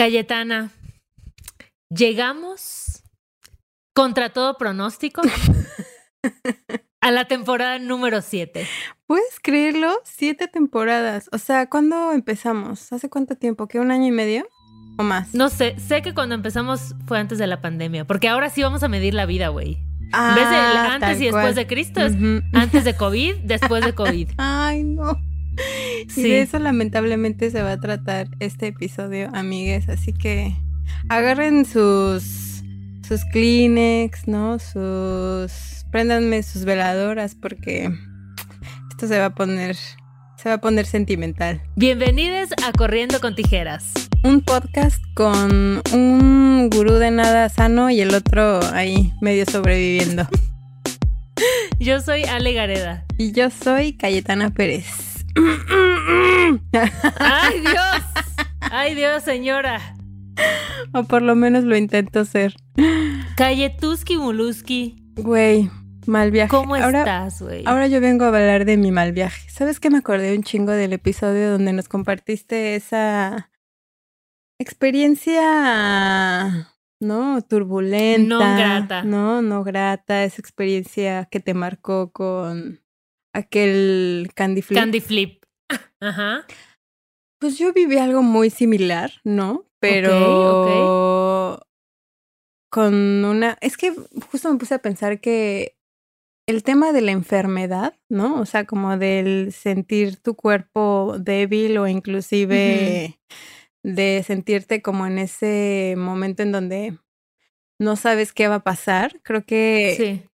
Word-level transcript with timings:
Cayetana, 0.00 0.70
llegamos 1.90 3.02
contra 3.94 4.30
todo 4.32 4.56
pronóstico 4.56 5.20
a 7.02 7.10
la 7.10 7.26
temporada 7.26 7.78
número 7.78 8.22
7. 8.22 8.66
¿Puedes 9.06 9.40
creerlo? 9.42 9.92
Siete 10.04 10.48
temporadas. 10.48 11.28
O 11.32 11.36
sea, 11.36 11.68
¿cuándo 11.68 12.12
empezamos? 12.12 12.90
¿Hace 12.94 13.10
cuánto 13.10 13.36
tiempo? 13.36 13.68
¿Qué? 13.68 13.78
¿Un 13.78 13.90
año 13.90 14.06
y 14.06 14.10
medio? 14.10 14.48
¿O 14.96 15.02
más? 15.02 15.34
No 15.34 15.50
sé, 15.50 15.78
sé 15.78 16.00
que 16.00 16.14
cuando 16.14 16.34
empezamos 16.34 16.94
fue 17.06 17.18
antes 17.18 17.36
de 17.36 17.46
la 17.46 17.60
pandemia, 17.60 18.06
porque 18.06 18.30
ahora 18.30 18.48
sí 18.48 18.62
vamos 18.62 18.82
a 18.82 18.88
medir 18.88 19.12
la 19.12 19.26
vida, 19.26 19.48
güey. 19.48 19.74
de 19.74 20.10
Ah, 20.14 20.94
antes 20.94 21.00
tal 21.00 21.16
y 21.20 21.24
después 21.26 21.44
cual. 21.44 21.54
de 21.56 21.66
Cristo, 21.66 22.00
antes 22.54 22.84
de 22.84 22.96
COVID, 22.96 23.34
después 23.44 23.84
de 23.84 23.94
COVID. 23.94 24.30
Ay, 24.38 24.82
no. 24.82 25.20
Y 26.06 26.10
Sí. 26.10 26.22
de 26.22 26.42
eso 26.42 26.58
lamentablemente 26.58 27.50
se 27.50 27.62
va 27.62 27.72
a 27.72 27.80
tratar 27.80 28.28
este 28.40 28.68
episodio, 28.68 29.30
amigues. 29.32 29.88
Así 29.88 30.12
que 30.12 30.54
agarren 31.08 31.64
sus 31.64 32.62
sus 33.06 33.24
Kleenex, 33.32 34.26
¿no? 34.28 34.58
Sus 34.58 35.84
préndanme 35.90 36.42
sus 36.42 36.64
veladoras 36.64 37.34
porque 37.34 37.90
esto 38.90 39.06
se 39.08 39.18
va 39.18 39.26
a 39.26 39.34
poner 39.34 39.76
se 39.76 40.48
va 40.48 40.54
a 40.54 40.58
poner 40.58 40.86
sentimental. 40.86 41.60
Bienvenidos 41.76 42.50
a 42.66 42.72
Corriendo 42.72 43.20
con 43.20 43.34
Tijeras. 43.34 43.92
Un 44.24 44.40
podcast 44.40 45.02
con 45.14 45.82
un 45.92 46.70
gurú 46.70 46.94
de 46.94 47.10
nada 47.10 47.48
sano 47.50 47.90
y 47.90 48.00
el 48.00 48.14
otro 48.14 48.60
ahí 48.72 49.12
medio 49.20 49.44
sobreviviendo. 49.46 50.26
Yo 51.78 52.00
soy 52.00 52.24
Ale 52.24 52.52
Gareda. 52.52 53.04
Y 53.16 53.32
yo 53.32 53.48
soy 53.50 53.94
Cayetana 53.94 54.50
Pérez. 54.50 54.84
¡Ay, 57.18 57.60
Dios! 57.60 58.02
¡Ay, 58.70 58.94
Dios, 58.94 59.22
señora! 59.22 59.80
o 60.94 61.04
por 61.04 61.20
lo 61.22 61.34
menos 61.36 61.64
lo 61.64 61.76
intento 61.76 62.24
ser. 62.24 62.54
Cayetuski 63.36 64.16
Muluski, 64.16 64.96
Güey, 65.16 65.70
mal 66.06 66.30
viaje. 66.30 66.48
¿cómo 66.50 66.74
ahora, 66.76 67.00
estás, 67.00 67.42
güey? 67.42 67.62
ahora 67.66 67.88
yo 67.88 68.00
vengo 68.00 68.24
a 68.24 68.28
hablar 68.28 68.64
de 68.64 68.78
mi 68.78 68.90
mal 68.90 69.12
viaje. 69.12 69.48
¿Sabes 69.50 69.80
qué 69.80 69.90
me 69.90 69.98
acordé 69.98 70.34
un 70.34 70.42
chingo 70.42 70.72
del 70.72 70.94
episodio 70.94 71.50
donde 71.52 71.72
nos 71.74 71.88
compartiste 71.88 72.74
esa 72.74 73.50
experiencia, 74.58 76.68
¿no? 77.00 77.42
Turbulenta. 77.42 78.28
No 78.28 78.38
grata. 78.38 79.02
No, 79.04 79.42
no 79.42 79.62
grata. 79.62 80.24
Esa 80.24 80.40
experiencia 80.40 81.28
que 81.30 81.40
te 81.40 81.52
marcó 81.54 82.10
con 82.12 82.80
aquel 83.32 84.30
Candy 84.34 84.62
Flip. 84.62 84.78
Candy 84.78 85.00
Flip. 85.00 85.42
Ajá. 86.00 86.46
Pues 87.40 87.58
yo 87.58 87.72
viví 87.72 87.98
algo 87.98 88.22
muy 88.22 88.50
similar, 88.50 89.12
¿no? 89.24 89.66
Pero 89.80 91.60
con 92.70 93.24
una... 93.24 93.56
Es 93.60 93.76
que 93.76 93.94
justo 94.30 94.52
me 94.52 94.58
puse 94.58 94.74
a 94.74 94.82
pensar 94.82 95.20
que 95.20 95.76
el 96.46 96.62
tema 96.62 96.92
de 96.92 97.00
la 97.00 97.12
enfermedad, 97.12 97.94
¿no? 98.08 98.40
O 98.40 98.46
sea, 98.46 98.64
como 98.64 98.96
del 98.96 99.52
sentir 99.52 100.16
tu 100.16 100.34
cuerpo 100.34 101.16
débil 101.18 101.78
o 101.78 101.88
inclusive 101.88 103.18
de 103.82 104.22
sentirte 104.26 104.82
como 104.82 105.06
en 105.06 105.18
ese 105.18 105.94
momento 105.96 106.42
en 106.42 106.52
donde 106.52 106.98
no 107.80 107.96
sabes 107.96 108.32
qué 108.32 108.48
va 108.48 108.56
a 108.56 108.64
pasar, 108.64 109.20
creo 109.22 109.44
que 109.44 109.94
Sí. 109.96 110.29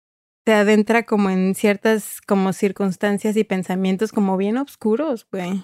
Te 0.45 0.53
adentra 0.53 1.03
como 1.05 1.29
en 1.29 1.55
ciertas 1.55 2.21
como 2.21 2.53
circunstancias 2.53 3.35
y 3.35 3.43
pensamientos 3.43 4.11
como 4.13 4.37
bien 4.37 4.57
oscuros, 4.57 5.27
güey. 5.31 5.61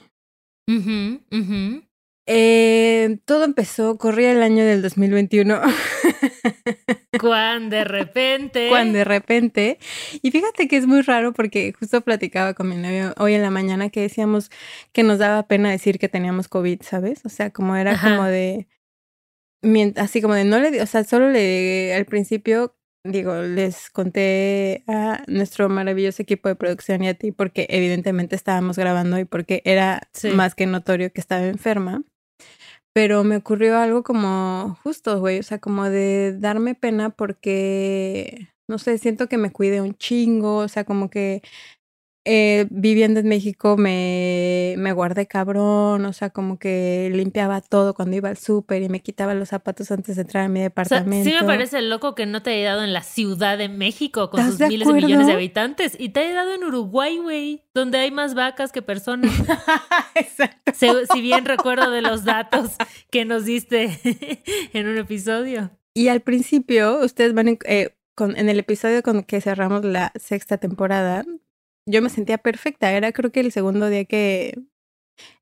Eh, 2.28 3.18
todo 3.26 3.44
empezó, 3.46 3.98
corría 3.98 4.32
el 4.32 4.42
año 4.44 4.64
del 4.64 4.82
2021, 4.82 5.60
Cuando 7.20 7.76
de 7.76 7.84
repente. 7.84 8.70
cuando 8.70 9.00
de 9.00 9.04
repente, 9.04 9.78
y 10.22 10.32
fíjate 10.32 10.68
que 10.68 10.78
es 10.78 10.88
muy 10.88 11.02
raro 11.02 11.34
porque 11.34 11.74
justo 11.78 12.02
platicaba 12.02 12.54
con 12.54 12.70
mi 12.70 12.76
novio 12.78 13.14
hoy 13.18 13.34
en 13.34 13.42
la 13.42 13.50
mañana 13.50 13.90
que 13.90 14.02
decíamos 14.02 14.50
que 14.94 15.04
nos 15.04 15.20
daba 15.20 15.44
pena 15.48 15.72
decir 15.72 16.00
que 16.00 16.10
teníamos 16.10 16.48
COVID, 16.48 16.82
¿sabes? 16.84 17.22
O 17.26 17.30
sea, 17.30 17.50
como 17.52 17.76
era 17.76 17.92
Ajá. 17.94 18.16
como 18.16 18.28
de, 18.28 18.68
así 19.98 20.22
como 20.22 20.34
de 20.36 20.46
no 20.46 20.60
le, 20.60 20.72
di- 20.72 20.80
o 20.80 20.86
sea, 20.86 21.04
solo 21.04 21.30
le, 21.30 21.94
al 21.94 22.06
principio, 22.06 22.76
digo, 23.04 23.36
les 23.42 23.90
conté 23.90 24.84
a 24.88 25.24
nuestro 25.28 25.70
maravilloso 25.70 26.22
equipo 26.22 26.50
de 26.50 26.56
producción 26.56 27.04
y 27.04 27.10
a 27.10 27.14
ti 27.14 27.32
porque 27.32 27.66
evidentemente 27.70 28.36
estábamos 28.36 28.78
grabando 28.78 29.18
y 29.20 29.26
porque 29.26 29.62
era 29.66 30.08
Sí. 30.14 30.30
más 30.30 30.56
que 30.56 30.66
notorio 30.68 31.12
que 31.12 31.22
estaba 31.22 31.46
enferma. 31.46 32.04
Pero 32.94 33.24
me 33.24 33.38
ocurrió 33.38 33.78
algo 33.78 34.04
como 34.04 34.78
justo, 34.84 35.20
güey, 35.20 35.40
o 35.40 35.44
sea, 35.44 35.60
como 35.60 35.86
de 35.90 36.38
darme 36.38 36.76
pena 36.76 37.10
porque, 37.10 38.50
no 38.68 38.78
sé, 38.80 38.98
siento 38.98 39.28
que 39.28 39.38
me 39.38 39.52
cuidé 39.52 39.82
un 39.82 39.96
chingo, 39.96 40.58
o 40.58 40.68
sea, 40.68 40.84
como 40.84 41.10
que 41.10 41.42
eh, 42.26 42.68
viviendo 42.70 43.20
en 43.20 43.28
México 43.28 43.78
me, 43.78 44.76
me 44.78 44.94
guardé 44.94 45.26
cabrón, 45.26 46.06
o 46.06 46.14
sea, 46.14 46.30
como 46.30 46.60
que 46.60 47.10
limpiaba 47.14 47.62
todo 47.62 47.94
cuando 47.94 48.16
iba 48.16 48.30
al 48.30 48.38
súper 48.38 48.84
y 48.84 48.90
me 48.90 49.00
quitaba 49.02 49.34
los 49.34 49.50
zapatos 49.50 49.90
antes 49.92 50.16
de 50.18 50.22
entrar 50.22 50.46
a 50.46 50.48
mi 50.48 50.60
O 50.60 50.62
sea, 50.62 50.64
departamento. 50.70 51.30
sí 51.30 51.36
me 51.40 51.46
parece 51.48 51.82
loco 51.82 52.14
que 52.14 52.26
no 52.26 52.42
te 52.44 52.52
haya 52.52 52.70
dado 52.72 52.84
en 52.84 52.94
la 52.94 53.02
Ciudad 53.02 53.58
de 53.58 53.70
México 53.70 54.30
con 54.30 54.40
¿Estás 54.40 54.52
sus 54.52 54.60
de 54.60 54.68
miles 54.68 54.88
de 54.88 54.94
millones 54.94 55.28
de 55.28 55.34
habitantes 55.34 55.96
y 56.00 56.10
te 56.10 56.20
haya 56.20 56.34
dado 56.36 56.54
en 56.54 56.64
Uruguay, 56.64 57.18
güey, 57.18 57.64
donde 57.74 57.98
hay 57.98 58.12
más 58.12 58.36
vacas 58.36 58.72
que 58.72 58.82
personas. 58.82 59.32
Exacto. 60.16 60.74
Se- 60.76 61.08
si 61.12 61.22
bien 61.22 61.46
recuerdo 61.46 61.90
de 61.92 62.02
los 62.02 62.24
datos 62.24 62.72
que 63.10 63.26
nos 63.26 63.46
diste 63.46 64.00
en 64.74 64.88
un 64.88 64.98
episodio. 64.98 65.72
Y 65.94 66.08
al 66.08 66.22
principio, 66.22 67.00
ustedes 67.04 67.34
van 67.34 67.48
en, 67.50 67.60
eh, 67.66 67.96
con, 68.16 68.38
en 68.38 68.48
el 68.50 68.60
episodio 68.60 69.02
con 69.04 69.24
que 69.24 69.42
cerramos 69.42 69.84
la 69.84 70.12
sexta 70.16 70.58
temporada, 70.58 71.26
yo 71.86 72.02
me 72.02 72.10
sentía 72.10 72.38
perfecta. 72.38 72.92
Era 72.92 73.12
creo 73.12 73.32
que 73.32 73.42
el 73.42 73.52
segundo 73.52 73.90
día 73.90 74.06
que... 74.06 74.60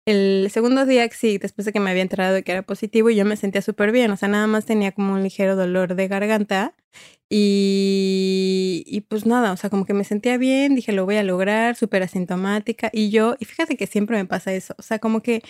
El 0.06 0.50
segundo 0.52 0.86
día, 0.86 1.08
sí, 1.12 1.38
después 1.38 1.66
de 1.66 1.72
que 1.72 1.80
me 1.80 1.92
había 1.92 2.02
enterado 2.02 2.34
de 2.34 2.44
que 2.44 2.52
era 2.52 2.64
positivo, 2.64 3.10
yo 3.12 3.26
me 3.26 3.38
sentía 3.38 3.62
súper 3.62 3.92
bien. 3.92 4.12
O 4.12 4.18
sea, 4.18 4.28
nada 4.28 4.48
más 4.48 4.66
tenía 4.66 4.92
como 4.92 5.14
un 5.14 5.24
ligero 5.24 5.56
dolor 5.56 5.96
de 5.96 6.08
garganta. 6.08 6.76
Y, 7.30 8.84
y 8.88 9.02
pues 9.02 9.26
nada, 9.26 9.52
o 9.54 9.58
sea, 9.58 9.70
como 9.70 9.86
que 9.86 9.94
me 9.94 10.04
sentía 10.04 10.38
bien, 10.38 10.76
dije, 10.76 10.94
lo 10.94 11.06
voy 11.06 11.18
a 11.18 11.24
lograr, 11.24 11.76
súper 11.76 12.04
asintomática. 12.04 12.90
Y 12.92 13.12
yo, 13.12 13.36
y 13.40 13.46
fíjate 13.46 13.78
que 13.78 13.88
siempre 13.88 14.18
me 14.18 14.26
pasa 14.26 14.54
eso. 14.54 14.74
O 14.80 14.82
sea, 14.82 15.00
como 15.00 15.22
que 15.22 15.44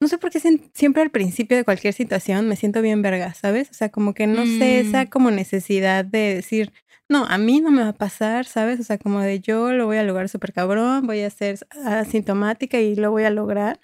no 0.00 0.08
sé 0.08 0.18
por 0.18 0.30
qué 0.30 0.40
siempre 0.74 1.02
al 1.02 1.10
principio 1.10 1.56
de 1.56 1.64
cualquier 1.64 1.94
situación 1.94 2.48
me 2.48 2.56
siento 2.56 2.82
bien 2.82 3.02
verga, 3.02 3.32
¿sabes? 3.34 3.70
O 3.70 3.74
sea, 3.74 3.88
como 3.88 4.14
que 4.14 4.26
no 4.26 4.44
sé, 4.44 4.80
esa 4.80 5.04
Mm. 5.04 5.08
como 5.08 5.30
necesidad 5.30 6.04
de 6.04 6.34
decir, 6.34 6.72
no, 7.08 7.24
a 7.24 7.38
mí 7.38 7.60
no 7.60 7.70
me 7.70 7.82
va 7.82 7.88
a 7.90 7.92
pasar, 7.92 8.46
¿sabes? 8.46 8.80
O 8.80 8.82
sea, 8.82 8.98
como 8.98 9.20
de 9.20 9.40
yo 9.40 9.72
lo 9.72 9.86
voy 9.86 9.96
a 9.96 10.02
lograr 10.02 10.28
súper 10.28 10.52
cabrón, 10.52 11.06
voy 11.06 11.20
a 11.22 11.30
ser 11.30 11.58
asintomática 11.84 12.78
y 12.80 12.94
lo 12.96 13.10
voy 13.10 13.24
a 13.24 13.30
lograr. 13.30 13.80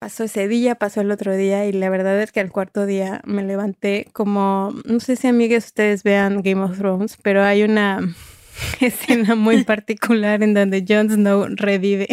Pasó 0.00 0.24
ese 0.24 0.48
día, 0.48 0.74
pasó 0.74 1.00
el 1.00 1.12
otro 1.12 1.36
día 1.36 1.64
y 1.66 1.72
la 1.72 1.88
verdad 1.88 2.20
es 2.20 2.32
que 2.32 2.40
al 2.40 2.50
cuarto 2.50 2.86
día 2.86 3.20
me 3.24 3.44
levanté 3.44 4.08
como, 4.12 4.74
no 4.84 4.98
sé 4.98 5.14
si 5.14 5.28
amigues 5.28 5.66
ustedes 5.66 6.02
vean 6.02 6.42
Game 6.42 6.60
of 6.62 6.76
Thrones, 6.76 7.16
pero 7.22 7.44
hay 7.44 7.62
una 7.62 8.00
escena 8.80 9.36
muy 9.36 9.62
particular 9.64 10.42
en 10.42 10.54
donde 10.54 10.84
Jon 10.88 11.08
Snow 11.10 11.46
revive. 11.50 12.08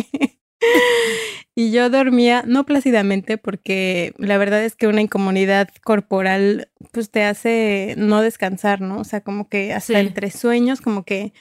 Y 1.55 1.71
yo 1.71 1.89
dormía, 1.89 2.43
no 2.47 2.65
plácidamente, 2.65 3.37
porque 3.37 4.13
la 4.17 4.37
verdad 4.37 4.63
es 4.63 4.75
que 4.75 4.87
una 4.87 5.01
incomodidad 5.01 5.69
corporal, 5.83 6.69
pues 6.91 7.11
te 7.11 7.23
hace 7.23 7.95
no 7.97 8.21
descansar, 8.21 8.79
¿no? 8.81 8.99
O 8.99 9.03
sea, 9.03 9.21
como 9.21 9.49
que 9.49 9.73
hasta 9.73 9.93
Sí. 9.93 9.99
entre 9.99 10.31
sueños, 10.31 10.79
como 10.79 11.03
que 11.03 11.33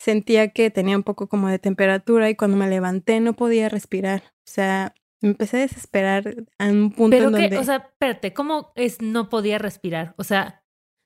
sentía 0.00 0.48
que 0.48 0.70
tenía 0.70 0.96
un 0.96 1.02
poco 1.02 1.28
como 1.28 1.48
de 1.48 1.58
temperatura 1.58 2.30
y 2.30 2.34
cuando 2.34 2.56
me 2.56 2.68
levanté 2.68 3.20
no 3.20 3.34
podía 3.34 3.68
respirar. 3.68 4.22
O 4.26 4.50
sea, 4.50 4.94
me 5.20 5.30
empecé 5.30 5.58
a 5.58 5.60
desesperar 5.60 6.46
a 6.58 6.66
un 6.68 6.92
punto 6.92 7.16
Pero 7.16 7.28
en 7.28 7.34
que, 7.34 7.42
donde... 7.42 7.58
o 7.58 7.64
sea, 7.64 7.88
espérate, 7.92 8.32
¿cómo 8.32 8.72
es 8.74 9.02
no 9.02 9.28
podía 9.28 9.58
respirar? 9.58 10.14
O 10.16 10.24
sea, 10.24 10.62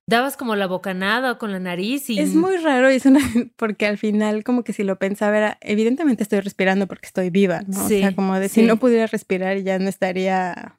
dabas 0.08 0.36
como 0.36 0.56
la 0.56 0.66
bocanada 0.66 1.32
o 1.32 1.38
con 1.38 1.52
la 1.52 1.60
nariz 1.60 2.10
y... 2.10 2.18
Es 2.18 2.34
muy 2.34 2.56
raro 2.56 2.90
y 2.90 2.96
es 2.96 3.06
una 3.06 3.20
porque 3.56 3.86
al 3.86 3.98
final 3.98 4.44
como 4.44 4.64
que 4.64 4.72
si 4.72 4.82
lo 4.82 4.98
pensaba 4.98 5.36
era 5.36 5.58
evidentemente 5.60 6.22
estoy 6.22 6.40
respirando 6.40 6.86
porque 6.86 7.06
estoy 7.06 7.30
viva, 7.30 7.62
¿no? 7.66 7.88
Sí, 7.88 7.96
o 7.96 8.00
sea, 8.00 8.14
como 8.14 8.38
de 8.38 8.48
si 8.48 8.62
no 8.62 8.76
pudiera 8.78 9.06
respirar 9.06 9.58
ya 9.58 9.78
no 9.78 9.88
estaría 9.88 10.78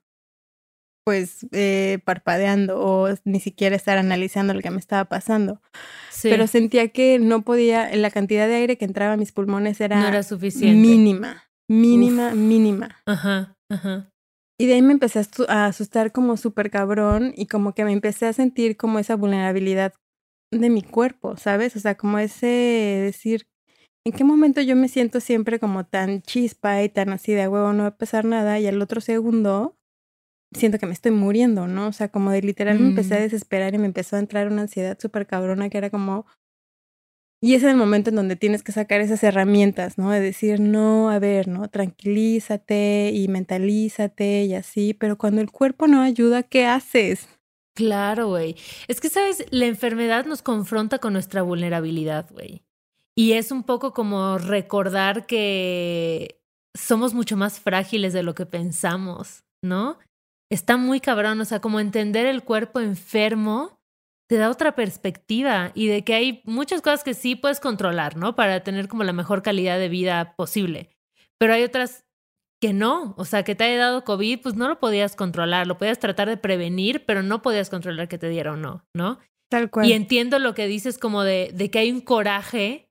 pues 1.06 1.46
eh, 1.52 2.00
parpadeando 2.06 2.80
o 2.80 3.10
ni 3.25 3.40
siquiera 3.40 3.75
estar 3.75 3.98
analizando 3.98 4.54
lo 4.54 4.62
que 4.62 4.72
me 4.72 4.80
estaba 4.80 5.06
pasando. 5.06 5.62
Sí, 6.10 6.30
Pero 6.30 6.48
sentía 6.48 6.88
que 6.90 7.20
no 7.20 7.44
podía, 7.44 7.94
la 7.96 8.10
cantidad 8.10 8.48
de 8.48 8.56
aire 8.56 8.78
que 8.78 8.86
entraba 8.86 9.14
a 9.14 9.18
mis 9.18 9.31
pulmones 9.31 9.81
era, 9.81 10.00
no 10.00 10.08
era 10.08 10.24
suficiente. 10.24 10.75
mínima, 10.75 11.44
mínima, 11.68 12.34
mínima. 12.34 13.02
Ajá, 13.06 13.58
ajá. 13.70 14.12
Y 14.63 14.68
de 14.68 14.75
ahí 14.75 14.81
me 14.81 14.94
empecé 14.94 15.19
a 15.50 15.65
asustar 15.65 16.13
como 16.13 16.38
súper 16.38 16.71
cabrón 16.71 17.33
y 17.36 17.48
como 17.48 17.74
que 17.74 17.83
me 17.83 17.92
empecé 17.92 18.27
a 18.27 18.31
sentir 18.31 18.77
como 18.77 18.98
esa 18.98 19.18
vulnerabilidad 19.18 19.94
de 20.54 20.69
mi 20.69 20.81
cuerpo, 20.83 21.36
¿sabes? 21.36 21.75
O 21.75 21.81
sea, 21.81 21.95
como 21.98 22.18
ese 22.18 22.48
decir, 22.48 23.45
¿en 24.06 24.13
qué 24.13 24.24
momento 24.24 24.62
yo 24.62 24.77
me 24.77 24.88
siento 24.88 25.19
siempre 25.19 25.60
como 25.60 25.86
tan 25.86 26.21
chispa 26.21 26.81
y 26.81 26.88
tan 26.89 27.10
así 27.10 27.33
de 27.33 27.42
"A 27.44 27.50
huevo, 27.50 27.74
no 27.74 27.83
va 27.83 27.89
a 27.89 27.98
pasar 27.98 28.24
nada? 28.24 28.57
Y 28.62 28.68
al 28.68 28.81
otro 28.81 29.01
segundo 29.01 29.75
siento 30.56 30.80
que 30.80 30.86
me 30.88 30.94
estoy 30.94 31.12
muriendo, 31.12 31.68
¿no? 31.68 31.88
O 31.88 31.94
sea, 31.94 32.10
como 32.10 32.31
de 32.31 32.42
literal 32.42 32.80
me 32.80 32.88
empecé 32.88 33.15
a 33.15 33.19
Mm. 33.19 33.24
desesperar 33.24 33.75
y 33.75 33.80
me 33.80 33.88
empezó 33.88 34.15
a 34.18 34.19
entrar 34.19 34.48
una 34.50 34.63
ansiedad 34.63 34.98
súper 35.00 35.27
cabrona 35.27 35.69
que 35.69 35.77
era 35.80 35.89
como... 35.89 36.25
Y 37.44 37.56
es 37.56 37.63
el 37.63 37.75
momento 37.75 38.10
en 38.10 38.16
donde 38.16 38.38
tienes 38.38 38.63
que 38.63 38.72
sacar 38.72 39.01
esas 39.01 39.22
herramientas, 39.22 39.98
¿no? 39.98 40.12
De 40.12 40.22
decir, 40.22 40.62
no, 40.62 41.10
a 41.10 41.19
ver, 41.19 41.50
¿no? 41.50 41.68
Tranquilízate 41.68 43.12
y 43.13 43.28
mentalízate 43.28 44.45
y 44.45 44.54
así, 44.54 44.94
pero 44.94 45.18
cuando 45.18 45.42
el 45.42 45.51
cuerpo 45.51 45.88
no 45.88 46.00
ayuda, 46.00 46.44
¿qué 46.44 46.66
haces? 46.66 47.28
Claro, 47.75 48.30
güey. 48.30 48.56
Es 48.88 49.01
que, 49.01 49.10
¿sabes? 49.10 49.45
La 49.50 49.66
enfermedad 49.66 50.24
nos 50.25 50.42
confronta 50.42 51.00
con 51.00 51.12
nuestra 51.12 51.42
vulnerabilidad, 51.42 52.31
güey. 52.31 52.63
Y 53.13 53.34
es 53.34 53.51
un 53.51 53.63
poco 53.63 53.94
como 53.94 54.38
recordar 54.38 55.25
que 55.25 56.39
somos 56.74 57.13
mucho 57.13 57.36
más 57.36 57.60
frágiles 57.60 58.13
de 58.13 58.24
lo 58.24 58.36
que 58.36 58.46
pensamos, 58.46 59.44
¿no? 59.62 60.00
Está 60.50 60.78
muy 60.78 61.01
cabrón, 61.01 61.42
o 61.42 61.46
sea, 61.46 61.60
como 61.60 61.81
entender 61.81 62.25
el 62.25 62.44
cuerpo 62.44 62.80
enfermo 62.80 63.83
te 64.28 64.38
da 64.38 64.50
otra 64.50 64.75
perspectiva 64.75 65.72
y 65.75 65.88
de 65.88 66.04
que 66.04 66.14
hay 66.14 66.42
muchas 66.46 66.81
cosas 66.81 67.04
que 67.04 67.14
sí 67.14 67.36
puedes 67.36 67.60
controlar, 67.60 68.18
¿no? 68.18 68.36
Para 68.36 68.64
tener 68.64 68.88
como 68.88 69.04
la 69.04 69.14
mejor 69.14 69.42
calidad 69.42 69.78
de 69.78 69.90
vida 69.90 70.36
posible. 70.36 70.90
Pero 71.38 71.54
hay 71.54 71.64
otras 71.64 72.06
que 72.62 72.72
no, 72.72 73.14
o 73.18 73.25
sea, 73.25 73.44
que 73.44 73.56
te 73.56 73.66
haya 73.66 73.78
dado 73.78 74.06
COVID, 74.06 74.40
pues 74.42 74.56
no 74.56 74.70
lo 74.70 74.80
podías 74.80 75.18
controlar, 75.18 75.68
lo 75.68 75.78
podías 75.78 76.00
tratar 76.00 76.30
de 76.30 76.38
prevenir, 76.38 77.06
pero 77.06 77.22
no 77.22 77.42
podías 77.42 77.70
controlar 77.70 78.08
que 78.08 78.18
te 78.18 78.30
diera 78.30 78.54
o 78.54 78.56
no, 78.56 78.86
¿no? 78.96 79.20
Tal 79.52 79.70
cual. 79.70 79.86
Y 79.86 79.94
entiendo 79.94 80.40
lo 80.40 80.54
que 80.54 80.68
dices 80.68 80.98
como 80.98 81.24
de, 81.24 81.52
de 81.54 81.70
que 81.70 81.80
hay 81.80 81.92
un 81.92 82.00
coraje 82.00 82.90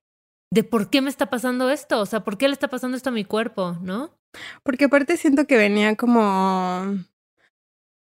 de 0.53 0.63
por 0.63 0.91
qué 0.91 1.01
me 1.01 1.09
está 1.09 1.31
pasando 1.31 1.71
esto, 1.71 1.99
o 1.99 2.05
sea, 2.05 2.23
por 2.23 2.37
qué 2.37 2.47
le 2.47 2.53
está 2.53 2.67
pasando 2.67 2.95
esto 2.95 3.09
a 3.09 3.13
mi 3.13 3.25
cuerpo, 3.25 3.75
¿no? 3.81 4.11
Porque 4.61 4.85
aparte 4.85 5.17
siento 5.17 5.47
que 5.47 5.57
venía 5.57 5.95
como... 5.95 6.99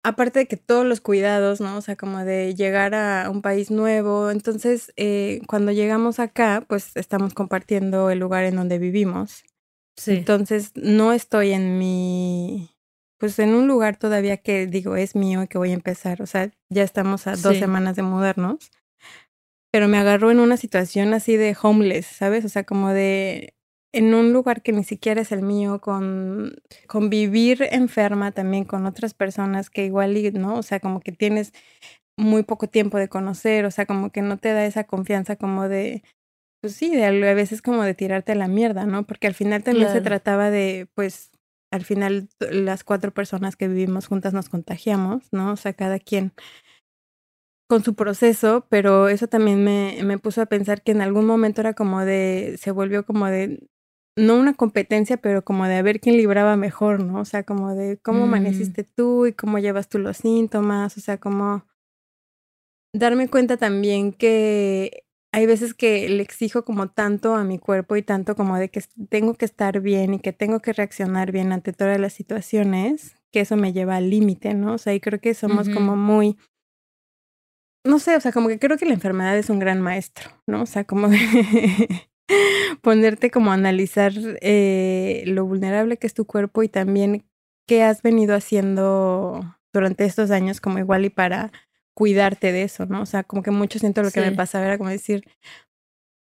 Aparte 0.03 0.39
de 0.39 0.48
que 0.48 0.57
todos 0.57 0.86
los 0.86 1.00
cuidados, 1.00 1.62
¿no? 1.62 1.77
O 1.77 1.81
sea, 1.81 1.95
como 1.95 2.25
de 2.25 2.56
llegar 2.56 2.95
a 2.95 3.30
un 3.30 3.42
país 3.44 3.69
nuevo. 3.69 4.31
Entonces, 4.31 4.92
eh, 4.98 5.42
cuando 5.48 5.71
llegamos 5.71 6.19
acá, 6.19 6.65
pues 6.68 6.95
estamos 6.95 7.33
compartiendo 7.36 8.09
el 8.09 8.18
lugar 8.19 8.44
en 8.45 8.56
donde 8.56 8.80
vivimos. 8.80 9.44
Sí. 9.98 10.13
Entonces, 10.13 10.71
no 10.75 11.13
estoy 11.13 11.51
en 11.51 11.77
mi... 11.77 12.71
Pues 13.19 13.38
en 13.38 13.53
un 13.53 13.68
lugar 13.68 13.98
todavía 13.98 14.38
que 14.38 14.65
digo 14.65 14.95
es 14.95 15.15
mío 15.15 15.44
y 15.44 15.48
que 15.48 15.59
voy 15.59 15.69
a 15.69 15.75
empezar. 15.75 16.24
O 16.24 16.25
sea, 16.25 16.50
ya 16.69 16.81
estamos 16.81 17.27
a 17.27 17.31
dos 17.36 17.54
Sí. 17.54 17.59
semanas 17.59 17.95
de 17.95 18.01
mudarnos. 18.01 18.71
Pero 19.71 19.88
me 19.88 20.00
agarró 20.00 20.31
en 20.31 20.39
una 20.39 20.57
situación 20.57 21.13
así 21.13 21.38
de 21.38 21.56
homeless, 21.62 22.07
¿sabes? 22.07 22.44
O 22.44 22.50
sea, 22.50 22.63
como 22.63 22.89
de 22.89 23.54
en 23.93 24.13
un 24.13 24.31
lugar 24.31 24.61
que 24.61 24.71
ni 24.71 24.83
siquiera 24.83 25.21
es 25.21 25.31
el 25.31 25.41
mío, 25.41 25.81
con, 25.81 26.55
con 26.88 27.09
vivir 27.09 27.67
enferma 27.71 28.31
también 28.31 28.63
con 28.63 28.85
otras 28.85 29.13
personas 29.13 29.69
que 29.69 29.85
igual, 29.85 30.15
¿no? 30.33 30.55
O 30.55 30.63
sea, 30.63 30.79
como 30.79 31.01
que 31.01 31.11
tienes 31.11 31.53
muy 32.17 32.43
poco 32.43 32.67
tiempo 32.67 32.97
de 32.97 33.09
conocer, 33.09 33.65
o 33.65 33.71
sea, 33.71 33.85
como 33.85 34.11
que 34.11 34.21
no 34.21 34.38
te 34.38 34.53
da 34.53 34.65
esa 34.65 34.85
confianza 34.85 35.35
como 35.35 35.67
de, 35.67 36.03
pues 36.61 36.75
sí, 36.75 36.95
de, 36.95 37.05
a 37.05 37.33
veces 37.33 37.61
como 37.61 37.83
de 37.83 37.93
tirarte 37.93 38.31
a 38.31 38.35
la 38.35 38.47
mierda, 38.47 38.85
¿no? 38.85 39.05
Porque 39.05 39.27
al 39.27 39.33
final 39.33 39.63
también 39.63 39.89
se 39.89 40.01
trataba 40.01 40.49
de, 40.51 40.87
pues, 40.94 41.31
al 41.71 41.83
final 41.83 42.29
las 42.39 42.83
cuatro 42.83 43.11
personas 43.13 43.55
que 43.55 43.67
vivimos 43.67 44.07
juntas 44.07 44.33
nos 44.33 44.49
contagiamos, 44.49 45.23
¿no? 45.31 45.53
O 45.53 45.55
sea, 45.55 45.73
cada 45.73 45.99
quien 45.99 46.33
con 47.67 47.85
su 47.85 47.95
proceso, 47.95 48.67
pero 48.69 49.07
eso 49.07 49.27
también 49.27 49.63
me, 49.63 49.97
me 50.03 50.17
puso 50.17 50.41
a 50.41 50.45
pensar 50.45 50.81
que 50.81 50.91
en 50.91 51.01
algún 51.01 51.25
momento 51.25 51.61
era 51.61 51.73
como 51.73 52.03
de, 52.03 52.57
se 52.59 52.71
volvió 52.71 53.05
como 53.05 53.27
de, 53.27 53.65
no 54.17 54.35
una 54.37 54.53
competencia, 54.53 55.17
pero 55.17 55.43
como 55.43 55.65
de 55.65 55.75
a 55.75 55.81
ver 55.81 55.99
quién 55.99 56.17
libraba 56.17 56.55
mejor, 56.57 57.03
¿no? 57.03 57.19
O 57.21 57.25
sea, 57.25 57.43
como 57.43 57.73
de 57.75 57.97
cómo 57.97 58.21
Mm. 58.21 58.23
amaneciste 58.29 58.83
tú 58.83 59.25
y 59.25 59.33
cómo 59.33 59.59
llevas 59.59 59.87
tú 59.87 59.99
los 59.99 60.17
síntomas, 60.17 60.97
o 60.97 61.01
sea, 61.01 61.17
como 61.17 61.65
darme 62.93 63.29
cuenta 63.29 63.57
también 63.57 64.11
que 64.11 65.03
hay 65.33 65.45
veces 65.45 65.73
que 65.73 66.09
le 66.09 66.21
exijo 66.21 66.65
como 66.65 66.89
tanto 66.89 67.35
a 67.35 67.45
mi 67.45 67.57
cuerpo 67.57 67.95
y 67.95 68.01
tanto 68.01 68.35
como 68.35 68.57
de 68.57 68.69
que 68.69 68.83
tengo 69.09 69.33
que 69.35 69.45
estar 69.45 69.79
bien 69.79 70.13
y 70.15 70.19
que 70.19 70.33
tengo 70.33 70.59
que 70.59 70.73
reaccionar 70.73 71.31
bien 71.31 71.53
ante 71.53 71.71
todas 71.71 71.97
las 71.97 72.11
situaciones, 72.11 73.15
que 73.31 73.39
eso 73.39 73.55
me 73.55 73.71
lleva 73.71 73.95
al 73.95 74.09
límite, 74.09 74.53
¿no? 74.55 74.73
O 74.73 74.77
sea, 74.77 74.93
y 74.93 74.99
creo 74.99 75.21
que 75.21 75.33
somos 75.33 75.69
como 75.69 75.95
muy 75.95 76.37
no 77.83 77.97
sé, 77.97 78.15
o 78.15 78.19
sea, 78.21 78.31
como 78.31 78.47
que 78.47 78.59
creo 78.59 78.77
que 78.77 78.85
la 78.85 78.93
enfermedad 78.93 79.37
es 79.37 79.49
un 79.49 79.57
gran 79.57 79.81
maestro, 79.81 80.29
¿no? 80.47 80.63
O 80.63 80.65
sea, 80.65 80.83
como 80.83 81.07
de 81.09 81.17
ponerte 82.81 83.31
como 83.31 83.51
a 83.51 83.56
analizar 83.56 84.13
eh, 84.42 85.24
lo 85.28 85.45
vulnerable 85.45 85.98
que 85.98 86.07
es 86.07 86.13
tu 86.13 86.25
cuerpo 86.25 86.63
y 86.63 86.69
también 86.69 87.24
qué 87.68 87.83
has 87.83 88.01
venido 88.01 88.36
haciendo 88.36 89.57
durante 89.74 90.06
estos 90.06 90.31
años 90.31 90.62
como 90.62 90.80
igual 90.80 91.06
y 91.06 91.10
para 91.10 91.51
cuidarte 91.94 92.51
de 92.51 92.63
eso, 92.63 92.86
¿no? 92.86 93.01
O 93.01 93.06
sea, 93.06 93.24
como 93.24 93.44
que 93.44 93.51
mucho 93.51 93.80
siento 93.80 94.01
lo 94.01 94.12
que 94.12 94.22
me 94.22 94.31
pasaba 94.31 94.66
era 94.66 94.78
como 94.78 94.89
decir, 94.89 95.24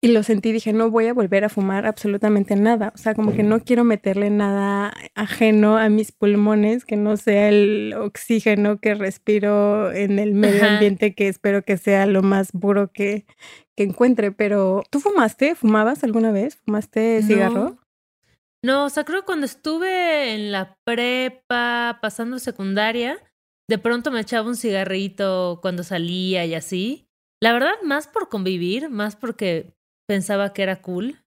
y 0.04 0.10
lo 0.10 0.22
sentí, 0.22 0.52
dije, 0.52 0.74
no 0.74 0.92
voy 0.92 1.08
a 1.08 1.14
volver 1.14 1.46
a 1.46 1.50
fumar 1.50 1.86
absolutamente 1.86 2.58
nada. 2.58 2.92
O 2.94 2.98
sea, 2.98 3.16
como 3.16 3.32
que 3.32 3.42
no 3.42 3.62
quiero 3.62 3.86
meterle 3.86 4.30
nada 4.30 4.94
ajeno 5.16 5.78
a 5.78 5.88
mis 5.88 6.12
pulmones, 6.12 6.84
que 6.84 6.98
no 6.98 7.16
sea 7.16 7.48
el 7.48 7.94
oxígeno 7.98 8.82
que 8.82 8.96
respiro 8.96 9.94
en 9.94 10.20
el 10.20 10.34
medio 10.34 10.62
Ajá. 10.66 10.74
ambiente, 10.74 11.16
que 11.16 11.30
espero 11.30 11.64
que 11.64 11.78
sea 11.78 12.06
lo 12.06 12.22
más 12.22 12.52
puro 12.52 12.92
que, 12.92 13.26
que 13.78 13.84
encuentre. 13.84 14.34
Pero, 14.34 14.84
¿tú 14.90 15.00
fumaste? 15.00 15.56
¿Fumabas 15.56 16.04
alguna 16.04 16.34
vez? 16.34 16.58
¿Fumaste 16.58 17.24
cigarro? 17.24 17.70
No. 17.70 17.80
No, 18.62 18.84
o 18.84 18.90
sea, 18.90 19.06
creo 19.06 19.22
que 19.22 19.26
cuando 19.26 19.46
estuve 19.46 20.34
en 20.34 20.52
la 20.52 20.78
prepa, 20.84 22.00
pasando 22.02 22.40
secundaria, 22.40 23.20
de 23.70 23.78
pronto 23.78 24.12
me 24.12 24.20
echaba 24.20 24.50
un 24.50 24.58
cigarrito 24.58 25.60
cuando 25.62 25.84
salía 25.84 26.46
y 26.46 26.56
así. 26.56 27.08
La 27.42 27.54
verdad, 27.54 27.76
más 27.84 28.08
por 28.08 28.28
convivir, 28.28 28.90
más 28.90 29.16
porque 29.16 29.74
pensaba 30.08 30.54
que 30.54 30.64
era 30.64 30.82
cool. 30.82 31.20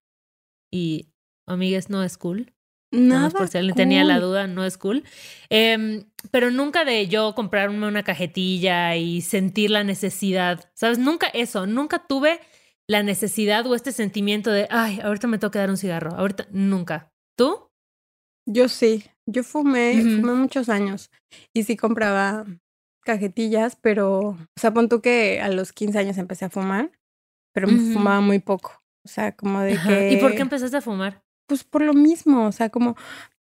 Y, 0.71 1.09
amigues, 1.47 1.89
no 1.89 2.03
es 2.03 2.17
cool. 2.17 2.53
Nada 2.91 3.29
por 3.31 3.49
si 3.49 3.57
alguien 3.57 3.75
tenía 3.75 4.03
la 4.05 4.19
duda, 4.19 4.47
no 4.47 4.63
es 4.63 4.77
cool. 4.77 5.03
Em, 5.49 6.05
pero 6.31 6.51
nunca 6.51 6.85
de 6.85 7.07
yo 7.07 7.35
comprarme 7.35 7.85
una 7.85 8.03
cajetilla 8.03 8.95
y 8.95 9.21
sentir 9.21 9.71
la 9.71 9.83
necesidad, 9.83 10.71
¿sabes? 10.73 10.97
Nunca 10.97 11.27
eso, 11.27 11.67
nunca 11.67 12.07
tuve 12.07 12.39
la 12.87 13.03
necesidad 13.03 13.65
o 13.67 13.75
este 13.75 13.91
sentimiento 13.91 14.51
de, 14.51 14.67
ay, 14.69 15.01
ahorita 15.01 15.27
me 15.27 15.37
toca 15.37 15.59
dar 15.59 15.69
un 15.69 15.77
cigarro, 15.77 16.15
ahorita, 16.15 16.47
nunca. 16.51 17.11
¿Tú? 17.37 17.69
Yo 18.47 18.69
sí, 18.69 19.03
yo 19.29 19.43
fumé, 19.43 20.01
fumé 20.01 20.33
muchos 20.33 20.69
años 20.69 21.11
y 21.53 21.63
sí 21.63 21.75
compraba 21.75 22.45
cajetillas, 23.03 23.75
pero, 23.75 24.19
o 24.19 24.37
sea, 24.55 24.73
pon 24.73 24.87
tú 24.87 25.01
que 25.01 25.41
a 25.41 25.49
los 25.49 25.73
15 25.73 25.99
años 25.99 26.17
empecé 26.17 26.45
a 26.45 26.49
fumar, 26.49 26.91
pero 27.57 27.67
Ujú. 27.75 27.93
fumaba 27.93 28.21
muy 28.21 28.37
poco. 28.37 28.83
O 29.03 29.07
sea, 29.07 29.31
como 29.35 29.61
de 29.61 29.73
Ajá. 29.73 29.87
que... 29.89 30.11
¿Y 30.11 30.17
por 30.17 30.35
qué 30.35 30.43
empezaste 30.43 30.77
a 30.77 30.81
fumar? 30.81 31.23
Pues 31.47 31.63
por 31.63 31.81
lo 31.81 31.93
mismo, 31.95 32.45
o 32.45 32.51
sea, 32.51 32.69
como... 32.69 32.95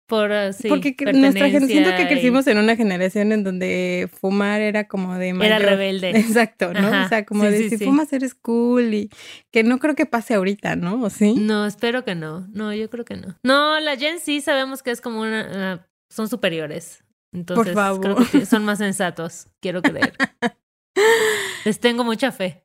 Por, 0.08 0.32
uh, 0.32 0.52
sí, 0.52 0.68
porque 0.68 0.96
nuestra 1.14 1.48
gen- 1.48 1.68
siento 1.68 1.90
que 1.94 2.02
y- 2.02 2.06
crecimos 2.08 2.46
en 2.48 2.58
una 2.58 2.74
generación 2.74 3.30
en 3.30 3.44
donde 3.44 4.10
fumar 4.20 4.60
era 4.60 4.88
como 4.88 5.14
de 5.16 5.28
Era 5.28 5.36
mayor... 5.38 5.62
rebelde. 5.62 6.10
Exacto, 6.18 6.74
¿no? 6.74 6.88
Ajá, 6.88 7.04
O 7.04 7.08
sea, 7.08 7.24
como 7.24 7.44
sí, 7.44 7.50
de 7.50 7.58
sí, 7.70 7.76
si 7.78 7.84
fumas 7.84 8.12
eres 8.12 8.34
cool 8.34 8.92
y 8.92 9.08
que 9.52 9.62
no 9.62 9.78
creo 9.78 9.94
que 9.94 10.04
pase 10.04 10.34
ahorita, 10.34 10.74
¿no? 10.74 11.00
¿O 11.02 11.08
sí? 11.10 11.34
No, 11.38 11.64
espero 11.64 12.04
que 12.04 12.16
no. 12.16 12.48
No, 12.52 12.74
yo 12.74 12.90
creo 12.90 13.04
que 13.04 13.16
no. 13.16 13.36
No, 13.44 13.78
la 13.78 13.96
Gen 13.96 14.18
sí 14.18 14.40
sabemos 14.40 14.82
que 14.82 14.90
es 14.90 15.00
como 15.00 15.20
una. 15.20 15.48
ah, 15.74 15.86
son 16.10 16.28
superiores. 16.28 17.04
Entonces, 17.32 17.72
creo 17.72 17.76
favor. 17.76 18.28
que 18.30 18.44
son 18.44 18.64
más 18.64 18.78
sensatos, 18.78 19.46
quiero 19.60 19.80
creer. 19.80 20.14
Les 21.64 21.78
tengo 21.80 22.04
mucha 22.04 22.32
fe. 22.32 22.64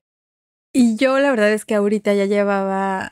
Y 0.73 0.95
yo 0.97 1.19
la 1.19 1.29
verdad 1.31 1.51
es 1.51 1.65
que 1.65 1.75
ahorita 1.75 2.13
ya 2.13 2.25
llevaba, 2.25 3.09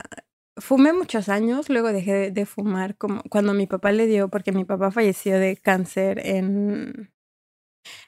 fumé 0.56 0.92
muchos 0.92 1.28
años, 1.28 1.68
luego 1.68 1.92
dejé 1.92 2.12
de, 2.12 2.30
de 2.30 2.46
fumar 2.46 2.96
como 2.96 3.22
cuando 3.30 3.54
mi 3.54 3.66
papá 3.66 3.92
le 3.92 4.06
dio, 4.06 4.28
porque 4.28 4.52
mi 4.52 4.64
papá 4.64 4.90
falleció 4.90 5.38
de 5.38 5.56
cáncer 5.56 6.20
en... 6.24 7.10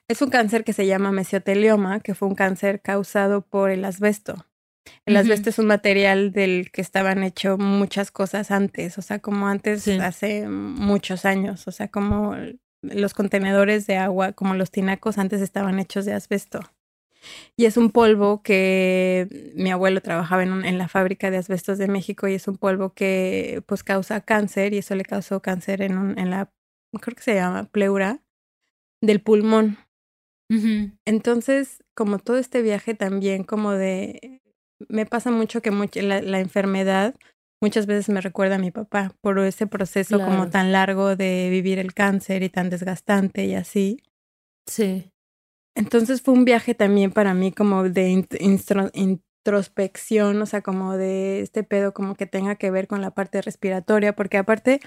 Es 0.09 0.23
un 0.23 0.31
cáncer 0.31 0.65
que 0.65 0.73
se 0.73 0.87
llama 0.87 1.13
mesotelioma, 1.13 2.01
que 2.01 2.15
fue 2.15 2.29
un 2.29 2.35
cáncer 2.35 2.81
causado 2.81 3.43
por 3.43 3.71
el 3.71 3.85
asbesto. 3.85 4.47
El 5.05 5.17
asbesto 5.17 5.51
es 5.51 5.59
un 5.59 5.67
material 5.67 6.33
del 6.33 6.71
que 6.73 6.81
estaban 6.81 7.23
hecho 7.23 7.59
muchas 7.59 8.11
cosas 8.11 8.51
antes, 8.51 8.97
o 8.97 9.03
sea, 9.03 9.19
como 9.19 9.47
antes, 9.49 9.83
Sí. 9.83 9.99
hace 9.99 10.49
muchos 10.49 11.25
años, 11.27 11.69
o 11.69 11.73
sea, 11.73 11.89
como 11.89 12.35
los 12.83 13.13
contenedores 13.13 13.87
de 13.87 13.97
agua, 13.99 14.33
como 14.33 14.55
los 14.55 14.71
tinacos 14.71 15.19
antes 15.19 15.43
estaban 15.43 15.79
hechos 15.79 16.07
de 16.07 16.15
asbesto. 16.15 16.61
Y 17.57 17.65
es 17.67 17.77
un 17.77 17.91
polvo 17.91 18.43
que 18.43 19.53
mi 19.55 19.71
abuelo 19.71 20.01
trabajaba 20.01 20.43
en, 20.43 20.53
un- 20.53 20.65
en 20.65 20.79
la 20.79 20.89
fábrica 20.89 21.31
de 21.31 21.37
asbestos 21.39 21.79
de 21.79 21.89
México 21.89 22.29
y 22.29 22.35
es 22.35 22.49
un 22.49 22.57
polvo 22.57 22.93
que 22.95 23.63
pues 23.67 23.83
causa 23.83 24.21
cáncer 24.21 24.75
y 24.75 24.79
eso 24.79 24.95
le 24.95 25.05
causó 25.05 25.41
cáncer 25.43 25.83
en, 25.83 25.99
un, 25.99 26.19
en 26.19 26.31
la, 26.31 26.51
creo 27.01 27.15
que 27.17 27.23
se 27.23 27.35
llama 27.35 27.65
pleura, 27.65 28.21
del 29.03 29.21
pulmón. 29.21 29.79
Entonces, 31.05 31.83
como 31.95 32.19
todo 32.19 32.39
este 32.39 32.63
viaje 32.63 32.95
también, 32.95 33.45
como 33.45 33.73
de, 33.73 34.41
me 34.89 35.07
pasa 35.07 35.31
mucho 35.31 35.61
que 35.63 35.71
much- 35.71 36.01
la, 36.03 36.23
la 36.23 36.41
enfermedad 36.41 37.15
muchas 37.61 37.87
veces 37.87 38.09
me 38.09 38.21
recuerda 38.21 38.55
a 38.55 38.59
mi 38.59 38.71
papá 38.71 39.13
por 39.21 39.39
ese 39.41 39.67
proceso 39.67 40.17
como 40.25 40.49
tan 40.51 40.73
largo 40.73 41.17
de 41.17 41.49
vivir 41.51 41.79
el 41.79 41.93
cáncer 41.93 42.43
y 42.43 42.49
tan 42.49 42.71
desgastante 42.71 43.45
y 43.47 43.55
así. 43.55 44.03
Sí. 44.67 45.11
Entonces 45.79 46.23
fue 46.23 46.35
un 46.35 46.45
viaje 46.45 46.75
también 46.75 47.13
para 47.13 47.35
mí 47.35 47.53
como 47.53 47.85
de 47.85 48.25
introspección, 48.93 50.43
o 50.43 50.47
sea, 50.47 50.61
como 50.61 50.97
de 50.97 51.41
este 51.41 51.63
pedo 51.63 51.95
como 51.95 52.17
que 52.17 52.27
tenga 52.27 52.57
que 52.57 52.73
ver 52.73 52.89
con 52.89 53.01
la 53.01 53.13
parte 53.13 53.41
respiratoria, 53.41 54.15
porque 54.17 54.39
aparte 54.39 54.81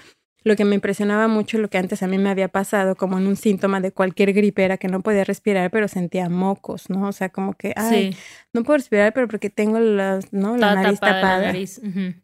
lo 0.44 0.54
que 0.54 0.66
me 0.66 0.74
impresionaba 0.74 1.28
mucho, 1.28 1.56
lo 1.56 1.70
que 1.70 1.78
antes 1.78 2.02
a 2.02 2.08
mí 2.08 2.18
me 2.18 2.28
había 2.28 2.48
pasado, 2.48 2.94
como 2.94 3.16
en 3.16 3.26
un 3.26 3.36
síntoma 3.36 3.80
de 3.80 3.92
cualquier 3.92 4.34
gripe, 4.34 4.64
era 4.64 4.76
que 4.76 4.88
no 4.88 5.00
podía 5.00 5.24
respirar, 5.24 5.70
pero 5.70 5.88
sentía 5.88 6.28
mocos, 6.28 6.90
¿no? 6.90 7.08
O 7.08 7.12
sea, 7.12 7.30
como 7.30 7.54
que, 7.54 7.72
ay, 7.74 8.14
no 8.52 8.62
puedo 8.62 8.76
respirar, 8.76 9.14
pero 9.14 9.28
porque 9.28 9.48
tengo 9.48 9.80
las, 9.80 10.30
¿no? 10.32 10.58
la 10.58 10.74
nariz 10.74 11.00
tapada. 11.00 11.54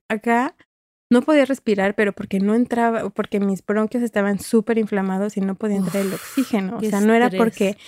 Acá 0.09 0.55
no 1.11 1.23
podía 1.23 1.47
respirar, 1.47 1.95
pero 1.95 2.13
porque 2.13 2.39
no 2.39 2.55
entraba, 2.55 3.09
porque 3.09 3.41
mis 3.41 3.65
bronquios 3.65 4.03
estaban 4.03 4.41
súper 4.41 4.77
inflamados 4.77 5.39
y 5.39 5.41
no 5.41 5.55
podía 5.55 5.77
entrar 5.77 6.05
el 6.05 6.13
oxígeno. 6.13 6.77
O 6.77 6.83
sea, 6.83 7.01
no 7.01 7.15
era 7.15 7.31
porque 7.31 7.79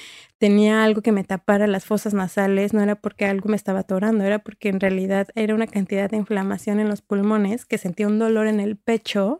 tenía 0.41 0.83
algo 0.83 1.03
que 1.03 1.13
me 1.13 1.23
tapara 1.23 1.67
las 1.67 1.85
fosas 1.85 2.15
nasales, 2.15 2.73
no 2.73 2.81
era 2.81 2.97
porque 2.97 3.27
algo 3.27 3.51
me 3.51 3.57
estaba 3.57 3.81
atorando, 3.81 4.25
era 4.25 4.39
porque 4.39 4.71
en 4.71 4.81
realidad 4.81 5.29
era 5.35 5.55
una 5.55 5.67
cantidad 5.67 6.09
de 6.09 6.17
inflamación 6.17 6.81
en 6.81 6.89
los 6.89 7.03
pulmones 7.03 7.67
que 7.67 7.77
sentía 7.77 8.09
un 8.09 8.19
dolor 8.19 8.47
en 8.47 8.59
el 8.59 8.79
pecho 8.79 9.39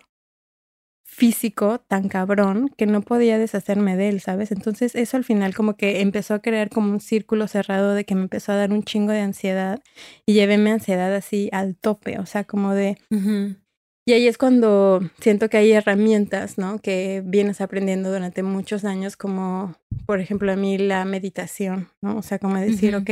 físico 1.03 1.81
tan 1.81 2.09
cabrón 2.09 2.71
que 2.77 2.85
no 2.85 3.01
podía 3.01 3.39
deshacerme 3.39 3.97
de 3.97 4.11
él, 4.11 4.21
¿sabes? 4.21 4.53
Entonces 4.53 4.95
eso 4.95 5.17
al 5.17 5.25
final 5.25 5.55
como 5.55 5.75
que 5.75 6.03
empezó 6.03 6.35
a 6.35 6.43
crear 6.43 6.69
como 6.69 6.93
un 6.93 7.01
círculo 7.01 7.49
cerrado 7.49 7.95
de 7.95 8.05
que 8.05 8.15
me 8.15 8.23
empezó 8.23 8.53
a 8.53 8.57
dar 8.57 8.71
un 8.71 8.83
chingo 8.85 9.13
de 9.13 9.21
ansiedad 9.21 9.81
y 10.27 10.35
llevé 10.35 10.59
mi 10.59 10.71
ansiedad 10.71 11.13
así 11.15 11.49
al 11.53 11.77
tope, 11.77 12.19
o 12.19 12.27
sea, 12.27 12.45
como 12.45 12.75
de... 12.75 12.99
Y 14.07 14.13
ahí 14.13 14.27
es 14.27 14.39
cuando 14.39 15.01
siento 15.21 15.49
que 15.49 15.59
hay 15.59 15.73
herramientas, 15.73 16.59
¿no? 16.59 16.79
Que 16.79 17.23
vienes 17.25 17.61
aprendiendo 17.61 18.11
durante 18.11 18.43
muchos 18.43 18.85
años, 18.85 19.17
como 19.17 19.77
por 20.07 20.21
ejemplo 20.21 20.51
a 20.51 20.57
mí 20.57 20.79
la 20.79 21.05
meditación, 21.05 21.89
¿no? 22.03 22.17
O 22.17 22.23
sea, 22.23 22.39
como 22.39 22.59
decir, 22.59 22.97
ok, 22.97 23.11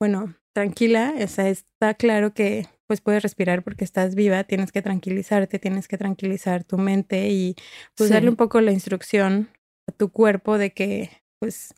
bueno, 0.00 0.34
tranquila, 0.54 1.14
o 1.22 1.28
sea, 1.28 1.48
está 1.48 1.94
claro 1.94 2.32
que 2.32 2.66
pues 2.86 3.00
puedes 3.00 3.22
respirar 3.22 3.62
porque 3.62 3.84
estás 3.84 4.14
viva, 4.14 4.44
tienes 4.44 4.72
que 4.72 4.82
tranquilizarte, 4.82 5.58
tienes 5.58 5.88
que 5.88 5.98
tranquilizar 5.98 6.64
tu 6.64 6.78
mente 6.78 7.28
y 7.28 7.54
pues 7.96 8.10
darle 8.10 8.30
un 8.30 8.36
poco 8.36 8.60
la 8.60 8.72
instrucción 8.72 9.48
a 9.88 9.92
tu 9.92 10.10
cuerpo 10.10 10.58
de 10.58 10.72
que 10.72 11.10
pues 11.38 11.74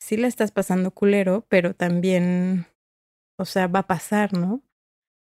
sí 0.00 0.16
la 0.16 0.28
estás 0.28 0.50
pasando 0.50 0.90
culero, 0.90 1.44
pero 1.48 1.74
también, 1.74 2.66
o 3.38 3.44
sea, 3.44 3.66
va 3.66 3.80
a 3.80 3.86
pasar, 3.86 4.32
¿no? 4.32 4.62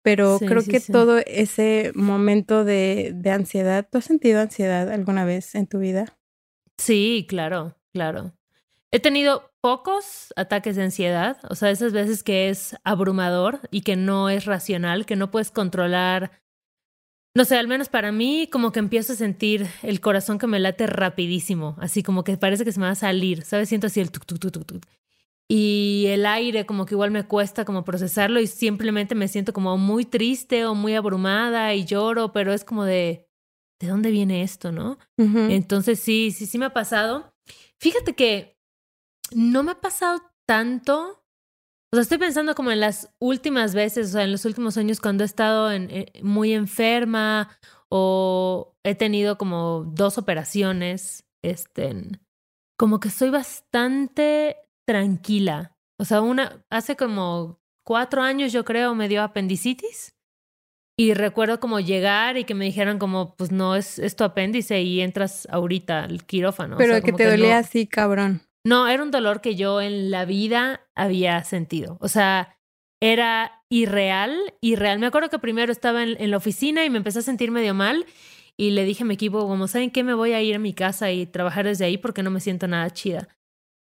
Pero 0.07 0.39
creo 0.39 0.63
que 0.63 0.79
todo 0.79 1.19
ese 1.27 1.91
momento 1.97 2.65
de, 2.65 3.11
de 3.13 3.31
ansiedad, 3.33 3.89
¿tú 3.91 3.99
has 3.99 4.05
sentido 4.05 4.41
ansiedad 4.41 4.89
alguna 4.89 5.25
vez 5.25 5.57
en 5.57 5.67
tu 5.67 5.81
vida? 5.81 6.17
Sí, 6.79 7.27
claro, 7.29 7.77
claro. 7.93 8.33
He 8.93 9.01
tenido 9.01 9.51
pocos 9.61 10.33
ataques 10.37 10.77
de 10.77 10.85
ansiedad, 10.85 11.39
o 11.51 11.57
sea, 11.57 11.71
esas 11.71 11.93
veces 11.93 12.23
que 12.23 12.51
es 12.51 12.77
abrumador 12.85 13.59
y 13.73 13.81
que 13.81 13.97
no 13.97 14.31
es 14.31 14.45
racional, 14.45 15.07
que 15.07 15.17
no 15.17 15.33
puedes 15.33 15.51
controlar. 15.51 16.31
No 17.35 17.45
sé, 17.45 17.57
al 17.59 17.67
menos 17.67 17.89
para 17.89 18.13
mí, 18.13 18.49
como 18.53 18.71
que 18.71 18.79
empiezo 18.79 19.15
a 19.15 19.17
sentir 19.17 19.67
el 19.83 20.01
corazón 20.01 20.39
que 20.39 20.47
me 20.47 20.61
late 20.61 20.87
rapidísimo, 20.87 21.75
así 21.81 22.05
como 22.05 22.23
que 22.23 22.37
parece 22.37 22.65
que 22.65 22.71
se 22.71 22.79
me 22.79 22.87
va 22.87 22.93
a 22.93 22.95
salir, 22.95 23.43
¿sabes? 23.43 23.69
Siento 23.71 23.89
así 23.89 23.99
el 23.99 24.13
tuk, 24.13 24.25
tuk, 24.25 24.39
tuk, 24.39 24.53
tuk, 24.53 24.67
tuk. 24.67 24.87
Y 25.49 26.07
el 26.09 26.27
aire, 26.27 26.67
como 26.67 26.87
que 26.87 26.95
igual 26.95 27.13
me 27.13 27.27
cuesta 27.27 27.65
como 27.65 27.85
procesarlo 27.85 28.41
y 28.41 28.49
simplemente 28.49 29.15
me 29.15 29.29
siento 29.29 29.53
como 29.53 29.79
muy 29.79 30.05
triste 30.05 30.67
o 30.67 30.75
muy 30.75 30.95
abrumada 30.95 31.73
y 31.75 31.85
lloro, 31.85 32.33
pero 32.33 32.53
es 32.53 32.65
como 32.65 32.85
de, 32.85 33.29
¿de 33.81 33.89
dónde 33.89 34.11
viene 34.11 34.43
esto, 34.43 34.73
no? 34.73 34.99
Entonces 35.17 36.01
sí, 36.01 36.33
sí, 36.33 36.47
sí 36.47 36.59
me 36.59 36.67
ha 36.67 36.73
pasado. 36.73 37.33
Fíjate 37.79 38.15
que 38.15 38.59
no 39.33 39.63
me 39.63 39.73
ha 39.73 39.81
pasado 39.81 40.21
tanto. 40.47 41.23
O 41.93 41.97
sea, 41.97 42.03
estoy 42.03 42.19
pensando 42.19 42.57
como 42.57 42.73
en 42.73 42.81
las 42.81 43.15
últimas 43.21 43.73
veces, 43.73 44.09
o 44.09 44.13
sea, 44.13 44.25
en 44.25 44.33
los 44.33 44.45
últimos 44.45 44.77
años 44.77 45.01
cuando 45.01 45.23
he 45.23 45.27
estado 45.27 45.71
en, 45.71 45.89
eh, 45.91 46.13
muy 46.23 46.53
enferma 46.55 47.57
o 47.89 48.75
he 48.83 48.97
tenido 48.97 49.39
como 49.39 49.85
dos 49.85 50.19
operaciones, 50.19 51.25
este, 51.43 51.95
como 52.77 52.99
que 52.99 53.09
estoy 53.09 53.31
bastante 53.31 54.57
tranquila. 54.87 55.77
O 55.99 56.05
sea, 56.05 56.21
una, 56.23 56.65
hace 56.71 56.97
como 56.97 57.61
cuatro 57.85 58.23
años 58.23 58.53
yo 58.53 58.65
creo 58.65 58.95
me 58.95 59.09
dio 59.09 59.23
apendicitis 59.23 60.15
y 60.99 61.13
recuerdo 61.13 61.61
como 61.61 61.79
llegar 61.79 62.39
y 62.39 62.45
que 62.45 62.55
me 62.55 62.65
dijeran 62.65 62.99
como, 62.99 63.35
pues 63.37 63.53
no, 63.53 63.77
es, 63.77 63.99
es 63.99 64.17
tu 64.17 64.25
apéndice 64.25 64.81
y 64.81 65.03
entras 65.03 65.47
ahorita 65.51 66.05
al 66.05 66.25
quirófano. 66.25 66.79
Pero 66.79 67.03
que 67.03 67.13
te 67.13 67.29
dolía 67.29 67.59
así, 67.59 67.87
cabrón. 67.87 68.41
No, 68.65 68.89
era 68.89 69.03
un 69.03 69.11
dolor 69.11 69.43
que 69.43 69.55
yo 69.55 69.81
en 69.81 70.11
la 70.11 70.25
vida 70.25 70.81
había 70.95 71.45
sentido. 71.45 71.99
O 72.01 72.09
sea, 72.09 72.57
era 73.01 73.63
irreal, 73.69 74.55
irreal. 74.61 74.99
Me 74.99 75.07
acuerdo 75.07 75.29
que 75.29 75.39
primero 75.39 75.71
estaba 75.71 76.03
en, 76.03 76.31
la 76.31 76.37
oficina 76.37 76.85
y 76.85 76.91
me 76.91 76.99
empecé 76.99 77.19
a 77.19 77.23
sentir 77.23 77.51
medio 77.51 77.75
mal 77.75 78.07
y 78.57 78.71
le 78.71 78.85
dije 78.85 79.03
a 79.03 79.07
mi 79.07 79.15
equipo, 79.15 79.47
como, 79.47 79.69
¿saben 79.69 79.91
qué? 79.91 80.03
Me 80.03 80.15
voy 80.15 80.33
a 80.33 80.43
ir 80.43 80.57
a 80.57 80.59
mi 80.59 80.73
casa 80.73 81.13
y 81.13 81.27
trabajar 81.27 81.67
desde 81.67 81.85
ahí 81.85 81.99
porque 81.99 82.23
no 82.23 82.31
me 82.31 82.41
siento 82.41 82.67
nada 82.69 82.91
chida. 82.91 83.29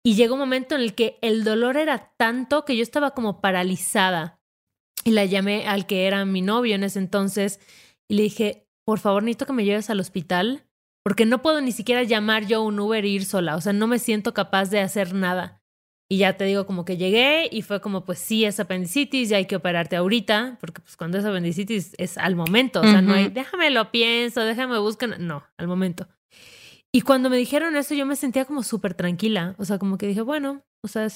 Y 0.05 0.13
llegó 0.13 0.35
un 0.35 0.39
momento 0.39 0.75
en 0.75 0.81
el 0.81 0.93
que 0.93 1.17
el 1.24 1.43
dolor 1.43 1.77
era 1.77 2.13
tanto 2.15 2.63
que 2.63 2.77
yo 2.77 2.83
estaba 2.83 3.12
como 3.12 3.41
paralizada. 3.41 4.39
Y 5.03 5.12
la 5.12 5.25
llamé 5.25 5.67
al 5.67 5.88
que 5.88 6.05
era 6.05 6.25
mi 6.25 6.43
novio 6.43 6.75
en 6.75 6.83
ese 6.83 7.00
entonces 7.00 7.59
y 8.07 8.13
le 8.13 8.21
dije, 8.24 8.67
por 8.85 9.00
favor, 9.00 9.24
necesito 9.24 9.47
que 9.47 9.53
me 9.53 9.65
lleves 9.65 9.89
al 9.89 10.00
hospital 10.00 10.67
porque 11.03 11.25
no 11.25 11.41
puedo 11.41 11.59
ni 11.59 11.71
siquiera 11.71 12.03
llamar 12.03 12.45
yo 12.45 12.62
un 12.62 12.79
Uber 12.79 13.03
e 13.03 13.07
ir 13.07 13.25
sola, 13.25 13.55
o 13.55 13.62
sea, 13.62 13.74
no 13.74 13.88
me 13.88 13.97
siento 13.97 14.33
capaz 14.33 14.69
de 14.69 14.79
hacer 14.79 15.15
nada. 15.15 15.63
Y 16.07 16.17
ya 16.17 16.38
te 16.38 16.45
digo, 16.45 16.67
como 16.67 16.85
que 16.85 16.97
llegué 16.97 17.50
y 17.51 17.63
fue 17.63 17.81
como, 17.81 18.05
pues 18.05 18.19
sí, 18.19 18.45
es 18.45 18.59
apendicitis, 18.59 19.29
ya 19.29 19.38
hay 19.38 19.45
que 19.45 19.55
operarte 19.55 19.95
ahorita, 19.95 20.57
porque 20.59 20.81
pues 20.81 20.97
cuando 20.97 21.17
es 21.17 21.25
apendicitis 21.25 21.93
es 21.97 22.19
al 22.19 22.35
momento, 22.35 22.81
o 22.81 22.83
sea, 22.83 23.01
no 23.01 23.13
hay, 23.13 23.29
déjame 23.29 23.71
lo 23.71 23.89
pienso, 23.91 24.41
déjame 24.41 24.77
buscar, 24.77 25.19
no, 25.19 25.43
al 25.57 25.67
momento. 25.67 26.07
Y 26.96 27.02
cuando 27.02 27.30
me 27.30 27.36
dijeron 27.36 27.75
eso, 27.75 27.94
yo 27.94 28.06
me 28.06 28.16
sentía 28.16 28.46
como 28.46 28.64
súper 28.64 28.94
tranquila, 28.94 29.54
o 29.58 29.66
sea, 29.66 29.78
como 29.78 29.98
que 29.98 30.08
dije, 30.08 30.22
bueno, 30.22 30.64
o 30.82 30.88
sea, 30.88 31.08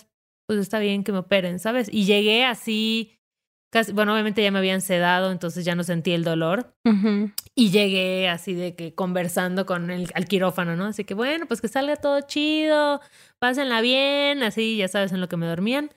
pues 0.46 0.60
está 0.60 0.78
bien 0.78 1.06
que 1.06 1.14
me 1.14 1.20
operen, 1.20 1.58
¿sabes? 1.58 1.88
Y 1.90 2.04
llegué 2.04 2.44
así 2.44 3.18
bueno, 3.94 4.14
obviamente 4.14 4.42
ya 4.42 4.52
me 4.52 4.60
habían 4.60 4.82
sedado, 4.82 5.32
entonces 5.32 5.64
ya 5.64 5.76
no 5.76 5.84
sentí 5.84 6.12
el 6.12 6.26
dolor. 6.26 6.76
Y 7.56 7.70
llegué 7.70 8.28
así 8.28 8.54
de 8.54 8.76
que 8.76 8.94
conversando 8.94 9.66
con 9.66 9.90
el 9.90 10.10
al 10.16 10.26
quirófano, 10.26 10.76
¿no? 10.76 10.86
Así 10.86 11.06
que 11.06 11.14
bueno, 11.14 11.46
pues 11.48 11.62
que 11.62 11.68
salga 11.68 11.96
todo 11.96 12.20
chido, 12.22 13.00
pásenla 13.38 13.80
bien, 13.80 14.44
así, 14.44 14.76
ya 14.76 14.88
sabes, 14.88 15.14
en 15.14 15.22
lo 15.22 15.30
que 15.30 15.38
me 15.38 15.46
dormían. 15.46 15.92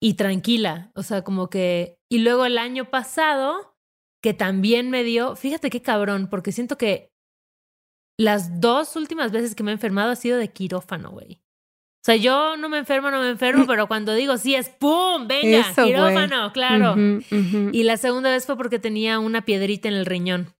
Y 0.00 0.14
tranquila, 0.14 0.92
o 0.94 1.02
sea, 1.02 1.24
como 1.24 1.50
que... 1.50 1.98
Y 2.08 2.18
luego 2.20 2.46
el 2.46 2.58
año 2.58 2.90
pasado, 2.90 3.76
que 4.22 4.32
también 4.32 4.88
me 4.88 5.02
dio, 5.02 5.36
fíjate 5.36 5.68
qué 5.68 5.82
cabrón, 5.82 6.28
porque 6.30 6.52
siento 6.52 6.78
que 6.78 7.12
las 8.18 8.60
dos 8.60 8.96
últimas 8.96 9.32
veces 9.32 9.54
que 9.54 9.62
me 9.62 9.70
he 9.70 9.74
enfermado 9.74 10.10
ha 10.10 10.16
sido 10.16 10.38
de 10.38 10.52
quirófano, 10.52 11.10
güey. 11.10 11.42
O 12.02 12.06
sea, 12.06 12.16
yo 12.16 12.56
no 12.56 12.68
me 12.68 12.78
enfermo, 12.78 13.10
no 13.10 13.20
me 13.20 13.30
enfermo, 13.30 13.64
pero 13.66 13.88
cuando 13.88 14.14
digo 14.14 14.38
sí 14.38 14.54
es 14.54 14.68
¡pum! 14.68 15.26
Venga, 15.26 15.64
quirófano, 15.74 16.52
claro. 16.52 16.94
Y 17.72 17.82
la 17.82 17.96
segunda 17.96 18.30
vez 18.30 18.46
fue 18.46 18.56
porque 18.56 18.78
tenía 18.78 19.18
una 19.18 19.44
piedrita 19.44 19.88
en 19.88 19.94
el 19.94 20.06
riñón, 20.06 20.54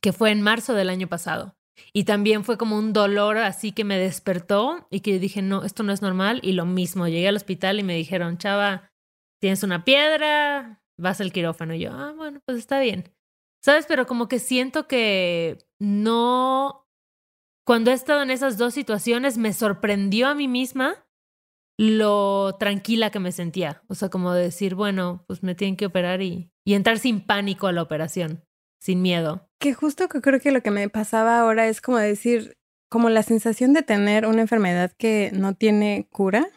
que 0.00 0.12
fue 0.12 0.30
en 0.30 0.42
marzo 0.42 0.74
del 0.74 0.90
año 0.90 1.06
pasado. 1.06 1.54
Y 1.92 2.04
también 2.04 2.42
fue 2.42 2.58
como 2.58 2.76
un 2.76 2.92
dolor 2.92 3.38
así 3.38 3.70
que 3.70 3.84
me 3.84 3.98
despertó 3.98 4.88
y 4.90 4.98
que 5.00 5.20
dije, 5.20 5.42
no, 5.42 5.62
esto 5.62 5.84
no 5.84 5.92
es 5.92 6.02
normal. 6.02 6.40
Y 6.42 6.52
lo 6.52 6.66
mismo, 6.66 7.06
llegué 7.06 7.28
al 7.28 7.36
hospital 7.36 7.78
y 7.78 7.84
me 7.84 7.94
dijeron, 7.94 8.36
chava, 8.36 8.90
tienes 9.40 9.62
una 9.62 9.84
piedra, 9.84 10.82
vas 10.98 11.20
al 11.20 11.32
quirófano. 11.32 11.74
Y 11.74 11.80
yo, 11.80 11.92
ah, 11.92 12.12
bueno, 12.16 12.40
pues 12.44 12.58
está 12.58 12.80
bien. 12.80 13.14
¿Sabes? 13.62 13.86
Pero 13.86 14.06
como 14.06 14.28
que 14.28 14.38
siento 14.38 14.86
que 14.86 15.58
no 15.78 16.88
cuando 17.68 17.90
he 17.90 17.94
estado 17.94 18.22
en 18.22 18.30
esas 18.30 18.56
dos 18.56 18.72
situaciones, 18.72 19.36
me 19.36 19.52
sorprendió 19.52 20.28
a 20.28 20.34
mí 20.34 20.48
misma 20.48 21.06
lo 21.78 22.56
tranquila 22.58 23.10
que 23.10 23.20
me 23.20 23.30
sentía. 23.30 23.82
O 23.88 23.94
sea, 23.94 24.08
como 24.08 24.32
decir, 24.32 24.74
bueno, 24.74 25.22
pues 25.26 25.42
me 25.42 25.54
tienen 25.54 25.76
que 25.76 25.84
operar 25.84 26.22
y, 26.22 26.50
y 26.64 26.72
entrar 26.72 26.98
sin 26.98 27.20
pánico 27.20 27.66
a 27.66 27.72
la 27.72 27.82
operación, 27.82 28.42
sin 28.80 29.02
miedo. 29.02 29.50
Que 29.60 29.74
justo 29.74 30.08
que 30.08 30.22
creo 30.22 30.40
que 30.40 30.50
lo 30.50 30.62
que 30.62 30.70
me 30.70 30.88
pasaba 30.88 31.38
ahora 31.38 31.68
es 31.68 31.82
como 31.82 31.98
decir, 31.98 32.56
como 32.90 33.10
la 33.10 33.22
sensación 33.22 33.74
de 33.74 33.82
tener 33.82 34.24
una 34.24 34.40
enfermedad 34.40 34.92
que 34.96 35.30
no 35.34 35.54
tiene 35.54 36.08
cura. 36.10 36.48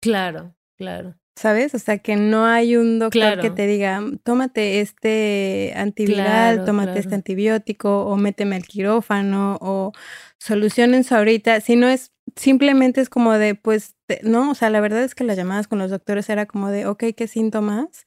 Claro, 0.00 0.54
claro. 0.76 1.19
¿Sabes? 1.40 1.74
O 1.74 1.78
sea, 1.78 1.96
que 1.96 2.16
no 2.16 2.44
hay 2.44 2.76
un 2.76 2.98
doctor 2.98 3.40
que 3.40 3.48
te 3.48 3.66
diga, 3.66 4.02
tómate 4.24 4.82
este 4.82 5.72
antiviral, 5.74 6.66
tómate 6.66 6.98
este 6.98 7.14
antibiótico, 7.14 8.04
o 8.04 8.16
méteme 8.16 8.56
al 8.56 8.64
quirófano, 8.64 9.56
o 9.62 9.92
soluciones 10.38 11.12
ahorita, 11.12 11.62
si 11.62 11.76
no 11.76 11.88
es 11.88 12.12
simplemente 12.36 13.00
es 13.00 13.08
como 13.08 13.32
de, 13.32 13.54
pues, 13.54 13.96
no, 14.22 14.50
o 14.50 14.54
sea, 14.54 14.68
la 14.68 14.80
verdad 14.80 15.02
es 15.02 15.14
que 15.14 15.24
las 15.24 15.38
llamadas 15.38 15.66
con 15.66 15.78
los 15.78 15.90
doctores 15.90 16.28
era 16.28 16.44
como 16.44 16.68
de, 16.70 16.84
ok, 16.84 17.04
¿qué 17.16 17.26
síntomas? 17.26 18.04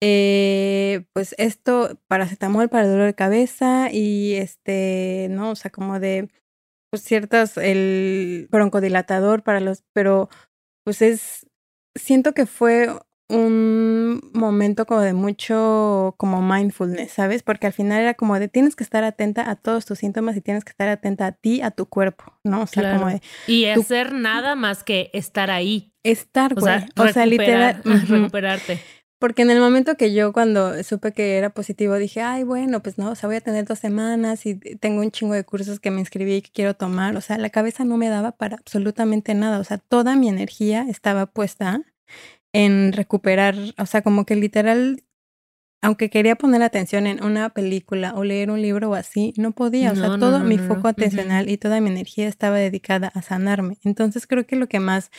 Eh, 0.00 1.04
pues 1.12 1.34
esto, 1.36 1.98
paracetamol 2.08 2.70
para 2.70 2.88
dolor 2.88 3.04
de 3.04 3.14
cabeza 3.14 3.90
y 3.92 4.36
este, 4.36 5.28
no, 5.30 5.50
o 5.50 5.54
sea, 5.54 5.70
como 5.70 6.00
de, 6.00 6.30
pues 6.90 7.02
ciertas, 7.02 7.58
el 7.58 8.48
broncodilatador 8.50 9.42
para 9.42 9.60
los, 9.60 9.84
pero 9.92 10.30
pues 10.82 11.02
es, 11.02 11.46
siento 12.00 12.32
que 12.32 12.46
fue 12.46 12.88
un 13.30 14.20
momento 14.34 14.86
como 14.86 15.00
de 15.00 15.12
mucho 15.12 16.14
como 16.18 16.42
mindfulness, 16.42 17.12
¿sabes? 17.12 17.42
Porque 17.42 17.68
al 17.68 17.72
final 17.72 18.00
era 18.00 18.14
como 18.14 18.38
de 18.38 18.48
tienes 18.48 18.74
que 18.74 18.82
estar 18.82 19.04
atenta 19.04 19.48
a 19.48 19.56
todos 19.56 19.86
tus 19.86 19.98
síntomas 19.98 20.36
y 20.36 20.40
tienes 20.40 20.64
que 20.64 20.70
estar 20.70 20.88
atenta 20.88 21.26
a 21.26 21.32
ti, 21.32 21.62
a 21.62 21.70
tu 21.70 21.86
cuerpo, 21.86 22.24
¿no? 22.44 22.62
O 22.62 22.66
sea, 22.66 22.96
como 22.96 23.08
de 23.08 23.22
y 23.46 23.66
hacer 23.66 24.12
nada 24.12 24.56
más 24.56 24.82
que 24.82 25.10
estar 25.12 25.50
ahí. 25.50 25.92
Estar, 26.02 26.54
güey. 26.54 26.86
O 26.96 27.08
sea, 27.08 27.26
literal 27.26 27.80
recuperarte. 28.08 28.80
Porque 29.20 29.42
en 29.42 29.50
el 29.50 29.60
momento 29.60 29.96
que 29.96 30.14
yo 30.14 30.32
cuando 30.32 30.82
supe 30.82 31.12
que 31.12 31.36
era 31.36 31.50
positivo 31.50 31.96
dije, 31.96 32.22
ay, 32.22 32.42
bueno, 32.42 32.82
pues 32.82 32.96
no, 32.96 33.10
o 33.10 33.14
sea, 33.14 33.28
voy 33.28 33.36
a 33.36 33.42
tener 33.42 33.66
dos 33.66 33.78
semanas 33.78 34.46
y 34.46 34.54
tengo 34.54 35.02
un 35.02 35.10
chingo 35.10 35.34
de 35.34 35.44
cursos 35.44 35.78
que 35.78 35.90
me 35.90 36.00
inscribí 36.00 36.36
y 36.36 36.42
que 36.42 36.50
quiero 36.50 36.72
tomar. 36.72 37.14
O 37.16 37.20
sea, 37.20 37.36
la 37.36 37.50
cabeza 37.50 37.84
no 37.84 37.98
me 37.98 38.08
daba 38.08 38.32
para 38.32 38.56
absolutamente 38.56 39.34
nada. 39.34 39.58
O 39.58 39.64
sea, 39.64 39.76
toda 39.76 40.16
mi 40.16 40.30
energía 40.30 40.86
estaba 40.88 41.26
puesta 41.26 41.82
en 42.52 42.92
recuperar, 42.92 43.54
o 43.78 43.86
sea, 43.86 44.02
como 44.02 44.24
que 44.24 44.36
literal, 44.36 45.04
aunque 45.82 46.10
quería 46.10 46.36
poner 46.36 46.62
atención 46.62 47.06
en 47.06 47.22
una 47.22 47.50
película 47.50 48.12
o 48.14 48.24
leer 48.24 48.50
un 48.50 48.60
libro 48.60 48.90
o 48.90 48.94
así, 48.94 49.32
no 49.36 49.52
podía, 49.52 49.92
o 49.92 49.96
sea, 49.96 50.18
todo 50.18 50.40
mi 50.40 50.58
foco 50.58 50.88
atencional 50.88 51.48
y 51.48 51.56
toda 51.56 51.80
mi 51.80 51.90
energía 51.90 52.28
estaba 52.28 52.58
dedicada 52.58 53.10
a 53.14 53.22
sanarme. 53.22 53.78
Entonces 53.84 54.26
creo 54.26 54.46
que 54.46 54.56
lo 54.56 54.68
que 54.68 54.80
más 54.80 55.10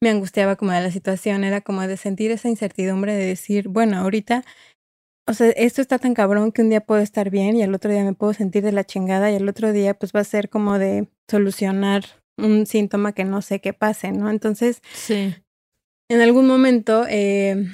me 0.00 0.10
angustiaba 0.10 0.56
como 0.56 0.72
de 0.72 0.80
la 0.80 0.90
situación 0.90 1.44
era 1.44 1.60
como 1.60 1.86
de 1.86 1.96
sentir 1.96 2.30
esa 2.32 2.48
incertidumbre 2.48 3.14
de 3.14 3.24
decir, 3.24 3.68
bueno, 3.68 3.98
ahorita 3.98 4.44
o 5.28 5.32
sea, 5.32 5.50
esto 5.50 5.80
está 5.80 6.00
tan 6.00 6.12
cabrón 6.12 6.50
que 6.50 6.60
un 6.60 6.70
día 6.70 6.80
puedo 6.80 7.00
estar 7.00 7.30
bien 7.30 7.54
y 7.54 7.62
al 7.62 7.72
otro 7.72 7.92
día 7.92 8.02
me 8.02 8.14
puedo 8.14 8.32
sentir 8.32 8.64
de 8.64 8.72
la 8.72 8.82
chingada 8.82 9.30
y 9.30 9.36
al 9.36 9.48
otro 9.48 9.72
día 9.72 9.94
pues 9.94 10.12
va 10.12 10.20
a 10.20 10.24
ser 10.24 10.50
como 10.50 10.76
de 10.76 11.08
solucionar 11.30 12.04
un 12.36 12.66
síntoma 12.66 13.12
que 13.12 13.24
no 13.24 13.40
sé 13.40 13.60
qué 13.60 13.72
pase, 13.72 14.10
¿no? 14.10 14.28
Entonces, 14.28 14.82
sí 14.92 15.36
en 16.10 16.20
algún 16.20 16.48
momento, 16.48 17.06
eh, 17.08 17.68